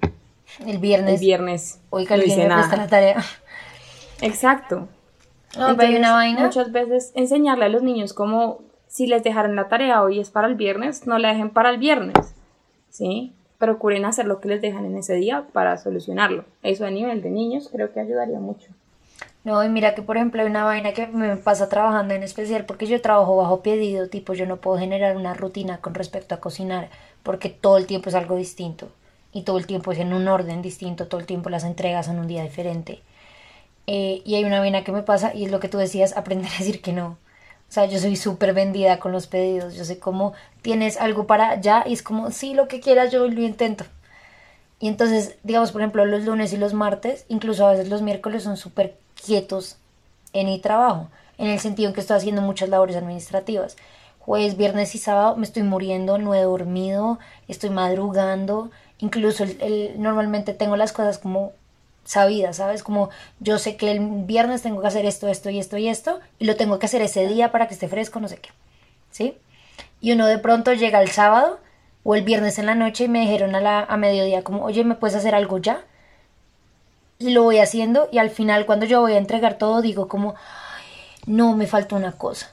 El 0.67 0.79
viernes. 0.79 1.15
El 1.15 1.21
viernes. 1.21 1.81
Hoy 1.89 2.05
que 2.05 2.17
no 2.19 2.23
hice 2.23 2.47
nada. 2.47 2.77
la 2.77 2.89
tarea. 2.89 3.25
Exacto. 4.21 4.87
una 5.57 6.13
vaina. 6.13 6.45
Muchas 6.45 6.73
veces 6.73 7.13
enseñarle 7.15 7.65
a 7.65 7.69
los 7.71 7.83
niños 7.83 8.13
como 8.13 8.59
si 8.87 9.07
les 9.07 9.23
dejaran 9.23 9.57
la 9.57 9.69
tarea 9.69 10.03
hoy 10.03 10.21
es 10.21 10.29
para 10.29 10.47
el 10.47 10.57
viernes, 10.57 11.07
no 11.07 11.19
la 11.19 11.29
dejen 11.29 11.49
para 11.51 11.71
el 11.71 11.79
viernes. 11.79 12.35
¿Sí? 12.91 13.33
procuren 13.61 14.07
hacer 14.07 14.27
lo 14.27 14.41
que 14.41 14.49
les 14.49 14.63
dejan 14.63 14.87
en 14.87 14.97
ese 14.97 15.15
día 15.15 15.47
para 15.53 15.77
solucionarlo. 15.77 16.47
Eso 16.63 16.87
a 16.87 16.91
nivel 16.91 17.21
de 17.21 17.31
niños 17.31 17.69
creo 17.71 17.93
que 17.93 18.01
ayudaría 18.01 18.41
mucho. 18.41 18.73
No, 19.45 19.65
y 19.65 19.69
mira 19.71 19.95
que 19.95 20.03
por 20.03 20.17
ejemplo 20.17 20.43
hay 20.43 20.49
una 20.49 20.65
vaina 20.65 20.93
que 20.93 21.07
me 21.07 21.37
pasa 21.37 21.69
trabajando 21.69 22.13
en 22.15 22.23
especial 22.23 22.67
porque 22.67 22.87
yo 22.87 23.01
trabajo 23.01 23.37
bajo 23.37 23.63
pedido, 23.63 24.09
tipo 24.09 24.35
yo 24.35 24.47
no 24.47 24.59
puedo 24.59 24.79
generar 24.79 25.17
una 25.17 25.33
rutina 25.35 25.81
con 25.81 25.95
respecto 25.95 26.35
a 26.35 26.41
cocinar 26.41 26.91
porque 27.23 27.49
todo 27.49 27.79
el 27.79 27.87
tiempo 27.87 28.11
es 28.11 28.15
algo 28.15 28.37
distinto 28.37 28.91
y 29.33 29.43
todo 29.43 29.59
el 29.59 29.67
tiempo 29.67 29.93
es 29.93 29.99
en 29.99 30.13
un 30.13 30.29
orden 30.29 30.61
distinto, 30.63 31.09
todo 31.09 31.21
el 31.21 31.27
tiempo 31.27 31.49
las 31.51 31.65
entregas 31.65 32.07
son 32.07 32.19
un 32.19 32.27
día 32.27 32.43
diferente. 32.43 33.03
Eh, 33.87 34.23
y 34.25 34.37
hay 34.37 34.45
una 34.45 34.61
vaina 34.61 34.85
que 34.85 34.93
me 34.93 35.03
pasa 35.03 35.35
y 35.35 35.45
es 35.45 35.51
lo 35.53 35.61
que 35.61 35.69
tú 35.69 35.79
decías, 35.79 36.17
aprender 36.17 36.51
a 36.53 36.59
decir 36.59 36.83
que 36.83 36.93
no. 36.93 37.19
O 37.69 37.73
sea, 37.73 37.87
yo 37.87 37.99
soy 38.01 38.17
súper 38.17 38.53
vendida 38.55 38.99
con 39.01 39.13
los 39.13 39.27
pedidos. 39.29 39.75
Yo 39.77 39.85
sé 39.85 39.99
cómo 40.01 40.33
tienes 40.63 40.97
algo 41.01 41.27
para 41.27 41.51
allá 41.51 41.85
y 41.87 41.93
es 41.95 42.03
como, 42.03 42.31
sí, 42.33 42.55
lo 42.55 42.69
que 42.69 42.81
quieras, 42.81 43.13
yo 43.13 43.29
lo 43.29 43.43
intento. 43.43 43.85
Y 44.81 44.89
entonces, 44.89 45.37
digamos, 45.43 45.73
por 45.73 45.83
ejemplo, 45.83 46.05
los 46.07 46.25
lunes 46.25 46.53
y 46.53 46.57
los 46.57 46.75
martes, 46.75 47.27
incluso 47.29 47.67
a 47.67 47.73
veces 47.73 47.89
los 47.89 48.03
miércoles 48.03 48.43
son 48.43 48.57
súper 48.57 48.97
quietos 49.25 49.77
en 50.33 50.47
mi 50.47 50.61
trabajo, 50.61 51.09
en 51.39 51.49
el 51.49 51.61
sentido 51.61 51.89
en 51.89 51.95
que 51.95 52.01
estoy 52.01 52.17
haciendo 52.17 52.43
muchas 52.43 52.69
labores 52.69 52.97
administrativas. 52.97 53.77
Jueves, 54.19 54.57
viernes 54.57 54.95
y 54.95 54.99
sábado 54.99 55.37
me 55.37 55.45
estoy 55.45 55.63
muriendo, 55.63 56.19
no 56.19 56.35
he 56.35 56.43
dormido, 56.43 57.19
estoy 57.49 57.71
madrugando, 57.71 58.71
incluso 58.99 59.45
el, 59.45 59.95
normalmente 59.97 60.53
tengo 60.53 60.77
las 60.77 60.93
cosas 60.93 61.19
como 61.19 61.53
sabida, 62.05 62.53
¿sabes? 62.53 62.83
Como 62.83 63.11
yo 63.41 63.59
sé 63.59 63.77
que 63.77 63.91
el 63.91 64.01
viernes 64.25 64.63
tengo 64.63 64.81
que 64.81 64.87
hacer 64.87 65.07
esto, 65.07 65.29
esto 65.29 65.51
y 65.51 65.59
esto 65.59 65.77
y 65.79 65.89
esto, 65.89 66.21
y 66.39 66.45
lo 66.45 66.57
tengo 66.57 66.79
que 66.79 66.87
hacer 66.87 67.03
ese 67.03 67.27
día 67.27 67.51
para 67.51 67.69
que 67.69 67.75
esté 67.75 67.89
fresco, 67.89 68.21
no 68.21 68.29
sé 68.29 68.39
qué, 68.39 68.51
¿sí? 69.11 69.37
Y 70.01 70.13
uno 70.13 70.27
de 70.27 70.39
pronto 70.39 70.73
llega 70.73 71.03
el 71.03 71.11
sábado 71.11 71.61
o 72.05 72.15
el 72.15 72.23
viernes 72.23 72.59
en 72.59 72.67
la 72.67 72.75
noche 72.75 73.05
y 73.05 73.09
me 73.09 73.21
dijeron 73.21 73.55
a, 73.55 73.61
la, 73.61 73.81
a 73.81 73.97
mediodía 73.97 74.43
como, 74.43 74.65
oye, 74.65 74.85
¿me 74.85 74.95
puedes 74.95 75.17
hacer 75.17 75.35
algo 75.35 75.59
ya? 75.59 75.85
Y 77.21 77.31
lo 77.31 77.43
voy 77.43 77.59
haciendo 77.59 78.09
y 78.11 78.17
al 78.17 78.31
final 78.31 78.65
cuando 78.65 78.87
yo 78.87 79.03
voy 79.03 79.13
a 79.13 79.19
entregar 79.19 79.59
todo 79.59 79.83
digo 79.83 80.09
como, 80.09 80.35
no, 81.27 81.55
me 81.55 81.67
falta 81.67 81.95
una 81.95 82.13
cosa. 82.13 82.51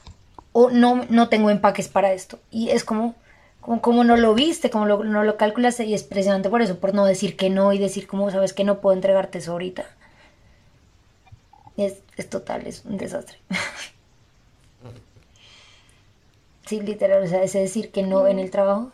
O 0.52 0.70
no, 0.70 1.06
no 1.08 1.30
tengo 1.30 1.48
empaques 1.48 1.88
para 1.88 2.12
esto. 2.12 2.38
Y 2.50 2.68
es 2.68 2.84
como, 2.84 3.14
como, 3.60 4.04
no 4.04 4.18
lo 4.18 4.34
viste, 4.34 4.68
como 4.68 4.84
no 4.86 5.24
lo 5.24 5.36
calculaste 5.38 5.86
y 5.86 5.94
es 5.94 6.02
precisamente 6.02 6.50
por 6.50 6.60
eso, 6.60 6.78
por 6.78 6.92
no 6.92 7.06
decir 7.06 7.34
que 7.34 7.48
no 7.48 7.72
y 7.72 7.78
decir 7.78 8.06
como 8.06 8.30
sabes 8.30 8.52
que 8.52 8.64
no 8.64 8.82
puedo 8.82 8.94
entregarte 8.94 9.38
eso 9.38 9.52
ahorita. 9.52 9.86
Es, 11.78 12.02
es 12.18 12.28
total, 12.28 12.66
es 12.66 12.84
un 12.84 12.98
desastre. 12.98 13.38
sí, 16.66 16.82
literal, 16.82 17.22
o 17.22 17.26
sea, 17.26 17.42
ese 17.42 17.60
decir 17.60 17.90
que 17.90 18.02
no 18.02 18.26
en 18.26 18.38
el 18.38 18.50
trabajo. 18.50 18.92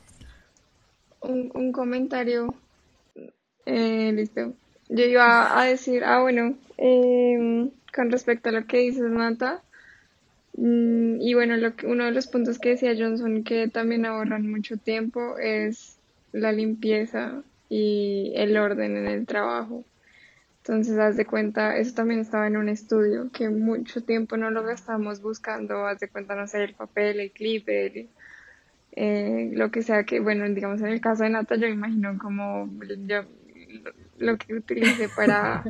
Un, 1.20 1.50
un 1.52 1.72
comentario, 1.72 2.54
eh, 3.66 4.12
listo. 4.14 4.52
Yo 4.88 5.04
iba 5.04 5.60
a 5.60 5.64
decir, 5.64 6.04
ah, 6.04 6.20
bueno, 6.20 6.56
eh, 6.78 7.70
con 7.94 8.10
respecto 8.10 8.48
a 8.48 8.52
lo 8.52 8.66
que 8.66 8.78
dices, 8.78 9.10
Nata, 9.10 9.62
Mm, 10.56 11.20
y 11.20 11.34
bueno, 11.34 11.56
lo 11.56 11.74
que, 11.74 11.86
uno 11.86 12.04
de 12.04 12.12
los 12.12 12.28
puntos 12.28 12.58
que 12.58 12.70
decía 12.70 12.94
Johnson 12.96 13.42
que 13.44 13.68
también 13.68 14.06
ahorran 14.06 14.50
mucho 14.50 14.76
tiempo 14.76 15.36
es 15.38 15.98
la 16.32 16.52
limpieza 16.52 17.42
y 17.68 18.32
el 18.36 18.56
orden 18.56 18.96
en 18.96 19.06
el 19.06 19.26
trabajo. 19.26 19.84
Entonces, 20.58 20.98
haz 20.98 21.16
de 21.16 21.26
cuenta, 21.26 21.76
eso 21.78 21.94
también 21.94 22.20
estaba 22.20 22.46
en 22.46 22.56
un 22.56 22.68
estudio, 22.70 23.30
que 23.32 23.50
mucho 23.50 24.02
tiempo 24.02 24.36
no 24.36 24.50
lo 24.50 24.62
gastamos 24.64 25.20
buscando, 25.22 25.86
haz 25.86 26.00
de 26.00 26.08
cuenta, 26.08 26.34
no 26.36 26.46
sé, 26.46 26.64
el 26.64 26.74
papel, 26.74 27.20
el 27.20 27.32
clip, 27.32 27.68
eh, 27.68 29.50
lo 29.54 29.70
que 29.70 29.82
sea 29.82 30.04
que, 30.04 30.20
bueno, 30.20 30.48
digamos 30.48 30.80
en 30.80 30.88
el 30.88 31.00
caso 31.00 31.24
de 31.24 31.30
Nata, 31.30 31.56
yo 31.56 31.66
imagino 31.66 32.18
como 32.18 32.70
yo, 33.06 33.24
lo 34.18 34.36
que 34.36 34.54
utilicé 34.54 35.08
para 35.08 35.64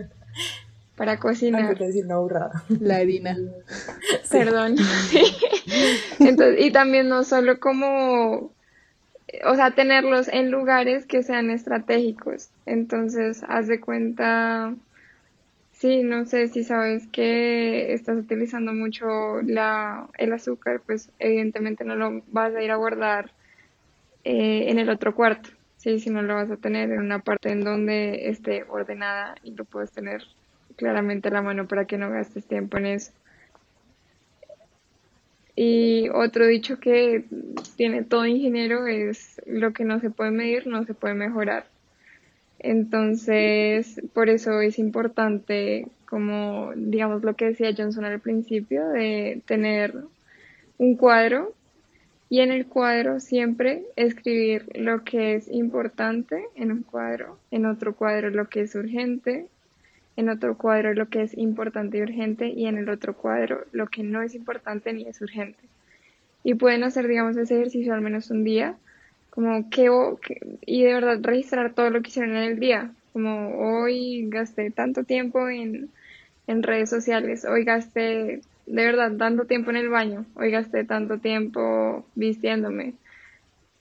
para 0.96 1.18
cocinar. 1.18 1.76
decir 1.76 2.04
una 2.04 2.18
La 2.80 2.96
harina. 2.96 3.36
Perdón. 4.30 4.76
Entonces, 6.20 6.64
y 6.64 6.70
también 6.70 7.08
no 7.08 7.24
solo 7.24 7.58
como, 7.58 8.52
o 9.44 9.54
sea, 9.56 9.72
tenerlos 9.72 10.28
en 10.28 10.50
lugares 10.50 11.06
que 11.06 11.22
sean 11.22 11.50
estratégicos. 11.50 12.50
Entonces, 12.64 13.42
haz 13.48 13.66
de 13.66 13.80
cuenta, 13.80 14.74
sí, 15.72 16.02
no 16.04 16.26
sé 16.26 16.48
si 16.48 16.62
sabes 16.62 17.08
que 17.08 17.92
estás 17.92 18.16
utilizando 18.16 18.72
mucho 18.72 19.42
la, 19.42 20.06
el 20.16 20.32
azúcar, 20.32 20.80
pues 20.86 21.10
evidentemente 21.18 21.84
no 21.84 21.96
lo 21.96 22.22
vas 22.28 22.54
a 22.54 22.62
ir 22.62 22.70
a 22.70 22.76
guardar 22.76 23.32
eh, 24.22 24.66
en 24.68 24.78
el 24.78 24.88
otro 24.90 25.14
cuarto. 25.14 25.50
Sí, 25.84 26.00
si 26.00 26.08
no 26.08 26.22
lo 26.22 26.34
vas 26.34 26.50
a 26.50 26.56
tener 26.56 26.90
en 26.90 26.98
una 26.98 27.18
parte 27.18 27.50
en 27.50 27.62
donde 27.62 28.30
esté 28.30 28.64
ordenada 28.70 29.34
y 29.42 29.50
lo 29.50 29.66
puedes 29.66 29.92
tener 29.92 30.22
claramente 30.76 31.28
la 31.28 31.42
mano 31.42 31.68
para 31.68 31.84
que 31.84 31.98
no 31.98 32.08
gastes 32.08 32.46
tiempo 32.46 32.78
en 32.78 32.86
eso. 32.86 33.12
Y 35.54 36.08
otro 36.08 36.46
dicho 36.46 36.80
que 36.80 37.26
tiene 37.76 38.02
todo 38.02 38.24
ingeniero 38.24 38.86
es 38.86 39.42
lo 39.44 39.74
que 39.74 39.84
no 39.84 40.00
se 40.00 40.08
puede 40.08 40.30
medir, 40.30 40.66
no 40.66 40.84
se 40.84 40.94
puede 40.94 41.12
mejorar. 41.12 41.66
Entonces, 42.60 44.00
por 44.14 44.30
eso 44.30 44.62
es 44.62 44.78
importante, 44.78 45.88
como 46.06 46.72
digamos 46.76 47.22
lo 47.22 47.36
que 47.36 47.48
decía 47.48 47.74
Johnson 47.76 48.06
al 48.06 48.20
principio, 48.20 48.88
de 48.88 49.42
tener 49.44 49.94
un 50.78 50.96
cuadro 50.96 51.52
Y 52.28 52.40
en 52.40 52.50
el 52.50 52.66
cuadro 52.66 53.20
siempre 53.20 53.84
escribir 53.96 54.66
lo 54.74 55.04
que 55.04 55.34
es 55.34 55.48
importante 55.48 56.44
en 56.54 56.72
un 56.72 56.82
cuadro, 56.82 57.38
en 57.50 57.66
otro 57.66 57.94
cuadro 57.94 58.30
lo 58.30 58.48
que 58.48 58.62
es 58.62 58.74
urgente, 58.74 59.46
en 60.16 60.28
otro 60.28 60.56
cuadro 60.56 60.94
lo 60.94 61.08
que 61.08 61.22
es 61.22 61.36
importante 61.36 61.98
y 61.98 62.02
urgente 62.02 62.48
y 62.48 62.66
en 62.66 62.78
el 62.78 62.88
otro 62.88 63.14
cuadro 63.14 63.64
lo 63.72 63.88
que 63.88 64.02
no 64.02 64.22
es 64.22 64.34
importante 64.34 64.92
ni 64.92 65.06
es 65.06 65.20
urgente. 65.20 65.62
Y 66.42 66.54
pueden 66.54 66.84
hacer, 66.84 67.08
digamos, 67.08 67.36
ese 67.36 67.56
ejercicio 67.56 67.94
al 67.94 68.00
menos 68.00 68.30
un 68.30 68.44
día, 68.44 68.76
como 69.30 69.68
que, 69.70 69.88
y 70.64 70.84
de 70.84 70.94
verdad 70.94 71.18
registrar 71.22 71.72
todo 71.72 71.90
lo 71.90 72.02
que 72.02 72.08
hicieron 72.08 72.36
en 72.36 72.42
el 72.44 72.60
día, 72.60 72.92
como 73.12 73.58
hoy 73.58 74.28
gasté 74.28 74.70
tanto 74.70 75.04
tiempo 75.04 75.48
en, 75.48 75.90
en 76.46 76.62
redes 76.62 76.90
sociales, 76.90 77.44
hoy 77.44 77.64
gasté 77.64 78.42
de 78.66 78.84
verdad 78.84 79.16
tanto 79.16 79.44
tiempo 79.44 79.70
en 79.70 79.76
el 79.76 79.88
baño, 79.88 80.24
hoy 80.34 80.50
gasté 80.50 80.84
tanto 80.84 81.18
tiempo 81.18 82.06
vistiéndome. 82.14 82.94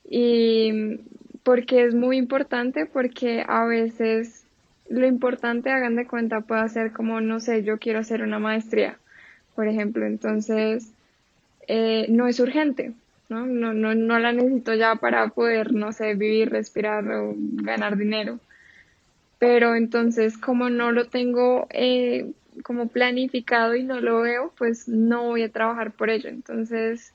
Y 0.10 1.00
porque 1.44 1.86
es 1.86 1.96
muy 1.96 2.18
importante, 2.18 2.86
porque 2.86 3.44
a 3.48 3.66
veces 3.66 4.46
lo 4.90 5.08
importante, 5.08 5.72
hagan 5.72 5.96
de 5.96 6.08
cuenta, 6.08 6.42
puede 6.42 6.68
ser 6.70 6.92
como, 6.92 7.22
no 7.22 7.40
sé, 7.40 7.64
yo 7.64 7.80
quiero 7.80 8.00
hacer 8.00 8.22
una 8.22 8.40
maestría, 8.40 8.98
por 9.56 9.68
ejemplo, 9.68 10.06
entonces 10.06 10.92
eh, 11.68 12.06
no 12.10 12.28
es 12.28 12.40
urgente, 12.40 12.94
¿no? 13.30 13.46
No, 13.46 13.74
¿no? 13.74 13.96
no 13.96 14.20
la 14.20 14.34
necesito 14.34 14.74
ya 14.74 14.96
para 14.96 15.28
poder, 15.30 15.74
no 15.74 15.92
sé, 15.94 16.16
vivir, 16.16 16.50
respirar 16.50 17.10
o 17.12 17.34
ganar 17.38 17.98
dinero. 17.98 18.40
Pero 19.40 19.76
entonces, 19.76 20.38
como 20.38 20.70
no 20.70 20.92
lo 20.92 21.08
tengo 21.08 21.68
eh, 21.70 22.32
como 22.64 22.88
planificado 22.88 23.76
y 23.76 23.84
no 23.84 24.00
lo 24.00 24.22
veo, 24.22 24.54
pues 24.58 24.88
no 24.88 25.24
voy 25.24 25.44
a 25.44 25.52
trabajar 25.52 25.92
por 25.92 26.10
ello. 26.10 26.30
Entonces, 26.30 27.14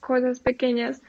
cosas 0.00 0.40
pequeñas 0.40 1.02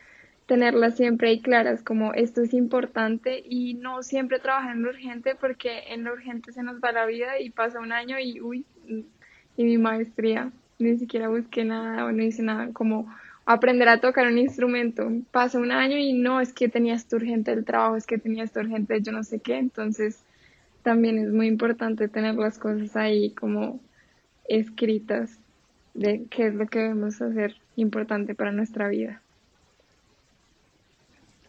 tenerlas 0.50 0.98
siempre 0.98 1.30
ahí 1.30 1.42
claras, 1.42 1.84
como 1.84 2.12
esto 2.16 2.42
es 2.42 2.56
importante 2.56 3.44
y 3.48 3.76
no 3.76 4.02
siempre 4.02 4.40
trabajar 4.40 4.76
en 4.76 4.82
lo 4.82 4.90
urgente 4.90 5.36
porque 5.36 5.84
en 5.90 6.04
lo 6.04 6.12
urgente 6.12 6.52
se 6.52 6.64
nos 6.64 6.82
va 6.82 6.92
la 6.92 7.06
vida 7.06 7.40
y 7.40 7.52
pasa 7.52 7.80
un 7.80 7.92
año 7.92 8.18
y 8.20 8.42
uy, 8.42 8.66
y 8.88 9.64
mi 9.64 9.78
maestría, 9.78 10.52
ni 10.80 10.98
siquiera 10.98 11.30
busqué 11.30 11.66
nada 11.66 12.04
o 12.04 12.12
no 12.12 12.24
hice 12.24 12.42
nada, 12.42 12.70
como 12.74 13.14
aprender 13.46 13.90
a 13.90 14.02
tocar 14.02 14.26
un 14.26 14.40
instrumento, 14.40 15.08
pasa 15.30 15.60
un 15.60 15.72
año 15.72 15.98
y 15.98 16.14
no, 16.14 16.42
es 16.42 16.52
que 16.52 16.68
tenías 16.68 17.08
tu 17.08 17.18
urgente 17.18 17.52
el 17.52 17.64
trabajo, 17.64 17.96
es 17.96 18.08
que 18.08 18.18
tenías 18.18 18.52
tu 18.52 18.60
urgente 18.60 19.04
yo 19.04 19.12
no 19.12 19.24
sé 19.24 19.40
qué, 19.40 19.58
entonces 19.58 20.24
también 20.84 21.20
es 21.20 21.32
muy 21.32 21.48
importante 21.48 22.08
tener 22.08 22.36
las 22.36 22.60
cosas 22.60 22.96
ahí 22.96 23.32
como 23.32 23.80
escritas 24.48 25.38
de 25.94 26.26
qué 26.30 26.48
es 26.48 26.54
lo 26.54 26.68
que 26.68 26.80
debemos 26.80 27.22
hacer 27.22 27.56
importante 27.76 28.36
para 28.36 28.52
nuestra 28.52 28.88
vida. 28.88 29.22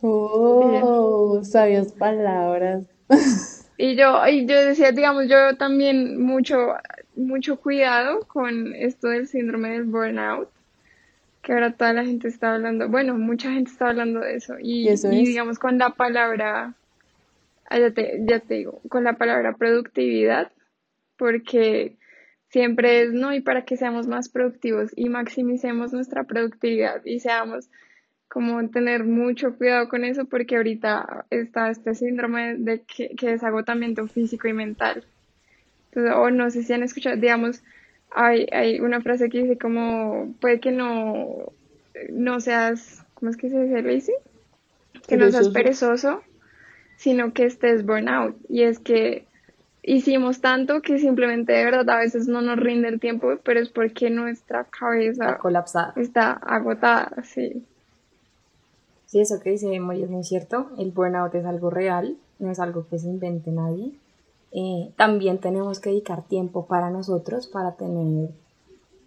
Oh, 0.03 1.41
sabias 1.43 1.93
palabras. 1.93 2.85
Y 3.83 3.97
yo, 3.97 4.21
y 4.29 4.45
yo 4.45 4.63
decía, 4.63 4.93
digamos, 4.93 5.27
yo 5.27 5.57
también 5.57 6.23
mucho, 6.23 6.75
mucho 7.17 7.57
cuidado 7.59 8.21
con 8.27 8.75
esto 8.75 9.09
del 9.09 9.27
síndrome 9.27 9.71
del 9.71 9.85
burnout, 9.85 10.51
que 11.41 11.55
ahora 11.55 11.73
toda 11.73 11.95
la 11.95 12.05
gente 12.05 12.29
está 12.29 12.53
hablando, 12.53 12.91
bueno, 12.91 13.17
mucha 13.17 13.51
gente 13.51 13.71
está 13.71 13.89
hablando 13.89 14.21
de 14.21 14.37
eso, 14.37 14.57
y, 14.61 14.87
digamos 15.25 15.59
con 15.59 15.79
la 15.79 15.95
palabra, 15.95 16.75
ya 17.79 17.93
te, 17.93 18.21
ya 18.27 18.41
te 18.41 18.55
digo, 18.55 18.81
con 18.89 19.05
la 19.05 19.15
palabra 19.15 19.57
productividad, 19.57 20.53
porque 21.17 21.97
siempre 22.49 23.03
es, 23.03 23.13
no, 23.13 23.33
y 23.33 23.41
para 23.41 23.65
que 23.65 23.77
seamos 23.77 24.07
más 24.07 24.29
productivos 24.29 24.91
y 24.97 25.09
maximicemos 25.09 25.93
nuestra 25.93 26.25
productividad 26.25 27.05
y 27.05 27.21
seamos 27.21 27.69
como 28.29 28.69
tener 28.71 29.05
mucho 29.05 29.57
cuidado 29.57 29.89
con 29.89 30.05
eso 30.05 30.25
porque 30.25 30.57
ahorita 30.57 31.27
está 31.31 31.71
este 31.71 31.95
síndrome 31.95 32.57
de 32.57 32.83
que, 32.83 33.15
es 33.21 33.43
agotamiento 33.43 34.07
físico 34.07 34.49
y 34.49 34.53
mental. 34.53 35.05
Entonces, 35.87 36.15
o 36.17 36.31
no 36.31 36.51
sé 36.51 36.63
si 36.63 36.73
han 36.73 36.85
escuchado, 36.85 37.17
digamos, 37.17 37.63
hay, 38.13 38.47
hay 38.53 38.81
una 38.81 39.01
frase 39.01 39.29
que 39.29 39.43
dice 39.43 39.59
como, 39.59 40.33
puede 40.41 40.61
que 40.61 40.71
no, 40.71 41.53
no 42.11 42.41
seas, 42.41 43.05
¿cómo 43.15 43.31
es 43.31 43.37
que 43.37 43.51
se 43.51 43.63
dice 43.65 43.83
lazy? 43.83 44.13
Que 45.09 45.17
no 45.17 45.31
seas 45.31 45.49
perezoso, 45.49 46.23
sino 47.01 47.33
que 47.33 47.47
estés 47.47 47.87
burnout. 47.87 48.37
Y 48.51 48.63
es 48.65 48.79
que 48.79 49.27
hicimos 49.83 50.43
tanto 50.43 50.83
que 50.83 50.99
simplemente 50.99 51.55
de 51.55 51.65
verdad 51.65 51.89
a 51.89 51.99
veces 51.99 52.29
no 52.29 52.43
nos 52.43 52.59
rinde 52.59 52.89
el 52.89 53.01
tiempo, 53.01 53.39
pero 53.43 53.59
es 53.59 53.71
porque 53.71 54.11
nuestra 54.11 54.65
cabeza 54.65 55.25
está 55.25 55.39
colapsada. 55.39 55.95
Está 55.97 56.33
agotada, 56.33 57.11
sí. 57.25 57.65
Sí, 59.07 59.19
eso 59.19 59.41
que 59.41 59.53
dice 59.53 59.81
Moy 59.81 60.03
es 60.03 60.11
muy 60.11 60.25
cierto. 60.25 60.73
El 60.77 60.91
burnout 60.91 61.35
es 61.35 61.47
algo 61.47 61.71
real, 61.71 62.19
no 62.39 62.51
es 62.51 62.61
algo 62.61 62.87
que 62.87 62.99
se 62.99 63.09
invente 63.09 63.51
nadie. 63.51 63.93
Eh, 64.53 64.93
también 64.97 65.39
tenemos 65.39 65.81
que 65.81 65.89
dedicar 65.89 66.25
tiempo 66.25 66.67
para 66.67 66.91
nosotros, 66.91 67.47
para 67.47 67.77
tener 67.77 68.29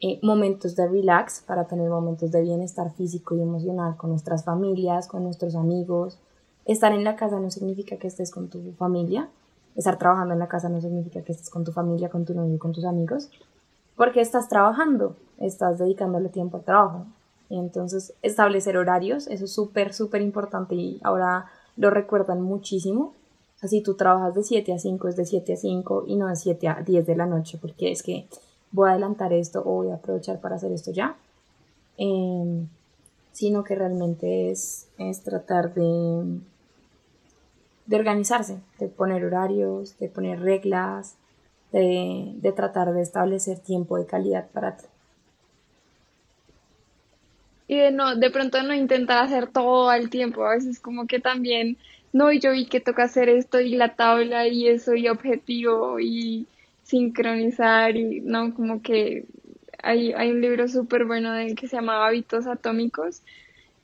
eh, 0.02 0.20
momentos 0.24 0.76
de 0.76 0.88
relax, 0.88 1.44
para 1.46 1.66
tener 1.66 1.90
momentos 1.90 2.32
de 2.32 2.42
bienestar 2.42 2.92
físico 2.96 3.36
y 3.36 3.42
emocional 3.44 3.98
con 3.98 4.10
nuestras 4.10 4.44
familias, 4.44 5.08
con 5.08 5.24
nuestros 5.24 5.56
amigos. 5.56 6.18
Estar 6.66 6.94
en 6.94 7.04
la 7.04 7.16
casa 7.16 7.40
no 7.40 7.52
significa 7.52 7.98
que 7.98 8.08
estés 8.08 8.32
con 8.32 8.50
tu 8.50 8.72
familia. 8.74 9.30
Estar 9.76 9.98
trabajando 9.98 10.34
en 10.34 10.40
la 10.40 10.48
casa 10.48 10.70
no 10.70 10.80
significa 10.80 11.22
que 11.22 11.32
estés 11.34 11.50
con 11.50 11.64
tu 11.64 11.72
familia, 11.72 12.10
con 12.10 12.26
tu 12.26 12.34
novio 12.34 12.58
con 12.60 12.72
tus 12.72 12.86
amigos. 12.86 13.30
Porque 13.96 14.22
estás 14.22 14.48
trabajando, 14.48 15.16
estás 15.40 15.78
dedicándole 15.78 16.30
tiempo 16.30 16.58
al 16.58 16.64
trabajo. 16.64 17.06
Entonces, 17.50 18.14
establecer 18.22 18.78
horarios, 18.78 19.28
eso 19.28 19.46
es 19.46 19.52
súper, 19.52 19.94
súper 19.94 20.22
importante 20.22 20.76
y 20.76 21.00
ahora 21.04 21.48
lo 21.76 21.90
recuerdan 21.90 22.42
muchísimo. 22.42 23.14
O 23.56 23.60
sea, 23.60 23.70
si 23.70 23.82
tú 23.82 23.96
trabajas 23.96 24.34
de 24.34 24.44
7 24.44 24.74
a 24.74 24.80
5, 24.80 25.08
es 25.08 25.16
de 25.16 25.26
7 25.26 25.54
a 25.54 25.58
5 25.58 26.06
y 26.08 26.16
no 26.16 26.28
de 26.28 26.36
7 26.36 26.68
a 26.68 26.82
10 26.82 27.06
de 27.06 27.16
la 27.16 27.26
noche, 27.26 27.58
porque 27.62 27.92
es 27.92 28.02
que 28.02 28.28
voy 28.72 28.90
a 28.90 28.92
adelantar 28.94 29.34
esto 29.34 29.60
o 29.62 29.76
voy 29.76 29.92
a 29.92 29.96
aprovechar 29.96 30.40
para 30.40 30.56
hacer 30.56 30.72
esto 30.72 30.92
ya. 30.92 31.16
Em, 31.98 32.68
sino 33.32 33.64
que 33.64 33.76
realmente 33.76 34.52
es, 34.52 34.88
es 34.98 35.22
tratar 35.24 35.74
de, 35.74 36.40
de 37.86 37.96
organizarse, 37.98 38.58
de 38.80 38.88
poner 38.88 39.26
horarios, 39.26 39.98
de 40.00 40.10
poner 40.10 40.40
reglas, 40.40 41.16
de, 41.72 42.34
de 42.36 42.52
tratar 42.52 42.94
de 42.94 43.02
establecer 43.02 43.60
tiempo 43.60 43.98
de 43.98 44.06
calidad 44.06 44.48
para 44.52 44.78
ti. 44.78 44.86
Y 47.68 47.78
de 47.78 47.92
no, 47.92 48.16
de 48.16 48.30
pronto 48.30 48.62
no 48.64 48.74
intentar 48.74 49.24
hacer 49.24 49.48
todo 49.48 49.90
al 49.90 50.10
tiempo, 50.10 50.46
a 50.46 50.56
veces 50.56 50.80
como 50.80 51.08
que 51.08 51.20
también, 51.20 51.78
no, 52.12 52.32
y 52.32 52.40
yo 52.40 52.52
vi 52.52 52.68
que 52.68 52.80
toca 52.80 53.04
hacer 53.04 53.30
esto 53.30 53.60
y 53.60 53.76
la 53.76 53.96
tabla 53.96 54.48
y 54.48 54.68
eso 54.68 54.94
y 54.96 55.08
objetivo 55.08 56.00
y 56.00 56.46
sincronizar 56.84 57.96
y 57.96 58.22
no, 58.22 58.54
como 58.54 58.82
que 58.82 59.26
hay, 59.82 60.14
hay 60.14 60.32
un 60.32 60.42
libro 60.42 60.68
súper 60.68 61.06
bueno 61.06 61.34
de 61.34 61.56
que 61.56 61.68
se 61.68 61.78
llama 61.78 62.06
Hábitos 62.06 62.48
Atómicos 62.48 63.22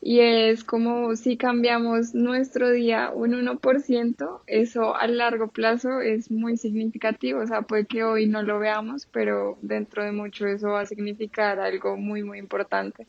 y 0.02 0.22
es 0.22 0.64
como 0.64 1.16
si 1.16 1.36
cambiamos 1.36 2.16
nuestro 2.16 2.72
día 2.72 3.12
un 3.14 3.34
1%, 3.34 4.42
eso 4.48 4.96
a 4.96 5.08
largo 5.08 5.48
plazo 5.50 6.00
es 6.00 6.32
muy 6.32 6.58
significativo, 6.58 7.42
o 7.42 7.48
sea, 7.48 7.64
puede 7.64 7.86
que 7.86 8.04
hoy 8.04 8.26
no 8.28 8.42
lo 8.42 8.60
veamos, 8.60 9.08
pero 9.12 9.58
dentro 9.62 10.04
de 10.04 10.14
mucho 10.14 10.48
eso 10.48 10.70
va 10.70 10.82
a 10.82 10.86
significar 10.86 11.60
algo 11.60 11.98
muy, 11.98 12.24
muy 12.24 12.40
importante. 12.40 13.08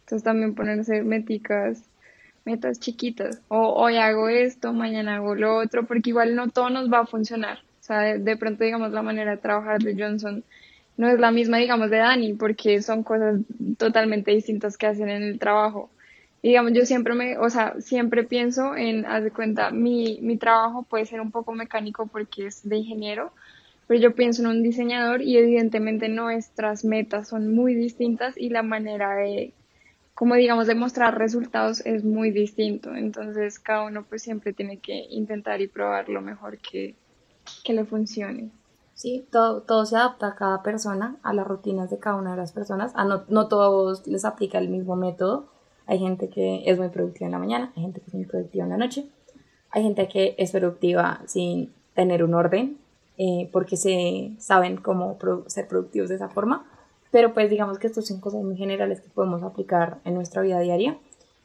Entonces 0.00 0.24
también 0.24 0.54
ponerse 0.54 1.02
meticas, 1.02 1.84
metas 2.44 2.80
chiquitas. 2.80 3.40
O 3.48 3.74
hoy 3.74 3.96
hago 3.96 4.28
esto, 4.28 4.72
mañana 4.72 5.16
hago 5.16 5.34
lo 5.34 5.56
otro, 5.56 5.86
porque 5.86 6.10
igual 6.10 6.34
no 6.34 6.48
todo 6.48 6.70
nos 6.70 6.92
va 6.92 7.00
a 7.00 7.06
funcionar. 7.06 7.58
O 7.80 7.82
sea, 7.82 8.18
de, 8.18 8.36
pronto, 8.36 8.64
digamos, 8.64 8.92
la 8.92 9.02
manera 9.02 9.32
de 9.32 9.36
trabajar 9.36 9.80
de 9.80 9.94
Johnson 9.96 10.42
no 10.96 11.08
es 11.08 11.20
la 11.20 11.30
misma, 11.30 11.58
digamos, 11.58 11.90
de 11.90 11.98
Dani, 11.98 12.34
porque 12.34 12.82
son 12.82 13.02
cosas 13.04 13.40
totalmente 13.78 14.32
distintas 14.32 14.76
que 14.76 14.86
hacen 14.86 15.08
en 15.08 15.22
el 15.22 15.38
trabajo. 15.38 15.90
Digamos, 16.42 16.72
yo 16.72 16.86
siempre 16.86 17.14
me, 17.14 17.38
o 17.38 17.50
sea, 17.50 17.74
siempre 17.80 18.24
pienso 18.24 18.74
en, 18.76 19.04
haz 19.06 19.22
de 19.24 19.30
cuenta, 19.30 19.70
mi, 19.70 20.18
mi 20.22 20.36
trabajo 20.36 20.82
puede 20.84 21.06
ser 21.06 21.20
un 21.20 21.30
poco 21.30 21.52
mecánico 21.52 22.06
porque 22.06 22.46
es 22.46 22.68
de 22.68 22.76
ingeniero, 22.78 23.32
pero 23.86 24.00
yo 24.00 24.14
pienso 24.14 24.42
en 24.42 24.48
un 24.48 24.62
diseñador 24.62 25.22
y 25.22 25.36
evidentemente 25.36 26.08
nuestras 26.08 26.84
metas 26.84 27.28
son 27.28 27.52
muy 27.52 27.74
distintas 27.74 28.38
y 28.38 28.50
la 28.50 28.62
manera 28.62 29.14
de 29.16 29.52
como 30.20 30.34
digamos 30.34 30.66
demostrar 30.66 31.16
resultados 31.16 31.80
es 31.86 32.04
muy 32.04 32.30
distinto. 32.30 32.94
Entonces 32.94 33.58
cada 33.58 33.84
uno 33.86 34.04
pues 34.06 34.22
siempre 34.22 34.52
tiene 34.52 34.78
que 34.78 35.06
intentar 35.08 35.62
y 35.62 35.66
probar 35.66 36.10
lo 36.10 36.20
mejor 36.20 36.58
que, 36.58 36.94
que 37.64 37.72
le 37.72 37.86
funcione. 37.86 38.50
Sí, 38.92 39.26
todo, 39.32 39.62
todo 39.62 39.86
se 39.86 39.96
adapta 39.96 40.28
a 40.28 40.34
cada 40.34 40.62
persona, 40.62 41.16
a 41.22 41.32
las 41.32 41.46
rutinas 41.46 41.88
de 41.88 41.98
cada 41.98 42.16
una 42.16 42.32
de 42.32 42.36
las 42.36 42.52
personas. 42.52 42.92
A 42.96 43.04
no, 43.06 43.24
no 43.28 43.48
todos 43.48 44.06
les 44.06 44.26
aplica 44.26 44.58
el 44.58 44.68
mismo 44.68 44.94
método. 44.94 45.48
Hay 45.90 45.98
gente 45.98 46.28
que 46.28 46.62
es 46.64 46.78
muy 46.78 46.88
productiva 46.88 47.26
en 47.26 47.32
la 47.32 47.38
mañana, 47.38 47.72
hay 47.76 47.82
gente 47.82 48.00
que 48.00 48.06
es 48.06 48.14
muy 48.14 48.24
productiva 48.24 48.64
en 48.64 48.70
la 48.70 48.76
noche, 48.78 49.04
hay 49.70 49.82
gente 49.82 50.08
que 50.08 50.34
es 50.38 50.52
productiva 50.52 51.20
sin 51.26 51.72
tener 51.94 52.24
un 52.24 52.32
orden, 52.34 52.78
eh, 53.18 53.50
porque 53.52 53.76
se 53.76 54.32
saben 54.38 54.78
cómo 54.78 55.18
ser 55.46 55.68
productivos 55.68 56.08
de 56.08 56.14
esa 56.14 56.28
forma 56.28 56.64
pero 57.10 57.34
pues 57.34 57.50
digamos 57.50 57.78
que 57.78 57.86
estos 57.86 58.06
son 58.06 58.20
cosas 58.20 58.42
muy 58.42 58.56
generales 58.56 59.00
que 59.00 59.08
podemos 59.08 59.42
aplicar 59.42 59.98
en 60.04 60.14
nuestra 60.14 60.42
vida 60.42 60.60
diaria. 60.60 60.98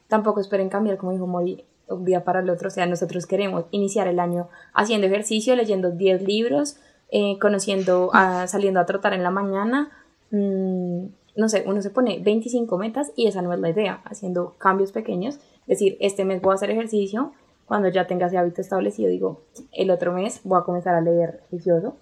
tampoco 0.08 0.40
esperen 0.40 0.68
cambiar, 0.68 0.98
como 0.98 1.10
dijo 1.10 1.26
Mori, 1.26 1.64
un 1.88 2.04
día 2.04 2.22
para 2.22 2.38
el 2.40 2.48
otro. 2.48 2.68
O 2.68 2.70
sea, 2.70 2.86
nosotros 2.86 3.26
queremos 3.26 3.64
iniciar 3.72 4.06
el 4.06 4.20
año 4.20 4.48
haciendo 4.72 5.08
ejercicio, 5.08 5.56
leyendo 5.56 5.90
10 5.90 6.22
libros, 6.22 6.76
eh, 7.10 7.38
conociendo, 7.40 8.10
a, 8.12 8.46
saliendo 8.46 8.78
a 8.78 8.86
trotar 8.86 9.14
en 9.14 9.24
la 9.24 9.32
mañana. 9.32 9.90
Mm, 10.30 11.06
no 11.36 11.48
sé, 11.48 11.64
uno 11.66 11.82
se 11.82 11.90
pone 11.90 12.18
25 12.18 12.78
metas 12.78 13.12
y 13.16 13.26
esa 13.26 13.42
no 13.42 13.52
es 13.52 13.60
la 13.60 13.70
idea, 13.70 14.00
haciendo 14.04 14.54
cambios 14.58 14.92
pequeños. 14.92 15.38
Decir, 15.66 15.96
este 16.00 16.24
mes 16.24 16.40
voy 16.40 16.52
a 16.52 16.54
hacer 16.54 16.70
ejercicio, 16.70 17.32
cuando 17.66 17.88
ya 17.88 18.06
tenga 18.06 18.26
ese 18.26 18.38
hábito 18.38 18.60
establecido, 18.60 19.10
digo, 19.10 19.40
el 19.72 19.90
otro 19.90 20.12
mes 20.12 20.40
voy 20.44 20.60
a 20.60 20.64
comenzar 20.64 20.94
a 20.94 21.00
leer 21.00 21.42
juicioso. 21.50 21.96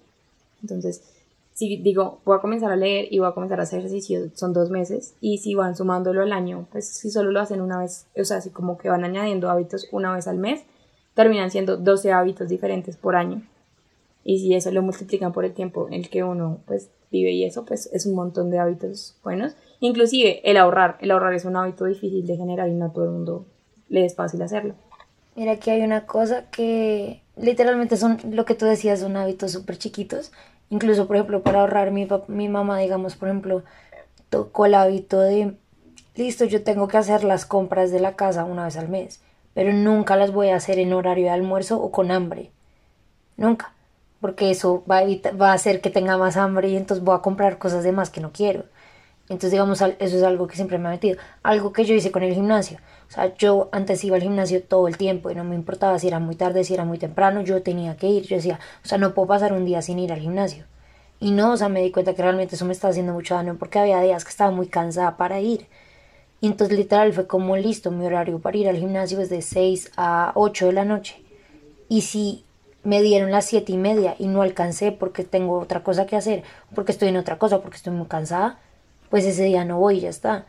Entonces, 0.61 1.03
si 1.53 1.77
digo, 1.77 2.19
voy 2.25 2.37
a 2.37 2.41
comenzar 2.41 2.71
a 2.71 2.75
leer 2.75 3.07
y 3.11 3.19
voy 3.19 3.27
a 3.27 3.31
comenzar 3.31 3.59
a 3.59 3.63
hacer 3.63 3.79
ejercicio, 3.79 4.29
son 4.35 4.53
dos 4.53 4.69
meses, 4.69 5.15
y 5.21 5.39
si 5.39 5.55
van 5.55 5.75
sumándolo 5.75 6.21
al 6.21 6.33
año, 6.33 6.67
pues 6.71 6.87
si 6.87 7.09
solo 7.09 7.31
lo 7.31 7.39
hacen 7.39 7.61
una 7.61 7.79
vez, 7.79 8.07
o 8.15 8.23
sea, 8.23 8.37
así 8.37 8.49
como 8.49 8.77
que 8.77 8.89
van 8.89 9.03
añadiendo 9.03 9.49
hábitos 9.49 9.87
una 9.91 10.13
vez 10.13 10.27
al 10.27 10.37
mes, 10.37 10.63
terminan 11.13 11.49
siendo 11.49 11.77
12 11.77 12.11
hábitos 12.11 12.49
diferentes 12.49 12.97
por 12.97 13.15
año. 13.15 13.41
Y 14.27 14.39
si 14.39 14.55
eso 14.55 14.71
lo 14.71 14.81
multiplican 14.81 15.31
por 15.31 15.45
el 15.45 15.53
tiempo 15.53 15.87
en 15.87 15.93
el 15.93 16.09
que 16.09 16.23
uno 16.23 16.59
pues 16.65 16.89
vive 17.11 17.31
y 17.31 17.45
eso, 17.45 17.63
pues 17.63 17.89
es 17.93 18.07
un 18.07 18.15
montón 18.15 18.49
de 18.49 18.57
hábitos 18.59 19.15
buenos. 19.23 19.55
Inclusive 19.79 20.41
el 20.49 20.57
ahorrar, 20.57 20.97
el 20.99 21.11
ahorrar 21.11 21.35
es 21.35 21.45
un 21.45 21.55
hábito 21.55 21.85
difícil 21.85 22.25
de 22.25 22.35
generar 22.35 22.67
y 22.67 22.73
no 22.73 22.85
a 22.85 22.91
todo 22.91 23.05
el 23.05 23.11
mundo 23.11 23.45
le 23.87 24.03
es 24.03 24.15
fácil 24.15 24.41
hacerlo. 24.41 24.73
Mira, 25.35 25.53
aquí 25.53 25.69
hay 25.69 25.81
una 25.83 26.07
cosa 26.07 26.49
que 26.49 27.21
literalmente 27.37 27.97
son 27.97 28.17
lo 28.31 28.45
que 28.45 28.55
tú 28.55 28.65
decías, 28.65 29.01
son 29.01 29.15
hábitos 29.15 29.51
súper 29.51 29.77
chiquitos. 29.77 30.31
Incluso, 30.69 31.05
por 31.05 31.17
ejemplo, 31.17 31.43
para 31.43 31.61
ahorrar, 31.61 31.91
mi, 31.91 32.07
mi 32.27 32.49
mamá, 32.49 32.79
digamos, 32.79 33.15
por 33.15 33.29
ejemplo, 33.29 33.63
tocó 34.29 34.65
el 34.65 34.73
hábito 34.73 35.19
de, 35.19 35.55
listo, 36.15 36.45
yo 36.45 36.63
tengo 36.63 36.87
que 36.87 36.97
hacer 36.97 37.23
las 37.23 37.45
compras 37.45 37.91
de 37.91 37.99
la 37.99 38.15
casa 38.15 38.45
una 38.45 38.65
vez 38.65 38.77
al 38.77 38.89
mes, 38.89 39.21
pero 39.53 39.71
nunca 39.71 40.15
las 40.15 40.31
voy 40.31 40.49
a 40.49 40.55
hacer 40.55 40.79
en 40.79 40.93
horario 40.93 41.25
de 41.25 41.29
almuerzo 41.29 41.79
o 41.79 41.91
con 41.91 42.09
hambre. 42.09 42.49
Nunca. 43.37 43.74
Porque 44.21 44.51
eso 44.51 44.83
va 44.89 44.99
a, 44.99 45.05
va 45.35 45.51
a 45.51 45.53
hacer 45.53 45.81
que 45.81 45.89
tenga 45.89 46.17
más 46.17 46.37
hambre 46.37 46.69
y 46.69 46.77
entonces 46.77 47.03
voy 47.03 47.15
a 47.15 47.21
comprar 47.21 47.57
cosas 47.57 47.83
de 47.83 47.91
más 47.91 48.09
que 48.09 48.21
no 48.21 48.31
quiero. 48.31 48.65
Entonces, 49.27 49.51
digamos, 49.51 49.81
eso 49.81 50.17
es 50.17 50.23
algo 50.23 50.47
que 50.47 50.55
siempre 50.55 50.77
me 50.77 50.87
ha 50.87 50.91
metido. 50.91 51.17
Algo 51.41 51.73
que 51.73 51.83
yo 51.85 51.95
hice 51.95 52.11
con 52.11 52.21
el 52.23 52.33
gimnasio. 52.33 52.77
O 53.09 53.11
sea, 53.11 53.35
yo 53.35 53.69
antes 53.71 54.03
iba 54.03 54.15
al 54.15 54.21
gimnasio 54.21 54.63
todo 54.63 54.87
el 54.87 54.97
tiempo 54.97 55.31
y 55.31 55.35
no 55.35 55.43
me 55.43 55.55
importaba 55.55 55.97
si 55.97 56.07
era 56.07 56.19
muy 56.19 56.35
tarde, 56.35 56.63
si 56.63 56.73
era 56.75 56.85
muy 56.85 56.99
temprano, 56.99 57.41
yo 57.41 57.61
tenía 57.63 57.97
que 57.97 58.07
ir. 58.07 58.23
Yo 58.23 58.35
decía, 58.35 58.59
o 58.83 58.87
sea, 58.87 58.97
no 58.99 59.13
puedo 59.13 59.27
pasar 59.27 59.53
un 59.53 59.65
día 59.65 59.81
sin 59.81 59.97
ir 59.99 60.13
al 60.13 60.19
gimnasio. 60.19 60.65
Y 61.19 61.31
no, 61.31 61.53
o 61.53 61.57
sea, 61.57 61.69
me 61.69 61.81
di 61.81 61.91
cuenta 61.91 62.13
que 62.13 62.21
realmente 62.21 62.55
eso 62.55 62.65
me 62.65 62.73
estaba 62.73 62.91
haciendo 62.91 63.13
mucho 63.13 63.35
daño 63.35 63.55
porque 63.57 63.79
había 63.79 63.99
días 64.01 64.23
que 64.23 64.29
estaba 64.29 64.51
muy 64.51 64.67
cansada 64.67 65.17
para 65.17 65.39
ir. 65.39 65.67
Y 66.41 66.47
entonces 66.47 66.77
literal 66.77 67.13
fue 67.13 67.25
como 67.25 67.57
listo, 67.57 67.89
mi 67.89 68.05
horario 68.05 68.39
para 68.39 68.57
ir 68.57 68.69
al 68.69 68.77
gimnasio 68.77 69.19
es 69.21 69.29
de 69.29 69.41
6 69.41 69.93
a 69.97 70.33
8 70.35 70.67
de 70.67 70.73
la 70.73 70.85
noche. 70.85 71.23
Y 71.89 72.01
si 72.01 72.44
me 72.85 73.01
dieron 73.01 73.31
las 73.31 73.45
siete 73.45 73.73
y 73.73 73.77
media 73.77 74.15
y 74.19 74.27
no 74.27 74.41
alcancé 74.41 74.91
porque 74.91 75.23
tengo 75.23 75.59
otra 75.59 75.83
cosa 75.83 76.05
que 76.05 76.15
hacer, 76.15 76.43
porque 76.73 76.91
estoy 76.91 77.09
en 77.09 77.17
otra 77.17 77.37
cosa, 77.37 77.61
porque 77.61 77.77
estoy 77.77 77.93
muy 77.93 78.07
cansada, 78.07 78.59
pues 79.09 79.25
ese 79.25 79.43
día 79.43 79.65
no 79.65 79.79
voy 79.79 79.97
y 79.97 80.01
ya 80.01 80.09
está. 80.09 80.45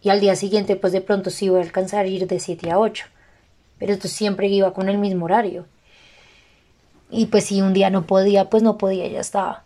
Y 0.00 0.10
al 0.10 0.20
día 0.20 0.36
siguiente, 0.36 0.76
pues 0.76 0.92
de 0.92 1.00
pronto 1.00 1.30
sí 1.30 1.48
voy 1.48 1.60
a 1.60 1.62
alcanzar 1.62 2.04
a 2.04 2.08
ir 2.08 2.26
de 2.26 2.38
7 2.38 2.70
a 2.70 2.78
8. 2.78 3.06
Pero 3.78 3.92
esto 3.92 4.06
siempre 4.06 4.48
iba 4.48 4.72
con 4.72 4.88
el 4.88 4.98
mismo 4.98 5.24
horario. 5.24 5.66
Y 7.10 7.26
pues 7.26 7.44
si 7.44 7.62
un 7.62 7.72
día 7.72 7.90
no 7.90 8.06
podía, 8.06 8.50
pues 8.50 8.62
no 8.62 8.78
podía, 8.78 9.08
ya 9.08 9.20
estaba. 9.20 9.64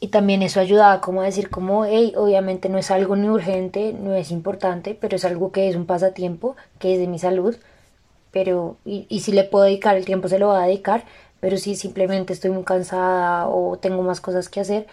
Y 0.00 0.08
también 0.08 0.42
eso 0.42 0.60
ayudaba 0.60 1.00
como 1.00 1.20
a 1.20 1.24
decir 1.24 1.50
como, 1.50 1.84
hey, 1.84 2.12
obviamente 2.16 2.68
no 2.68 2.78
es 2.78 2.90
algo 2.90 3.16
ni 3.16 3.28
urgente, 3.28 3.92
no 3.92 4.14
es 4.14 4.30
importante, 4.30 4.96
pero 4.98 5.16
es 5.16 5.24
algo 5.24 5.52
que 5.52 5.68
es 5.68 5.76
un 5.76 5.86
pasatiempo, 5.86 6.56
que 6.78 6.94
es 6.94 7.00
de 7.00 7.08
mi 7.08 7.18
salud. 7.18 7.56
Pero, 8.32 8.76
y, 8.84 9.06
y 9.08 9.20
si 9.20 9.32
le 9.32 9.44
puedo 9.44 9.64
dedicar 9.64 9.96
el 9.96 10.04
tiempo, 10.04 10.28
se 10.28 10.38
lo 10.38 10.48
voy 10.48 10.56
a 10.56 10.66
dedicar. 10.66 11.04
Pero 11.40 11.56
si 11.56 11.76
simplemente 11.76 12.32
estoy 12.32 12.50
muy 12.50 12.64
cansada 12.64 13.48
o 13.48 13.78
tengo 13.78 14.02
más 14.02 14.20
cosas 14.20 14.48
que 14.48 14.60
hacer, 14.60 14.86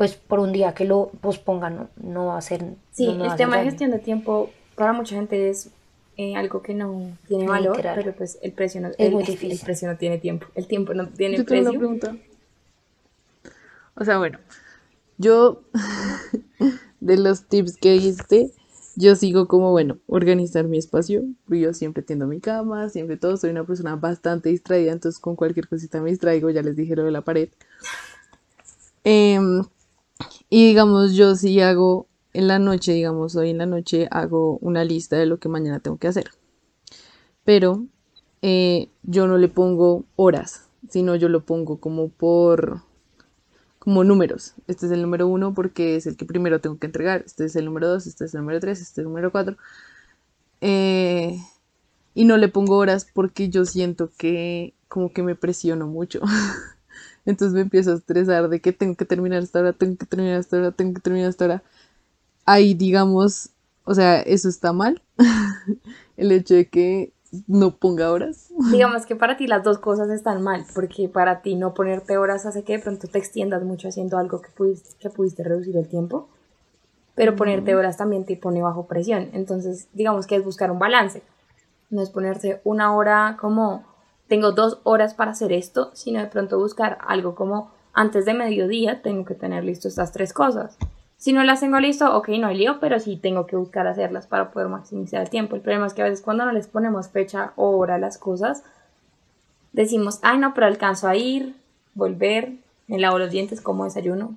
pues 0.00 0.14
por 0.14 0.38
un 0.38 0.50
día 0.52 0.72
que 0.72 0.86
lo 0.86 1.10
pospongan 1.20 1.90
no, 2.02 2.26
va 2.26 2.38
a 2.38 2.40
ser... 2.40 2.64
Sí, 2.92 3.06
el 3.06 3.36
tema 3.36 3.58
de 3.58 3.64
gestión 3.64 3.90
de 3.90 3.98
tiempo 3.98 4.50
para 4.74 4.94
mucha 4.94 5.14
gente 5.14 5.50
es 5.50 5.68
eh, 6.16 6.34
algo 6.36 6.62
que 6.62 6.72
no 6.72 7.18
tiene 7.28 7.46
valor, 7.46 7.78
pero 7.82 8.14
pues 8.14 8.38
el 8.40 8.52
precio 8.52 8.80
no, 8.80 8.88
es 8.88 8.94
el, 8.98 9.12
muy 9.12 9.24
difícil. 9.24 9.52
el 9.52 9.58
precio 9.58 9.88
no 9.88 9.98
tiene 9.98 10.16
tiempo, 10.16 10.46
el 10.54 10.66
tiempo 10.66 10.94
no 10.94 11.06
tiene 11.06 11.36
yo 11.36 11.44
precio. 11.44 11.70
Tengo 11.70 11.86
una 11.86 11.98
pregunta. 11.98 12.16
O 13.94 14.04
sea, 14.04 14.16
bueno, 14.16 14.38
yo 15.18 15.60
de 17.00 17.18
los 17.18 17.44
tips 17.44 17.76
que 17.76 17.92
diste, 17.92 18.52
yo 19.00 19.16
sigo 19.16 19.48
como, 19.48 19.70
bueno, 19.70 19.98
organizar 20.06 20.66
mi 20.68 20.78
espacio, 20.78 21.24
yo 21.48 21.74
siempre 21.74 22.02
tiendo 22.02 22.26
mi 22.26 22.40
cama, 22.40 22.88
siempre 22.88 23.16
todo, 23.16 23.36
soy 23.36 23.50
una 23.50 23.64
persona 23.64 23.96
bastante 23.96 24.50
distraída, 24.50 24.92
entonces 24.92 25.20
con 25.20 25.36
cualquier 25.36 25.68
cosita 25.68 26.00
me 26.00 26.10
distraigo, 26.10 26.50
ya 26.50 26.62
les 26.62 26.76
dije 26.76 26.94
lo 26.94 27.04
de 27.04 27.10
la 27.10 27.22
pared. 27.22 27.48
Eh, 29.04 29.38
y 30.48 30.68
digamos, 30.68 31.14
yo 31.14 31.34
sí 31.34 31.60
hago 31.60 32.06
en 32.32 32.48
la 32.48 32.58
noche, 32.58 32.92
digamos, 32.92 33.36
hoy 33.36 33.50
en 33.50 33.58
la 33.58 33.66
noche 33.66 34.06
hago 34.10 34.58
una 34.58 34.84
lista 34.84 35.16
de 35.16 35.26
lo 35.26 35.38
que 35.38 35.48
mañana 35.48 35.80
tengo 35.80 35.96
que 35.96 36.08
hacer. 36.08 36.30
Pero 37.44 37.86
eh, 38.42 38.88
yo 39.02 39.26
no 39.26 39.38
le 39.38 39.48
pongo 39.48 40.04
horas, 40.16 40.68
sino 40.88 41.16
yo 41.16 41.28
lo 41.28 41.44
pongo 41.44 41.78
como 41.78 42.08
por 42.08 42.82
como 43.80 44.04
números. 44.04 44.54
Este 44.68 44.86
es 44.86 44.92
el 44.92 45.02
número 45.02 45.26
uno 45.26 45.54
porque 45.54 45.96
es 45.96 46.06
el 46.06 46.16
que 46.16 46.26
primero 46.26 46.60
tengo 46.60 46.78
que 46.78 46.86
entregar. 46.86 47.24
Este 47.26 47.46
es 47.46 47.56
el 47.56 47.64
número 47.64 47.88
dos, 47.88 48.06
este 48.06 48.26
es 48.26 48.34
el 48.34 48.42
número 48.42 48.60
tres, 48.60 48.80
este 48.80 48.92
es 48.92 48.98
el 48.98 49.04
número 49.04 49.32
cuatro. 49.32 49.56
Eh, 50.60 51.40
y 52.14 52.24
no 52.24 52.36
le 52.36 52.48
pongo 52.48 52.76
horas 52.76 53.06
porque 53.12 53.48
yo 53.48 53.64
siento 53.64 54.10
que 54.18 54.74
como 54.88 55.12
que 55.12 55.22
me 55.22 55.34
presiono 55.34 55.86
mucho. 55.86 56.20
Entonces 57.24 57.54
me 57.54 57.62
empiezo 57.62 57.92
a 57.92 57.96
estresar 57.96 58.48
de 58.50 58.60
que 58.60 58.72
tengo 58.72 58.96
que 58.96 59.06
terminar 59.06 59.42
esta 59.42 59.60
hora, 59.60 59.72
tengo 59.72 59.96
que 59.96 60.06
terminar 60.06 60.40
esta 60.40 60.58
hora, 60.58 60.72
tengo 60.72 60.94
que 60.94 61.00
terminar 61.00 61.30
esta 61.30 61.46
hora. 61.46 61.62
Ahí, 62.44 62.74
digamos, 62.74 63.50
o 63.84 63.94
sea, 63.94 64.20
eso 64.20 64.48
está 64.48 64.72
mal. 64.74 65.02
el 66.18 66.32
hecho 66.32 66.54
de 66.54 66.68
que 66.68 67.12
no 67.46 67.76
ponga 67.76 68.10
horas. 68.10 68.52
Digamos 68.70 69.06
que 69.06 69.16
para 69.16 69.36
ti 69.36 69.46
las 69.46 69.62
dos 69.62 69.78
cosas 69.78 70.10
están 70.10 70.42
mal, 70.42 70.64
porque 70.74 71.08
para 71.08 71.42
ti 71.42 71.54
no 71.54 71.74
ponerte 71.74 72.18
horas 72.18 72.46
hace 72.46 72.64
que 72.64 72.74
de 72.74 72.82
pronto 72.82 73.08
te 73.08 73.18
extiendas 73.18 73.62
mucho 73.62 73.88
haciendo 73.88 74.18
algo 74.18 74.40
que 74.40 74.50
pudiste, 74.50 74.90
que 74.98 75.10
pudiste 75.10 75.44
reducir 75.44 75.76
el 75.76 75.88
tiempo, 75.88 76.28
pero 77.14 77.36
ponerte 77.36 77.74
horas 77.74 77.96
también 77.96 78.24
te 78.24 78.36
pone 78.36 78.62
bajo 78.62 78.86
presión. 78.86 79.30
Entonces, 79.32 79.88
digamos 79.92 80.26
que 80.26 80.36
es 80.36 80.44
buscar 80.44 80.70
un 80.70 80.78
balance. 80.78 81.22
No 81.90 82.02
es 82.02 82.10
ponerse 82.10 82.60
una 82.64 82.94
hora 82.94 83.36
como 83.40 83.84
tengo 84.28 84.52
dos 84.52 84.80
horas 84.84 85.14
para 85.14 85.32
hacer 85.32 85.52
esto, 85.52 85.90
sino 85.92 86.20
de 86.20 86.26
pronto 86.28 86.58
buscar 86.58 86.98
algo 87.06 87.34
como 87.34 87.72
antes 87.92 88.24
de 88.24 88.34
mediodía 88.34 89.02
tengo 89.02 89.24
que 89.24 89.34
tener 89.34 89.64
listo 89.64 89.88
estas 89.88 90.12
tres 90.12 90.32
cosas. 90.32 90.78
Si 91.20 91.34
no 91.34 91.44
las 91.44 91.60
tengo 91.60 91.78
listo, 91.80 92.16
ok, 92.16 92.30
no 92.30 92.46
hay 92.46 92.56
lío, 92.56 92.80
pero 92.80 92.98
sí 92.98 93.18
tengo 93.18 93.46
que 93.46 93.54
buscar 93.54 93.86
hacerlas 93.86 94.26
para 94.26 94.50
poder 94.50 94.68
maximizar 94.68 95.20
el 95.20 95.28
tiempo. 95.28 95.54
El 95.54 95.60
problema 95.60 95.86
es 95.86 95.92
que 95.92 96.00
a 96.00 96.06
veces 96.06 96.22
cuando 96.22 96.46
no 96.46 96.52
les 96.52 96.66
ponemos 96.66 97.10
fecha 97.10 97.52
o 97.56 97.76
hora 97.76 97.96
a 97.96 97.98
las 97.98 98.16
cosas, 98.16 98.64
decimos, 99.74 100.18
ay 100.22 100.38
no, 100.38 100.54
pero 100.54 100.66
alcanzo 100.66 101.08
a 101.08 101.16
ir, 101.16 101.54
volver, 101.94 102.54
me 102.86 102.98
lavo 102.98 103.18
los 103.18 103.30
dientes 103.30 103.60
como 103.60 103.84
desayuno. 103.84 104.34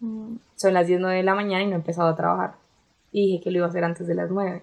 Mm. 0.00 0.36
Son 0.56 0.72
las 0.72 0.86
10, 0.86 1.00
9 1.00 1.18
de 1.18 1.22
la 1.22 1.34
mañana 1.34 1.64
y 1.64 1.66
no 1.66 1.72
he 1.72 1.76
empezado 1.76 2.08
a 2.08 2.16
trabajar. 2.16 2.54
Y 3.12 3.26
dije 3.26 3.44
que 3.44 3.50
lo 3.50 3.58
iba 3.58 3.66
a 3.66 3.68
hacer 3.68 3.84
antes 3.84 4.06
de 4.06 4.14
las 4.14 4.30
9. 4.30 4.62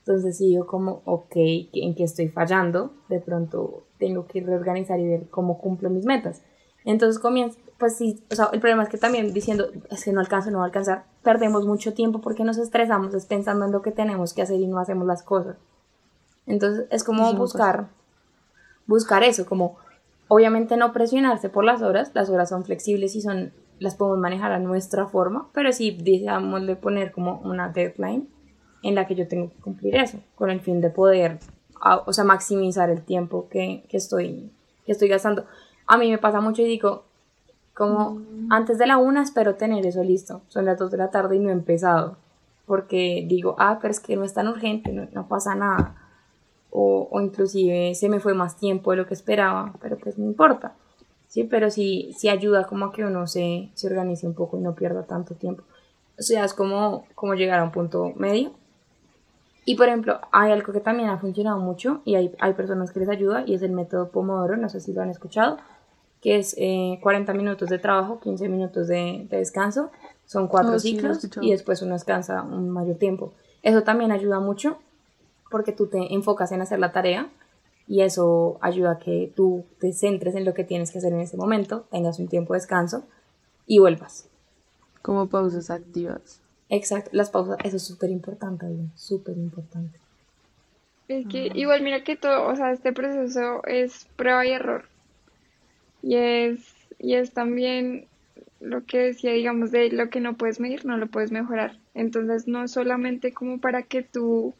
Entonces 0.00 0.36
sí, 0.36 0.52
yo 0.52 0.66
como, 0.66 1.00
ok, 1.04 1.36
¿en 1.36 1.94
qué 1.94 2.02
estoy 2.02 2.26
fallando? 2.26 2.92
De 3.08 3.20
pronto 3.20 3.84
tengo 4.00 4.26
que 4.26 4.40
reorganizar 4.40 4.98
y 4.98 5.06
ver 5.06 5.28
cómo 5.30 5.58
cumplo 5.58 5.90
mis 5.90 6.06
metas. 6.06 6.42
Entonces 6.84 7.22
comienzo, 7.22 7.56
pues 7.78 7.96
sí, 7.96 8.22
o 8.30 8.34
sea, 8.34 8.50
el 8.52 8.60
problema 8.60 8.82
es 8.82 8.88
que 8.88 8.98
también 8.98 9.32
diciendo, 9.32 9.68
es 9.90 10.04
que 10.04 10.12
no 10.12 10.20
alcanzo, 10.20 10.50
no 10.50 10.58
va 10.58 10.64
a 10.64 10.66
alcanzar, 10.66 11.04
perdemos 11.22 11.66
mucho 11.66 11.92
tiempo 11.94 12.20
porque 12.20 12.44
nos 12.44 12.58
estresamos 12.58 13.14
es 13.14 13.26
pensando 13.26 13.64
en 13.64 13.72
lo 13.72 13.82
que 13.82 13.90
tenemos 13.90 14.32
que 14.32 14.42
hacer 14.42 14.60
y 14.60 14.66
no 14.66 14.78
hacemos 14.78 15.06
las 15.06 15.22
cosas. 15.22 15.56
Entonces 16.46 16.86
es 16.90 17.04
como 17.04 17.32
buscar, 17.34 17.88
buscar 18.86 19.22
eso, 19.22 19.46
como 19.46 19.76
obviamente 20.28 20.76
no 20.76 20.92
presionarse 20.92 21.48
por 21.48 21.64
las 21.64 21.82
horas, 21.82 22.10
las 22.14 22.30
horas 22.30 22.48
son 22.48 22.64
flexibles 22.64 23.16
y 23.16 23.22
son, 23.22 23.52
las 23.78 23.96
podemos 23.96 24.18
manejar 24.18 24.52
a 24.52 24.58
nuestra 24.58 25.06
forma, 25.06 25.48
pero 25.52 25.72
sí, 25.72 25.90
digamos, 25.90 26.66
de 26.66 26.76
poner 26.76 27.12
como 27.12 27.40
una 27.40 27.68
deadline 27.68 28.28
en 28.82 28.94
la 28.94 29.06
que 29.06 29.14
yo 29.14 29.26
tengo 29.26 29.50
que 29.50 29.56
cumplir 29.56 29.96
eso, 29.96 30.18
con 30.34 30.50
el 30.50 30.60
fin 30.60 30.80
de 30.80 30.90
poder, 30.90 31.38
o 32.06 32.12
sea, 32.12 32.24
maximizar 32.24 32.90
el 32.90 33.02
tiempo 33.02 33.48
que, 33.48 33.84
estoy, 33.90 34.50
que 34.84 34.92
estoy 34.92 35.08
gastando. 35.08 35.46
A 35.86 35.96
mí 35.96 36.10
me 36.10 36.18
pasa 36.18 36.40
mucho 36.40 36.62
y 36.62 36.66
digo, 36.66 37.04
como 37.74 38.14
mm. 38.14 38.52
antes 38.52 38.78
de 38.78 38.86
la 38.86 38.96
una 38.96 39.22
espero 39.22 39.56
tener 39.56 39.84
eso 39.84 40.02
listo, 40.02 40.42
son 40.48 40.64
las 40.64 40.78
dos 40.78 40.90
de 40.90 40.98
la 40.98 41.10
tarde 41.10 41.36
y 41.36 41.40
no 41.40 41.50
he 41.50 41.52
empezado, 41.52 42.16
porque 42.66 43.24
digo, 43.28 43.56
ah, 43.58 43.78
pero 43.80 43.92
es 43.92 44.00
que 44.00 44.16
no 44.16 44.24
es 44.24 44.32
tan 44.32 44.48
urgente, 44.48 44.92
no, 44.92 45.28
pasa 45.28 45.54
nada, 45.54 45.96
o, 46.70 47.08
o, 47.10 47.20
inclusive 47.20 47.94
se 47.94 48.08
me 48.08 48.20
fue 48.20 48.34
más 48.34 48.56
tiempo 48.56 48.92
de 48.92 48.98
lo 48.98 49.06
que 49.06 49.14
esperaba, 49.14 49.74
pero 49.80 49.98
pues 49.98 50.18
no 50.18 50.24
importa, 50.24 50.74
sí, 51.28 51.44
pero 51.44 51.70
sí, 51.70 52.12
sí 52.16 52.28
ayuda 52.28 52.64
como 52.64 52.86
a 52.86 52.92
que 52.92 53.04
uno 53.04 53.26
se, 53.26 53.70
se 53.74 53.86
organice 53.88 54.26
un 54.26 54.34
poco 54.34 54.56
y 54.56 54.60
no 54.60 54.74
pierda 54.74 55.02
tanto 55.02 55.34
tiempo. 55.34 55.64
O 56.18 56.22
sea, 56.22 56.44
es 56.44 56.54
como, 56.54 57.06
como 57.14 57.34
llegar 57.34 57.58
a 57.58 57.64
un 57.64 57.72
punto 57.72 58.12
medio 58.14 58.52
Y 59.64 59.74
por 59.74 59.88
ejemplo, 59.88 60.20
hay 60.30 60.52
algo 60.52 60.72
que 60.72 60.80
también 60.80 61.08
ha 61.08 61.18
funcionado 61.18 61.58
mucho 61.58 62.02
y 62.04 62.14
hay, 62.14 62.34
hay 62.38 62.52
personas 62.52 62.92
que 62.92 63.00
les 63.00 63.08
ayuda 63.08 63.42
y 63.46 63.54
es 63.54 63.62
el 63.62 63.72
método 63.72 64.10
Pomodoro, 64.10 64.56
no 64.56 64.68
sé 64.68 64.80
si 64.80 64.92
lo 64.92 65.02
han 65.02 65.10
escuchado, 65.10 65.58
que 66.24 66.38
es 66.38 66.56
40 67.02 67.32
eh, 67.32 67.34
minutos 67.36 67.68
de 67.68 67.78
trabajo, 67.78 68.18
15 68.18 68.48
minutos 68.48 68.88
de, 68.88 69.26
descanso, 69.28 69.90
son 70.24 70.48
cuatro 70.48 70.76
oh, 70.76 70.78
ciclos 70.78 71.28
y 71.42 71.50
después 71.50 71.82
uno 71.82 71.92
descansa 71.92 72.40
un 72.40 72.70
mayor 72.70 72.96
tiempo. 72.96 73.34
Eso 73.62 73.82
también 73.82 74.10
ayuda 74.10 74.40
mucho 74.40 74.78
porque 75.50 75.72
tú 75.72 75.86
te 75.86 76.14
enfocas 76.14 76.50
en 76.52 76.62
hacer 76.62 76.78
la 76.78 76.92
tarea 76.92 77.28
y 77.86 78.00
eso 78.00 78.56
ayuda 78.62 78.92
a 78.92 78.98
que 78.98 79.34
tú 79.36 79.66
te 79.78 79.92
centres 79.92 80.34
en 80.34 80.46
lo 80.46 80.54
que 80.54 80.64
tienes 80.64 80.90
que 80.90 80.96
hacer 80.96 81.12
en 81.12 81.20
ese 81.20 81.36
momento, 81.36 81.84
tengas 81.90 82.18
un 82.18 82.28
tiempo 82.28 82.54
de 82.54 82.60
descanso 82.60 83.04
y 83.66 83.80
vuelvas. 83.80 84.26
Como 85.02 85.28
pausas 85.28 85.68
activas. 85.68 86.40
Exacto, 86.70 87.10
las 87.12 87.28
pausas, 87.28 87.58
eso 87.64 87.76
es 87.76 87.82
súper 87.82 88.08
importante, 88.08 88.64
súper 88.94 89.36
importante. 89.36 89.98
Es 91.06 91.26
que 91.26 91.50
igual 91.54 91.82
mira 91.82 92.02
que 92.02 92.16
todo, 92.16 92.48
o 92.48 92.56
sea, 92.56 92.72
este 92.72 92.94
proceso 92.94 93.62
es 93.66 94.06
prueba 94.16 94.46
y 94.46 94.52
error. 94.52 94.86
Y 96.04 96.16
es, 96.16 96.60
y 96.98 97.14
es 97.14 97.32
también 97.32 98.04
lo 98.60 98.84
que 98.84 98.98
decía, 98.98 99.32
digamos, 99.32 99.70
de 99.70 99.90
lo 99.90 100.10
que 100.10 100.20
no 100.20 100.34
puedes 100.34 100.60
medir, 100.60 100.84
no 100.84 100.98
lo 100.98 101.06
puedes 101.06 101.32
mejorar. 101.32 101.78
Entonces, 101.94 102.46
no 102.46 102.68
solamente 102.68 103.32
como 103.32 103.58
para 103.58 103.82
que 103.84 104.02
tú, 104.02 104.52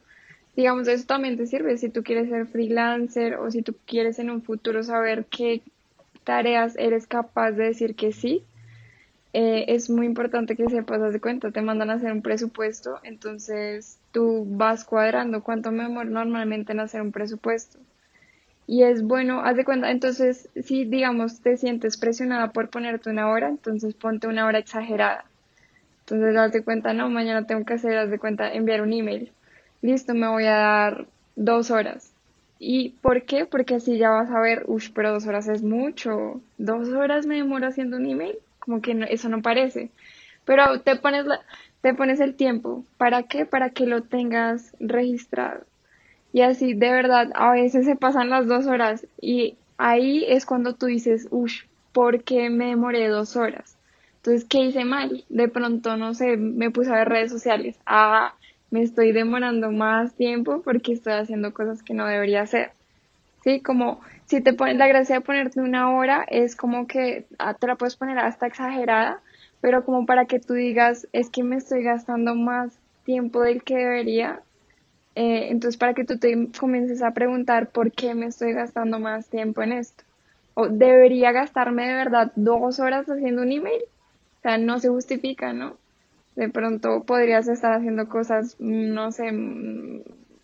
digamos, 0.57 0.88
eso 0.88 1.05
también 1.07 1.36
te 1.36 1.47
sirve 1.47 1.76
si 1.76 1.90
tú 1.90 2.03
quieres 2.03 2.30
ser 2.30 2.47
freelancer 2.47 3.34
o 3.34 3.51
si 3.51 3.61
tú 3.61 3.76
quieres 3.84 4.18
en 4.18 4.30
un 4.30 4.40
futuro 4.40 4.82
saber 4.82 5.26
qué 5.26 5.61
tareas 6.24 6.76
eres 6.78 7.07
capaz 7.07 7.53
de 7.53 7.64
decir 7.64 7.95
que 7.95 8.12
sí, 8.12 8.42
eh, 9.34 9.66
es 9.68 9.90
muy 9.90 10.07
importante 10.07 10.57
que 10.57 10.70
sepas, 10.70 11.12
de 11.12 11.20
cuenta, 11.20 11.51
te 11.51 11.61
mandan 11.61 11.90
a 11.90 11.95
hacer 11.95 12.11
un 12.11 12.22
presupuesto, 12.22 13.01
entonces 13.03 13.99
tú 14.12 14.47
vas 14.49 14.84
cuadrando 14.86 15.42
cuánto 15.42 15.72
me 15.72 15.82
demora 15.82 16.09
normalmente 16.09 16.72
en 16.72 16.80
hacer 16.80 17.03
un 17.03 17.12
presupuesto. 17.12 17.78
Y 18.67 18.83
es 18.83 19.03
bueno, 19.03 19.41
haz 19.41 19.57
de 19.57 19.65
cuenta, 19.65 19.91
entonces 19.91 20.49
si 20.62 20.85
digamos 20.85 21.41
te 21.41 21.57
sientes 21.57 21.97
presionada 21.99 22.53
por 22.53 22.71
ponerte 22.71 23.11
una 23.11 23.29
hora, 23.29 23.49
entonces 23.49 23.95
ponte 23.95 24.27
una 24.27 24.47
hora 24.47 24.59
exagerada. 24.59 25.25
Entonces 26.01 26.37
haz 26.37 26.53
de 26.53 26.65
cuenta, 26.65 26.93
no, 26.95 27.09
mañana 27.11 27.47
tengo 27.47 27.65
que 27.65 27.75
hacer, 27.75 27.97
haz 27.99 28.11
de 28.11 28.19
cuenta, 28.19 28.53
enviar 28.53 28.83
un 28.83 28.93
email. 28.93 29.33
Listo, 29.83 30.15
me 30.15 30.29
voy 30.29 30.47
a 30.47 30.57
dar 30.57 31.07
dos 31.37 31.71
horas. 31.71 32.12
¿Y 32.59 32.91
por 33.03 33.25
qué? 33.25 33.47
Porque 33.47 33.75
así 33.75 33.99
ya 33.99 34.11
vas 34.11 34.31
a 34.31 34.41
ver, 34.41 34.65
uff, 34.67 34.91
pero 34.95 35.12
dos 35.12 35.27
horas 35.27 35.49
es 35.49 35.62
mucho. 35.62 36.41
¿Dos 36.57 36.89
horas 36.89 37.27
me 37.27 37.37
demoro 37.37 37.67
haciendo 37.67 37.97
un 37.99 38.07
email? 38.07 38.39
como 38.65 38.81
que 38.81 39.07
eso 39.11 39.29
no 39.29 39.43
parece. 39.43 39.91
Pero 40.45 40.81
te 40.81 40.97
pones, 40.97 41.27
la, 41.27 41.41
te 41.81 41.95
pones 41.95 42.21
el 42.21 42.35
tiempo. 42.35 42.85
¿Para 42.97 43.25
qué? 43.25 43.47
Para 43.47 43.71
que 43.71 43.87
lo 43.87 44.03
tengas 44.03 44.75
registrado. 44.81 45.65
Y 46.35 46.41
así, 46.43 46.74
de 46.74 46.91
verdad, 46.91 47.30
a 47.37 47.53
veces 47.53 47.85
se 47.85 47.95
pasan 47.95 48.28
las 48.28 48.49
dos 48.49 48.66
horas 48.66 49.07
y 49.20 49.57
ahí 49.78 50.24
es 50.26 50.47
cuando 50.47 50.74
tú 50.74 50.87
dices, 50.87 51.28
uff, 51.30 51.53
¿por 51.93 52.24
qué 52.24 52.51
me 52.51 52.70
demoré 52.70 53.07
dos 53.07 53.37
horas? 53.37 53.76
Entonces, 54.16 54.45
¿qué 54.45 54.64
hice 54.64 54.85
mal? 54.85 55.24
De 55.28 55.47
pronto, 55.47 55.97
no 55.97 56.12
sé, 56.12 56.37
me 56.37 56.72
puse 56.72 56.91
a 56.91 56.97
ver 56.97 57.09
redes 57.09 57.30
sociales. 57.30 57.78
Ah, 57.87 58.35
me 58.72 58.82
estoy 58.82 59.12
demorando 59.12 59.70
más 59.70 60.16
tiempo 60.16 60.61
porque 60.62 60.95
estoy 60.95 61.12
haciendo 61.12 61.55
cosas 61.55 61.85
que 61.85 61.95
no 61.95 62.05
debería 62.05 62.43
hacer. 62.43 62.72
¿Sí? 63.45 63.61
Como 63.61 64.01
si 64.24 64.41
te 64.41 64.55
pones 64.55 64.76
la 64.76 64.89
gracia 64.89 65.14
de 65.14 65.20
ponerte 65.20 65.61
una 65.61 65.95
hora 65.95 66.26
es 66.28 66.57
como 66.57 66.89
que 66.89 67.26
ah, 67.39 67.55
te 67.55 67.68
la 67.68 67.76
puedes 67.76 67.95
poner 67.95 68.18
hasta 68.18 68.49
exagerada, 68.49 69.20
pero 69.61 69.85
como 69.85 70.05
para 70.05 70.24
que 70.24 70.41
tú 70.41 70.55
digas, 70.55 71.07
es 71.12 71.30
que 71.30 71.45
me 71.45 71.55
estoy 71.55 71.85
gastando 71.85 72.35
más 72.35 72.76
tiempo 73.05 73.43
del 73.43 73.62
que 73.62 73.76
debería. 73.76 74.43
Eh, 75.15 75.49
entonces, 75.51 75.77
para 75.77 75.95
que 75.95 76.05
tú 76.05 76.19
te 76.19 76.49
comiences 76.59 77.03
a 77.03 77.12
preguntar 77.12 77.71
por 77.71 77.93
qué 77.93 78.15
me 78.15 78.27
estoy 78.27 78.53
gastando 78.53 78.99
más 78.99 79.29
tiempo 79.29 79.62
en 79.62 79.73
esto. 79.73 80.05
O 80.55 80.69
debería 80.69 81.33
gastarme 81.33 81.87
de 81.87 81.95
verdad 81.95 82.33
dos 82.37 82.81
horas 82.81 83.07
haciendo 83.09 83.43
un 83.43 83.53
email. 83.53 83.83
O 84.39 84.43
sea, 84.43 84.59
no 84.59 84.79
se 84.79 84.89
justifica, 84.89 85.53
¿no? 85.53 85.77
De 86.37 86.49
pronto 86.49 87.05
podrías 87.05 87.49
estar 87.49 87.73
haciendo 87.73 88.09
cosas, 88.09 88.57
no 88.59 89.12
sé, 89.12 89.29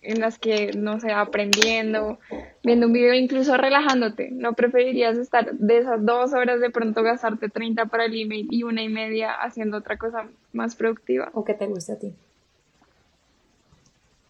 en 0.03 0.21
las 0.21 0.39
que, 0.39 0.71
no 0.77 1.01
sé, 1.01 1.12
aprendiendo, 1.12 2.18
viendo 2.62 2.87
un 2.87 2.93
video, 2.93 3.14
incluso 3.14 3.57
relajándote. 3.57 4.31
¿No 4.31 4.55
preferirías 4.55 5.18
estar 5.18 5.53
de 5.53 5.79
esas 5.79 6.05
dos 6.05 6.33
horas 6.33 6.61
de 6.61 6.71
pronto 6.71 7.03
gastarte 7.03 7.49
30 7.49 7.87
para 7.87 8.07
el 8.07 8.18
email 8.18 8.47
y 8.51 8.62
una 8.62 8.83
y 8.83 8.89
media 8.89 9.33
haciendo 9.33 9.79
otra 9.79 9.99
cosa 9.99 10.29
más 10.53 10.77
productiva? 10.77 11.31
O 11.35 11.45
que 11.45 11.55
te 11.55 11.66
guste 11.66 11.93
a 11.93 11.99
ti. 11.99 12.14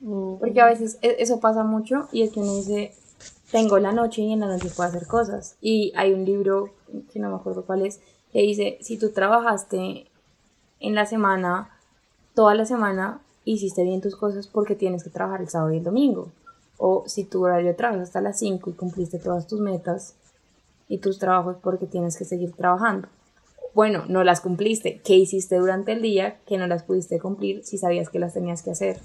Porque 0.00 0.60
a 0.60 0.66
veces 0.66 0.98
e, 1.02 1.16
eso 1.18 1.40
pasa 1.40 1.62
mucho 1.62 2.08
y 2.12 2.22
es 2.22 2.32
que 2.32 2.40
uno 2.40 2.56
dice, 2.56 2.94
tengo 3.50 3.78
la 3.78 3.92
noche 3.92 4.22
y 4.22 4.32
en 4.32 4.40
la 4.40 4.46
noche 4.46 4.70
puedo 4.74 4.88
hacer 4.88 5.06
cosas. 5.06 5.56
Y 5.60 5.92
hay 5.96 6.12
un 6.12 6.24
libro, 6.24 6.70
que 7.12 7.18
no 7.18 7.30
me 7.30 7.36
acuerdo 7.36 7.64
cuál 7.64 7.84
es, 7.84 8.00
que 8.32 8.40
dice, 8.40 8.78
si 8.80 8.96
tú 8.96 9.10
trabajaste 9.10 10.06
en 10.78 10.94
la 10.94 11.06
semana, 11.06 11.70
toda 12.34 12.54
la 12.54 12.64
semana, 12.64 13.20
hiciste 13.44 13.82
bien 13.82 14.00
tus 14.00 14.16
cosas 14.16 14.46
porque 14.46 14.74
tienes 14.74 15.04
que 15.04 15.10
trabajar 15.10 15.40
el 15.40 15.48
sábado 15.48 15.72
y 15.72 15.78
el 15.78 15.84
domingo. 15.84 16.28
O 16.78 17.04
si 17.06 17.24
tu 17.24 17.44
horario 17.44 17.76
trabajas 17.76 18.04
hasta 18.04 18.20
las 18.22 18.38
5 18.38 18.70
y 18.70 18.72
cumpliste 18.72 19.18
todas 19.18 19.46
tus 19.46 19.60
metas 19.60 20.14
y 20.88 20.98
tus 20.98 21.18
trabajos 21.18 21.56
porque 21.62 21.86
tienes 21.86 22.16
que 22.16 22.24
seguir 22.24 22.52
trabajando. 22.52 23.08
Bueno, 23.74 24.04
no 24.08 24.24
las 24.24 24.40
cumpliste. 24.40 25.00
¿Qué 25.04 25.14
hiciste 25.14 25.56
durante 25.56 25.92
el 25.92 26.02
día 26.02 26.38
que 26.46 26.58
no 26.58 26.66
las 26.66 26.82
pudiste 26.82 27.20
cumplir 27.20 27.64
si 27.64 27.78
sabías 27.78 28.08
que 28.08 28.18
las 28.18 28.34
tenías 28.34 28.62
que 28.62 28.70
hacer? 28.70 28.98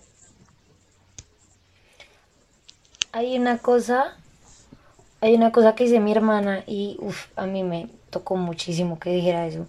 Hay 3.15 3.37
una 3.37 3.59
cosa, 3.59 4.13
hay 5.21 5.35
una 5.35 5.53
cosa 5.53 5.73
que 5.73 5.85
dice 5.85 6.01
mi 6.01 6.11
hermana 6.11 6.65
y 6.67 6.99
a 7.37 7.45
mí 7.45 7.63
me 7.63 7.87
tocó 8.09 8.35
muchísimo 8.35 8.99
que 8.99 9.09
dijera 9.09 9.47
eso. 9.47 9.67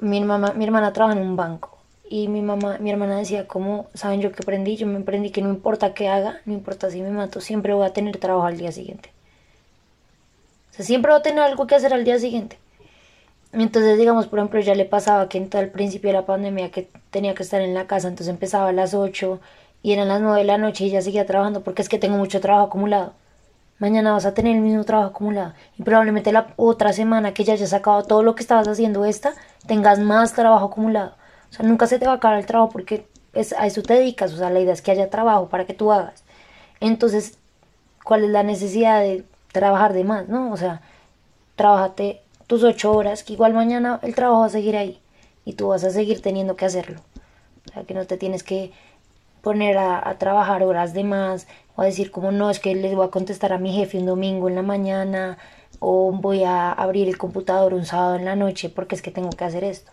Mi, 0.00 0.22
mamá, 0.22 0.54
mi 0.54 0.64
hermana 0.64 0.94
trabaja 0.94 1.14
en 1.14 1.26
un 1.26 1.36
banco 1.36 1.76
y 2.08 2.28
mi 2.28 2.40
mamá, 2.40 2.78
mi 2.80 2.90
hermana 2.90 3.18
decía, 3.18 3.46
¿cómo 3.46 3.88
saben 3.92 4.22
yo 4.22 4.32
que 4.32 4.42
aprendí? 4.42 4.76
Yo 4.76 4.86
me 4.86 5.00
aprendí 5.00 5.28
que 5.28 5.42
no 5.42 5.50
importa 5.50 5.92
qué 5.92 6.08
haga, 6.08 6.40
no 6.46 6.54
importa 6.54 6.90
si 6.90 7.02
me 7.02 7.10
mato, 7.10 7.42
siempre 7.42 7.74
voy 7.74 7.84
a 7.84 7.92
tener 7.92 8.16
trabajo 8.16 8.46
al 8.46 8.56
día 8.56 8.72
siguiente. 8.72 9.10
O 10.70 10.74
sea, 10.76 10.86
siempre 10.86 11.12
voy 11.12 11.20
a 11.20 11.22
tener 11.22 11.40
algo 11.40 11.66
que 11.66 11.74
hacer 11.74 11.92
al 11.92 12.04
día 12.04 12.18
siguiente. 12.18 12.58
Entonces, 13.52 13.98
digamos, 13.98 14.26
por 14.26 14.38
ejemplo, 14.38 14.58
ya 14.60 14.74
le 14.74 14.86
pasaba 14.86 15.28
que 15.28 15.36
el 15.36 15.70
principio 15.70 16.08
de 16.08 16.14
la 16.14 16.24
pandemia 16.24 16.70
que 16.70 16.88
tenía 17.10 17.34
que 17.34 17.42
estar 17.42 17.60
en 17.60 17.74
la 17.74 17.86
casa, 17.86 18.08
entonces 18.08 18.32
empezaba 18.32 18.70
a 18.70 18.72
las 18.72 18.94
8 18.94 19.38
y 19.82 19.92
eran 19.92 20.08
las 20.08 20.20
9 20.20 20.38
de 20.38 20.44
la 20.44 20.58
noche 20.58 20.84
y 20.84 20.90
ya 20.90 21.02
seguía 21.02 21.26
trabajando 21.26 21.62
porque 21.62 21.82
es 21.82 21.88
que 21.88 21.98
tengo 21.98 22.16
mucho 22.16 22.40
trabajo 22.40 22.66
acumulado. 22.66 23.12
Mañana 23.78 24.12
vas 24.12 24.26
a 24.26 24.34
tener 24.34 24.56
el 24.56 24.62
mismo 24.62 24.84
trabajo 24.84 25.10
acumulado 25.10 25.54
y 25.78 25.82
probablemente 25.82 26.32
la 26.32 26.48
otra 26.56 26.92
semana 26.92 27.32
que 27.32 27.44
ya 27.44 27.52
hayas 27.52 27.70
sacado 27.70 28.02
todo 28.02 28.22
lo 28.22 28.34
que 28.34 28.42
estabas 28.42 28.66
haciendo 28.66 29.04
esta, 29.04 29.34
tengas 29.66 30.00
más 30.00 30.32
trabajo 30.32 30.66
acumulado. 30.66 31.14
O 31.50 31.54
sea, 31.54 31.64
nunca 31.66 31.86
se 31.86 31.98
te 31.98 32.06
va 32.06 32.12
a 32.12 32.16
acabar 32.16 32.38
el 32.38 32.46
trabajo 32.46 32.70
porque 32.70 33.06
es, 33.34 33.52
a 33.52 33.66
eso 33.66 33.82
te 33.82 33.94
dedicas. 33.94 34.32
O 34.32 34.36
sea, 34.36 34.50
la 34.50 34.60
idea 34.60 34.72
es 34.72 34.82
que 34.82 34.90
haya 34.90 35.10
trabajo 35.10 35.48
para 35.48 35.64
que 35.64 35.74
tú 35.74 35.92
hagas. 35.92 36.24
Entonces, 36.80 37.38
¿cuál 38.04 38.24
es 38.24 38.30
la 38.30 38.42
necesidad 38.42 39.00
de 39.00 39.24
trabajar 39.52 39.92
de 39.92 40.04
más? 40.04 40.28
¿No? 40.28 40.50
O 40.50 40.56
sea, 40.56 40.82
trabajate 41.54 42.20
tus 42.48 42.64
ocho 42.64 42.92
horas, 42.92 43.22
que 43.22 43.34
igual 43.34 43.54
mañana 43.54 44.00
el 44.02 44.14
trabajo 44.14 44.40
va 44.40 44.46
a 44.46 44.50
seguir 44.50 44.76
ahí 44.76 45.00
y 45.44 45.52
tú 45.52 45.68
vas 45.68 45.84
a 45.84 45.90
seguir 45.90 46.20
teniendo 46.20 46.56
que 46.56 46.64
hacerlo. 46.64 47.00
O 47.68 47.72
sea, 47.72 47.84
que 47.84 47.94
no 47.94 48.06
te 48.06 48.16
tienes 48.16 48.42
que 48.42 48.72
poner 49.48 49.78
a, 49.78 50.06
a, 50.06 50.18
trabajar 50.18 50.62
horas 50.62 50.92
de 50.92 51.04
más 51.04 51.46
o 51.74 51.80
a 51.80 51.86
decir 51.86 52.10
como 52.10 52.32
no, 52.32 52.50
es 52.50 52.60
que 52.60 52.74
les 52.74 52.94
voy 52.94 53.06
a 53.06 53.10
contestar 53.10 53.54
a 53.54 53.58
mi 53.58 53.72
jefe 53.72 53.96
un 53.96 54.04
domingo 54.04 54.46
en 54.46 54.56
la 54.56 54.62
mañana 54.62 55.38
o 55.80 56.12
voy 56.12 56.44
a 56.44 56.70
abrir 56.70 57.08
el 57.08 57.16
computador 57.16 57.72
un 57.72 57.86
sábado 57.86 58.16
en 58.16 58.26
la 58.26 58.36
noche 58.36 58.68
porque 58.68 58.94
es 58.94 59.00
que 59.00 59.10
tengo 59.10 59.30
que 59.30 59.44
hacer 59.44 59.64
esto. 59.64 59.90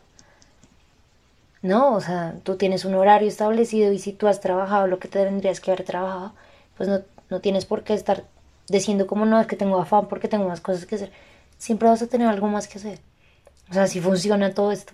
No, 1.61 1.95
o 1.95 2.01
sea, 2.01 2.35
tú 2.43 2.57
tienes 2.57 2.83
un 2.83 2.95
horario 2.95 3.29
establecido 3.29 3.93
y 3.93 3.99
si 3.99 4.11
tú 4.11 4.27
has 4.27 4.41
trabajado 4.41 4.87
lo 4.87 4.99
que 4.99 5.07
te 5.07 5.23
tendrías 5.23 5.61
que 5.61 5.71
haber 5.71 5.85
trabajado, 5.85 6.33
pues 6.75 6.89
no, 6.89 6.99
no 7.29 7.39
tienes 7.39 7.65
por 7.65 7.85
qué 7.85 7.93
estar 7.93 8.25
diciendo 8.67 9.07
como 9.07 9.25
no, 9.25 9.39
es 9.39 9.47
que 9.47 9.55
tengo 9.55 9.79
afán 9.79 10.09
porque 10.09 10.27
tengo 10.27 10.49
más 10.49 10.59
cosas 10.59 10.85
que 10.85 10.95
hacer. 10.95 11.13
Siempre 11.57 11.87
vas 11.87 12.01
a 12.01 12.07
tener 12.07 12.27
algo 12.27 12.47
más 12.49 12.67
que 12.67 12.77
hacer. 12.77 12.99
O 13.69 13.73
sea, 13.73 13.87
si 13.87 14.01
funciona 14.01 14.53
todo 14.53 14.73
esto. 14.73 14.91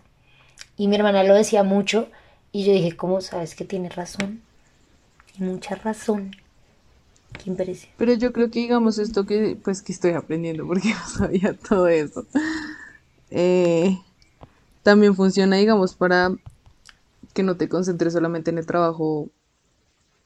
Y 0.78 0.88
mi 0.88 0.98
hermana 0.98 1.24
lo 1.24 1.34
decía 1.34 1.64
mucho 1.64 2.10
y 2.52 2.64
yo 2.64 2.74
dije, 2.74 2.96
¿cómo 2.96 3.22
sabes 3.22 3.56
que 3.56 3.66
tiene 3.66 3.90
razón? 3.90 4.44
Tiene 5.36 5.54
mucha 5.54 5.76
razón. 5.76 6.32
Qué 7.34 7.50
impresión. 7.50 7.92
Pero 7.98 8.14
yo 8.14 8.34
creo 8.34 8.52
que 8.52 8.60
digamos 8.60 8.98
esto 8.98 9.26
que 9.26 9.58
pues 9.64 9.82
que 9.82 9.94
estoy 9.94 10.12
aprendiendo 10.12 10.66
porque 10.68 10.90
no 10.94 11.08
sabía 11.08 11.58
todo 11.58 11.88
eso. 11.88 12.26
Eh, 13.30 13.98
también 14.84 15.16
funciona 15.16 15.56
digamos 15.56 15.96
para 15.96 16.32
que 17.34 17.44
no 17.44 17.56
te 17.56 17.70
concentres 17.70 18.14
solamente 18.14 18.52
en 18.52 18.58
el 18.58 18.66
trabajo 18.66 19.30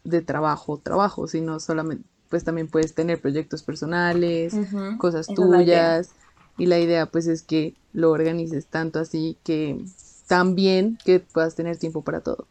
de 0.04 0.22
trabajo, 0.22 0.78
trabajo, 0.78 1.28
sino 1.28 1.60
solamente, 1.60 2.08
pues 2.30 2.44
también 2.44 2.68
puedes 2.68 2.94
tener 2.94 3.20
proyectos 3.20 3.64
personales, 3.64 4.56
cosas 4.98 5.28
tuyas, 5.28 6.12
y 6.58 6.68
la 6.68 6.80
idea 6.80 7.08
pues 7.08 7.28
es 7.28 7.42
que 7.42 7.76
lo 7.94 8.12
organices 8.12 8.68
tanto 8.68 9.00
así 9.00 9.38
que 9.44 9.84
también 10.28 10.98
que 11.04 11.20
puedas 11.20 11.56
tener 11.56 11.78
tiempo 11.78 12.02
para 12.04 12.22
todo. 12.22 12.48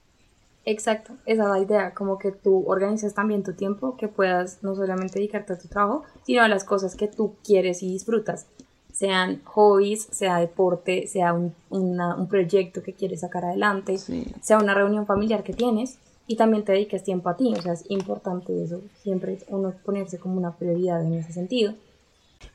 Exacto, 0.67 1.13
esa 1.27 1.43
es 1.43 1.49
la 1.51 1.59
idea, 1.59 1.93
como 1.93 2.19
que 2.19 2.33
tú 2.33 2.65
organizas 2.67 3.13
también 3.13 3.43
tu 3.43 3.53
tiempo, 3.53 3.97
que 3.99 4.09
puedas 4.09 4.63
no 4.63 4.75
solamente 4.75 5.19
dedicarte 5.19 5.53
a 5.53 5.59
tu 5.59 5.69
trabajo, 5.69 6.05
sino 6.25 6.43
a 6.43 6.49
las 6.49 6.65
cosas 6.65 6.97
que 6.97 7.07
tú 7.07 7.35
quieres 7.45 7.83
y 7.83 7.89
disfrutas, 7.93 8.47
sean 8.91 9.43
hobbies, 9.45 10.09
sea 10.11 10.39
deporte, 10.39 11.07
sea 11.07 11.35
un, 11.35 11.55
una- 11.69 12.15
un 12.17 12.29
proyecto 12.29 12.83
que 12.83 12.95
quieres 12.95 13.21
sacar 13.21 13.45
adelante, 13.45 13.99
Sí. 13.99 14.25
sea 14.41 14.57
una 14.59 14.73
reunión 14.73 15.05
familiar 15.05 15.43
que 15.43 15.53
tienes 15.53 15.99
y 16.27 16.37
también 16.37 16.65
te 16.65 16.73
dediques 16.73 17.03
tiempo 17.05 17.29
a 17.29 17.37
ti, 17.37 17.53
o 17.53 17.61
sea, 17.61 17.75
es 17.75 17.85
importante 17.91 18.63
eso, 18.65 18.81
siempre 19.03 19.37
uno 19.49 19.75
ponerse 19.85 20.19
como 20.19 20.39
una 20.39 20.53
prioridad 20.57 21.03
en 21.05 21.13
ese 21.13 21.33
sentido. 21.33 21.75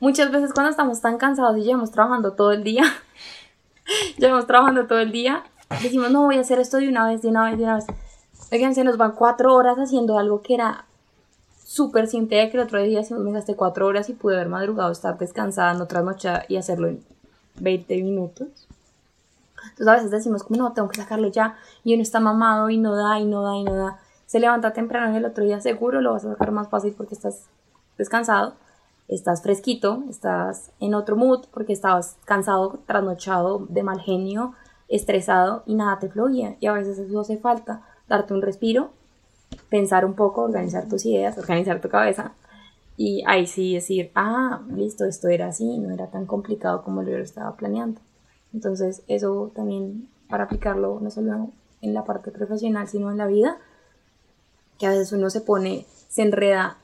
Muchas 0.00 0.32
veces 0.32 0.52
cuando 0.52 0.70
estamos 0.70 1.00
tan 1.00 1.16
cansados 1.18 1.56
y 1.58 1.62
llevamos 1.62 1.92
trabajando 1.92 2.32
todo 2.32 2.50
el 2.50 2.64
día, 2.64 2.82
llevamos 4.18 4.46
trabajando 4.48 4.86
todo 4.86 4.98
el 4.98 5.12
día, 5.12 5.44
decimos, 5.82 6.10
no 6.10 6.24
voy 6.24 6.36
a 6.36 6.40
hacer 6.40 6.58
esto 6.58 6.78
de 6.78 6.88
una 6.88 7.06
vez, 7.06 7.22
de 7.22 7.28
una 7.28 7.44
vez, 7.44 7.58
de 7.58 7.64
una 7.64 7.76
vez. 7.76 7.86
Oigan, 8.52 8.74
se 8.74 8.84
nos 8.84 8.96
van 8.96 9.12
cuatro 9.12 9.54
horas 9.54 9.78
haciendo 9.78 10.18
algo 10.18 10.42
que 10.42 10.54
era 10.54 10.84
súper 11.70 12.08
de 12.10 12.26
que 12.28 12.50
el 12.54 12.60
otro 12.60 12.82
día 12.82 13.00
me 13.10 13.32
gasté 13.32 13.54
cuatro 13.54 13.86
horas 13.86 14.08
y 14.08 14.12
pude 14.14 14.34
haber 14.34 14.48
madrugado, 14.48 14.90
estar 14.90 15.16
descansada, 15.18 15.72
no 15.74 15.86
trasnochada 15.86 16.44
y 16.48 16.56
hacerlo 16.56 16.88
en 16.88 17.04
20 17.60 18.02
minutos. 18.02 18.48
Entonces 19.62 19.88
a 19.88 19.92
veces 19.92 20.10
decimos 20.10 20.42
como 20.42 20.58
no, 20.58 20.72
tengo 20.72 20.88
que 20.88 21.00
sacarlo 21.00 21.28
ya 21.28 21.56
y 21.84 21.94
uno 21.94 22.02
está 22.02 22.18
mamado 22.18 22.70
y 22.70 22.76
no 22.76 22.96
da 22.96 23.20
y 23.20 23.24
no 23.24 23.42
da 23.42 23.56
y 23.56 23.62
no 23.62 23.74
da. 23.74 24.00
Se 24.26 24.40
levanta 24.40 24.72
temprano 24.72 25.14
y 25.14 25.18
el 25.18 25.24
otro 25.24 25.44
día 25.44 25.60
seguro 25.60 26.00
lo 26.00 26.12
vas 26.12 26.24
a 26.24 26.32
sacar 26.32 26.50
más 26.50 26.68
fácil 26.68 26.92
porque 26.96 27.14
estás 27.14 27.44
descansado, 27.96 28.54
estás 29.06 29.42
fresquito, 29.42 30.02
estás 30.08 30.72
en 30.80 30.94
otro 30.94 31.14
mood 31.14 31.44
porque 31.52 31.72
estabas 31.72 32.16
cansado, 32.24 32.80
trasnochado, 32.86 33.64
de 33.68 33.84
mal 33.84 34.00
genio, 34.00 34.54
estresado 34.90 35.62
y 35.66 35.74
nada 35.74 35.98
te 35.98 36.08
fluía. 36.08 36.56
Y 36.60 36.66
a 36.66 36.72
veces 36.72 36.98
eso 36.98 37.20
hace 37.20 37.38
falta, 37.38 37.82
darte 38.08 38.34
un 38.34 38.42
respiro, 38.42 38.90
pensar 39.68 40.04
un 40.04 40.14
poco, 40.14 40.42
organizar 40.42 40.88
tus 40.88 41.06
ideas, 41.06 41.38
organizar 41.38 41.80
tu 41.80 41.88
cabeza 41.88 42.32
y 42.96 43.22
ahí 43.26 43.46
sí 43.46 43.72
decir, 43.74 44.10
ah, 44.14 44.60
listo, 44.74 45.06
esto 45.06 45.28
era 45.28 45.46
así, 45.46 45.78
no 45.78 45.90
era 45.90 46.08
tan 46.08 46.26
complicado 46.26 46.82
como 46.82 47.02
lo 47.02 47.16
estaba 47.16 47.56
planeando. 47.56 48.00
Entonces, 48.52 49.02
eso 49.08 49.50
también 49.54 50.08
para 50.28 50.44
aplicarlo 50.44 50.98
no 51.00 51.10
solo 51.10 51.50
en 51.80 51.94
la 51.94 52.04
parte 52.04 52.30
profesional, 52.30 52.88
sino 52.88 53.10
en 53.10 53.16
la 53.16 53.26
vida, 53.26 53.56
que 54.78 54.86
a 54.86 54.90
veces 54.90 55.12
uno 55.12 55.30
se 55.30 55.40
pone, 55.40 55.86
se 56.08 56.22
enreda, 56.22 56.76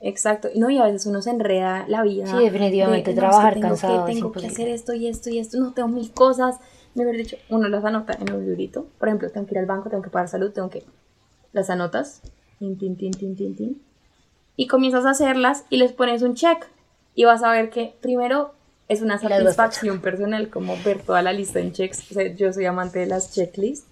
exacto, 0.00 0.48
no, 0.56 0.68
y 0.68 0.78
a 0.78 0.84
veces 0.84 1.06
uno 1.06 1.22
se 1.22 1.30
enreda 1.30 1.86
la 1.86 2.02
vida. 2.02 2.26
Sí, 2.26 2.42
definitivamente, 2.42 3.14
de, 3.14 3.20
"No, 3.20 3.22
es 3.22 3.26
que 3.28 3.30
trabajar 3.30 3.54
tengo 3.54 3.68
cansado 3.68 4.06
Que, 4.06 4.12
tengo 4.14 4.32
que 4.32 4.46
hacer 4.46 4.68
esto 4.68 4.94
y 4.94 5.06
esto 5.06 5.30
y 5.30 5.38
esto, 5.38 5.58
no, 5.58 5.72
tengo 5.72 5.88
mil 5.88 6.12
cosas. 6.12 6.56
Mejor 6.94 7.16
dicho, 7.16 7.36
uno 7.48 7.68
las 7.68 7.84
anota 7.84 8.16
en 8.20 8.32
un 8.34 8.44
librito. 8.44 8.86
Por 8.98 9.08
ejemplo, 9.08 9.30
tengo 9.30 9.46
que 9.46 9.54
ir 9.54 9.58
al 9.58 9.66
banco, 9.66 9.88
tengo 9.90 10.02
que 10.02 10.10
pagar 10.10 10.28
salud, 10.28 10.52
tengo 10.52 10.68
que... 10.70 10.82
Las 11.52 11.68
anotas, 11.70 12.22
tin, 12.58 12.78
tin, 12.78 12.96
tin, 12.96 13.12
tin, 13.12 13.36
tin, 13.36 13.54
tin, 13.56 13.82
y 14.56 14.66
comienzas 14.68 15.04
a 15.04 15.10
hacerlas 15.10 15.64
y 15.70 15.76
les 15.76 15.92
pones 15.92 16.22
un 16.22 16.34
check 16.34 16.66
y 17.14 17.24
vas 17.24 17.42
a 17.42 17.50
ver 17.52 17.68
que 17.70 17.94
primero 18.00 18.52
es 18.88 19.02
una 19.02 19.18
satisfacción 19.18 20.00
personal 20.00 20.48
como 20.50 20.74
ver 20.84 21.02
toda 21.02 21.20
la 21.22 21.32
lista 21.34 21.60
en 21.60 21.72
checks. 21.72 22.10
O 22.10 22.14
sea, 22.14 22.34
yo 22.34 22.52
soy 22.52 22.64
amante 22.66 22.98
de 23.00 23.06
las 23.06 23.32
checklists. 23.34 23.86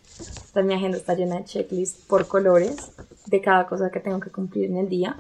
Entonces, 0.47 0.65
mi 0.65 0.75
agenda 0.75 0.97
está 0.99 1.15
llena 1.15 1.37
de 1.37 1.45
checklists 1.45 2.03
por 2.07 2.27
colores 2.29 2.93
de 3.27 3.41
cada 3.43 3.67
cosa 3.67 3.91
que 3.91 4.01
tengo 4.01 4.21
que 4.21 4.31
cumplir 4.31 4.71
en 4.71 4.77
el 4.79 4.89
día. 4.89 5.17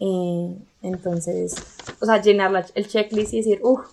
Eh, 0.00 0.56
entonces, 0.82 1.54
o 2.00 2.06
sea, 2.06 2.20
llenar 2.20 2.50
la- 2.50 2.66
el 2.74 2.86
checklist 2.88 3.32
y 3.34 3.38
decir, 3.38 3.60
uff, 3.62 3.86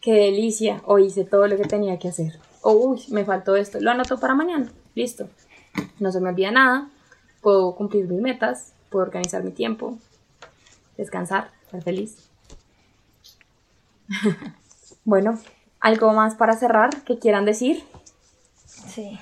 qué 0.00 0.12
delicia, 0.14 0.82
hoy 0.86 1.06
hice 1.06 1.24
todo 1.24 1.46
lo 1.48 1.56
que 1.56 1.64
tenía 1.64 1.98
que 1.98 2.08
hacer. 2.08 2.38
O, 2.68 2.72
uy, 2.72 3.00
me 3.10 3.24
faltó 3.24 3.54
esto, 3.54 3.78
lo 3.80 3.92
anoto 3.92 4.18
para 4.18 4.34
mañana, 4.34 4.68
listo. 4.96 5.28
No 6.00 6.10
se 6.10 6.20
me 6.20 6.30
olvida 6.30 6.50
nada, 6.50 6.90
puedo 7.40 7.76
cumplir 7.76 8.08
mis 8.08 8.20
metas, 8.20 8.72
puedo 8.90 9.04
organizar 9.04 9.44
mi 9.44 9.52
tiempo, 9.52 9.96
descansar, 10.96 11.52
ser 11.70 11.84
feliz. 11.84 12.28
bueno, 15.04 15.38
¿algo 15.78 16.12
más 16.12 16.34
para 16.34 16.56
cerrar 16.56 17.04
que 17.04 17.20
quieran 17.20 17.44
decir? 17.44 17.84
Sí. 18.64 19.16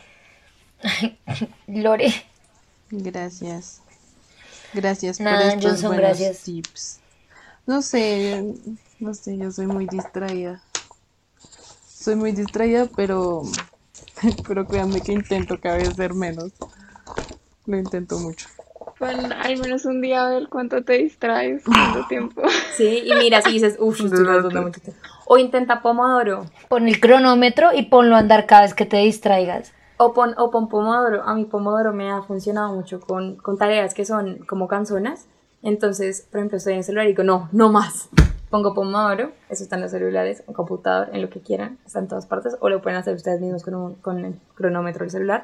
Lore. 1.67 2.15
Gracias. 2.91 3.83
Gracias 4.73 5.19
por 5.19 5.29
estos 5.29 5.63
Johnson, 5.63 5.89
buenos 5.89 6.19
gracias. 6.19 6.45
tips. 6.45 7.01
No 7.67 7.83
sé, 7.83 8.55
no 9.01 9.13
sé, 9.13 9.37
yo 9.37 9.53
soy 9.53 9.67
muy 9.67 9.87
distraída. 9.87 10.63
Soy 12.05 12.17
muy 12.17 12.33
distraída, 12.33 12.87
pero 12.95 13.45
pero 14.47 14.67
créanme 14.67 15.01
que 15.01 15.13
intento 15.13 15.59
cada 15.59 15.79
vez 15.79 15.95
ser 15.95 16.13
menos. 16.13 16.53
Lo 17.65 17.79
intento 17.79 18.19
mucho. 18.19 18.47
Pon 18.99 19.33
al 19.33 19.57
menos 19.57 19.87
un 19.87 20.03
día 20.03 20.27
a 20.27 20.29
ver 20.29 20.49
cuánto 20.51 20.85
te 20.85 20.99
distraes, 20.99 21.63
cuánto 21.65 22.07
tiempo. 22.09 22.43
Sí, 22.77 23.05
y 23.07 23.15
mira, 23.15 23.41
si 23.41 23.53
dices, 23.53 23.77
uff, 23.79 24.03
estoy 24.03 24.23
gastando 24.23 24.61
mucho 24.61 24.83
tiempo. 24.83 25.01
O 25.25 25.39
intenta 25.39 25.81
Pomodoro. 25.81 26.45
Pon 26.69 26.89
el 26.89 27.01
cronómetro 27.01 27.73
y 27.73 27.85
ponlo 27.85 28.17
a 28.17 28.19
andar 28.19 28.45
cada 28.45 28.65
vez 28.65 28.75
que 28.75 28.85
te 28.85 28.99
distraigas. 28.99 29.73
O 29.97 30.13
pon, 30.13 30.35
o 30.37 30.51
pon 30.51 30.69
Pomodoro. 30.69 31.23
A 31.23 31.35
mí 31.35 31.47
Pomodoro 31.47 31.95
me 31.95 32.11
ha 32.11 32.21
funcionado 32.21 32.75
mucho 32.75 33.01
con, 33.01 33.37
con 33.37 33.57
tareas 33.57 33.95
que 33.95 34.05
son 34.05 34.41
como 34.47 34.69
canzonas. 34.69 35.25
Entonces, 35.63 36.29
por 36.31 36.41
ejemplo, 36.41 36.59
estoy 36.59 36.75
en 36.75 36.81
el 36.81 36.85
celular 36.85 37.07
y 37.07 37.13
digo, 37.13 37.23
no, 37.23 37.49
no 37.51 37.73
más. 37.73 38.11
Pongo 38.55 38.73
Pomodoro, 38.73 39.33
eso 39.49 39.65
está 39.65 39.75
en 39.75 39.83
los 39.83 39.91
celulares, 39.91 40.45
computador, 40.55 41.09
en 41.13 41.23
lo 41.23 41.29
que 41.29 41.41
quieran, 41.41 41.77
está 41.85 41.99
en 41.99 42.07
todas 42.07 42.25
partes. 42.27 42.57
O 42.61 42.69
lo 42.69 42.81
pueden 42.81 42.97
hacer 43.01 43.13
ustedes 43.17 43.41
mismos 43.41 43.65
con, 43.65 43.75
un- 43.75 43.95
con 43.97 44.25
el 44.25 44.37
cronómetro 44.55 45.01
del 45.03 45.11
celular. 45.11 45.43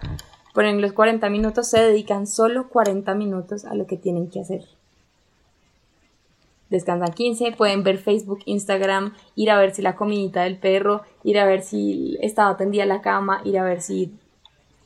Ponen 0.54 0.80
los 0.80 0.92
40 0.92 1.28
minutos, 1.28 1.68
se 1.68 1.80
dedican 1.80 2.28
solo 2.28 2.68
40 2.68 3.12
minutos 3.16 3.64
a 3.64 3.74
lo 3.74 3.88
que 3.88 3.96
tienen 3.96 4.30
que 4.30 4.38
hacer. 4.38 4.62
Descansan 6.68 7.12
15, 7.12 7.50
pueden 7.58 7.82
ver 7.82 7.98
Facebook, 7.98 8.42
Instagram, 8.44 9.12
ir 9.34 9.50
a 9.50 9.58
ver 9.58 9.74
si 9.74 9.82
la 9.82 9.96
comidita 9.96 10.44
del 10.44 10.56
perro, 10.58 11.00
ir 11.24 11.40
a 11.40 11.46
ver 11.46 11.62
si 11.62 12.16
estaba 12.22 12.56
tendida 12.56 12.86
la 12.86 13.00
cama, 13.02 13.40
ir 13.44 13.58
a 13.58 13.64
ver 13.64 13.80
si 13.82 14.16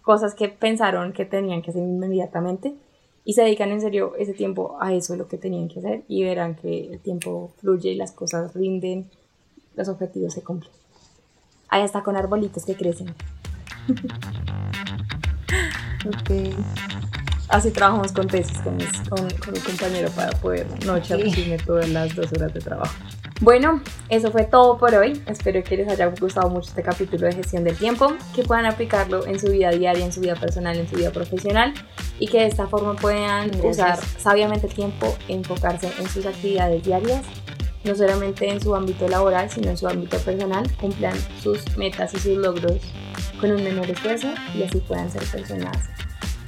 cosas 0.00 0.34
que 0.34 0.48
pensaron 0.48 1.12
que 1.12 1.26
tenían 1.26 1.60
que 1.60 1.72
hacer 1.72 1.82
inmediatamente 1.82 2.72
y 3.24 3.32
se 3.32 3.42
dedican 3.42 3.70
en 3.70 3.80
serio 3.80 4.12
ese 4.18 4.34
tiempo 4.34 4.76
a 4.80 4.92
eso, 4.92 5.16
lo 5.16 5.26
que 5.28 5.38
tenían 5.38 5.68
que 5.68 5.78
hacer 5.80 6.02
y 6.08 6.22
verán 6.24 6.54
que 6.56 6.88
el 6.92 7.00
tiempo 7.00 7.52
fluye 7.60 7.90
y 7.90 7.94
las 7.96 8.12
cosas 8.12 8.52
rinden, 8.54 9.08
los 9.76 9.88
objetivos 9.88 10.34
se 10.34 10.42
cumplen. 10.42 10.72
Ahí 11.68 11.82
está 11.82 12.02
con 12.02 12.16
arbolitos 12.16 12.64
que 12.64 12.74
crecen. 12.76 13.14
Ok. 16.06 16.30
Así 17.48 17.70
trabajamos 17.70 18.12
con 18.12 18.26
tesis 18.26 18.58
con, 18.58 18.76
mis- 18.76 19.08
con, 19.08 19.18
con 19.18 19.52
mi 19.54 19.58
compañero 19.60 20.10
para 20.10 20.32
poder 20.38 20.66
no 20.84 20.96
echarme 20.96 21.56
todas 21.64 21.88
las 21.88 22.14
dos 22.14 22.30
horas 22.32 22.52
de 22.52 22.60
trabajo. 22.60 22.94
Bueno, 23.40 23.80
eso 24.08 24.30
fue 24.30 24.44
todo 24.44 24.76
por 24.78 24.94
hoy. 24.94 25.22
Espero 25.26 25.62
que 25.64 25.76
les 25.76 25.88
haya 25.88 26.06
gustado 26.20 26.48
mucho 26.50 26.68
este 26.68 26.82
capítulo 26.82 27.26
de 27.26 27.32
gestión 27.34 27.64
del 27.64 27.76
tiempo, 27.76 28.12
que 28.34 28.42
puedan 28.42 28.66
aplicarlo 28.66 29.26
en 29.26 29.38
su 29.38 29.48
vida 29.48 29.70
diaria, 29.70 30.04
en 30.04 30.12
su 30.12 30.20
vida 30.20 30.34
personal, 30.36 30.76
en 30.76 30.88
su 30.88 30.96
vida 30.96 31.10
profesional 31.10 31.72
y 32.18 32.28
que 32.28 32.38
de 32.38 32.46
esta 32.46 32.66
forma 32.66 32.94
puedan 32.94 33.48
Gracias. 33.48 33.72
usar 33.72 33.98
sabiamente 34.18 34.66
el 34.66 34.74
tiempo, 34.74 35.16
enfocarse 35.28 35.90
en 35.98 36.08
sus 36.08 36.26
actividades 36.26 36.82
diarias, 36.84 37.22
no 37.84 37.94
solamente 37.94 38.48
en 38.48 38.60
su 38.60 38.74
ámbito 38.74 39.08
laboral, 39.08 39.50
sino 39.50 39.70
en 39.70 39.76
su 39.76 39.86
ámbito 39.86 40.16
personal, 40.18 40.70
cumplan 40.76 41.14
sus 41.42 41.76
metas 41.76 42.14
y 42.14 42.18
sus 42.18 42.36
logros 42.36 42.80
con 43.40 43.50
un 43.50 43.62
menor 43.62 43.90
esfuerzo 43.90 44.28
y 44.54 44.62
así 44.62 44.78
puedan 44.78 45.10
ser 45.10 45.22
personas 45.24 45.76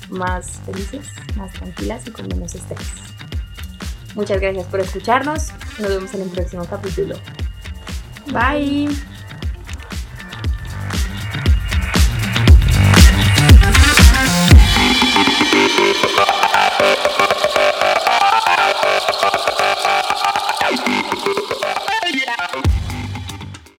más 0.09 0.61
felices, 0.65 1.09
más 1.37 1.53
tranquilas 1.53 2.07
y 2.07 2.11
con 2.11 2.29
menos 2.29 2.55
estrés. 2.55 2.81
Muchas 4.15 4.41
gracias 4.41 4.67
por 4.67 4.81
escucharnos. 4.81 5.53
Nos 5.79 5.89
vemos 5.89 6.15
en 6.15 6.23
el 6.23 6.31
próximo 6.31 6.65
capítulo. 6.65 7.17
Bye. 8.33 9.16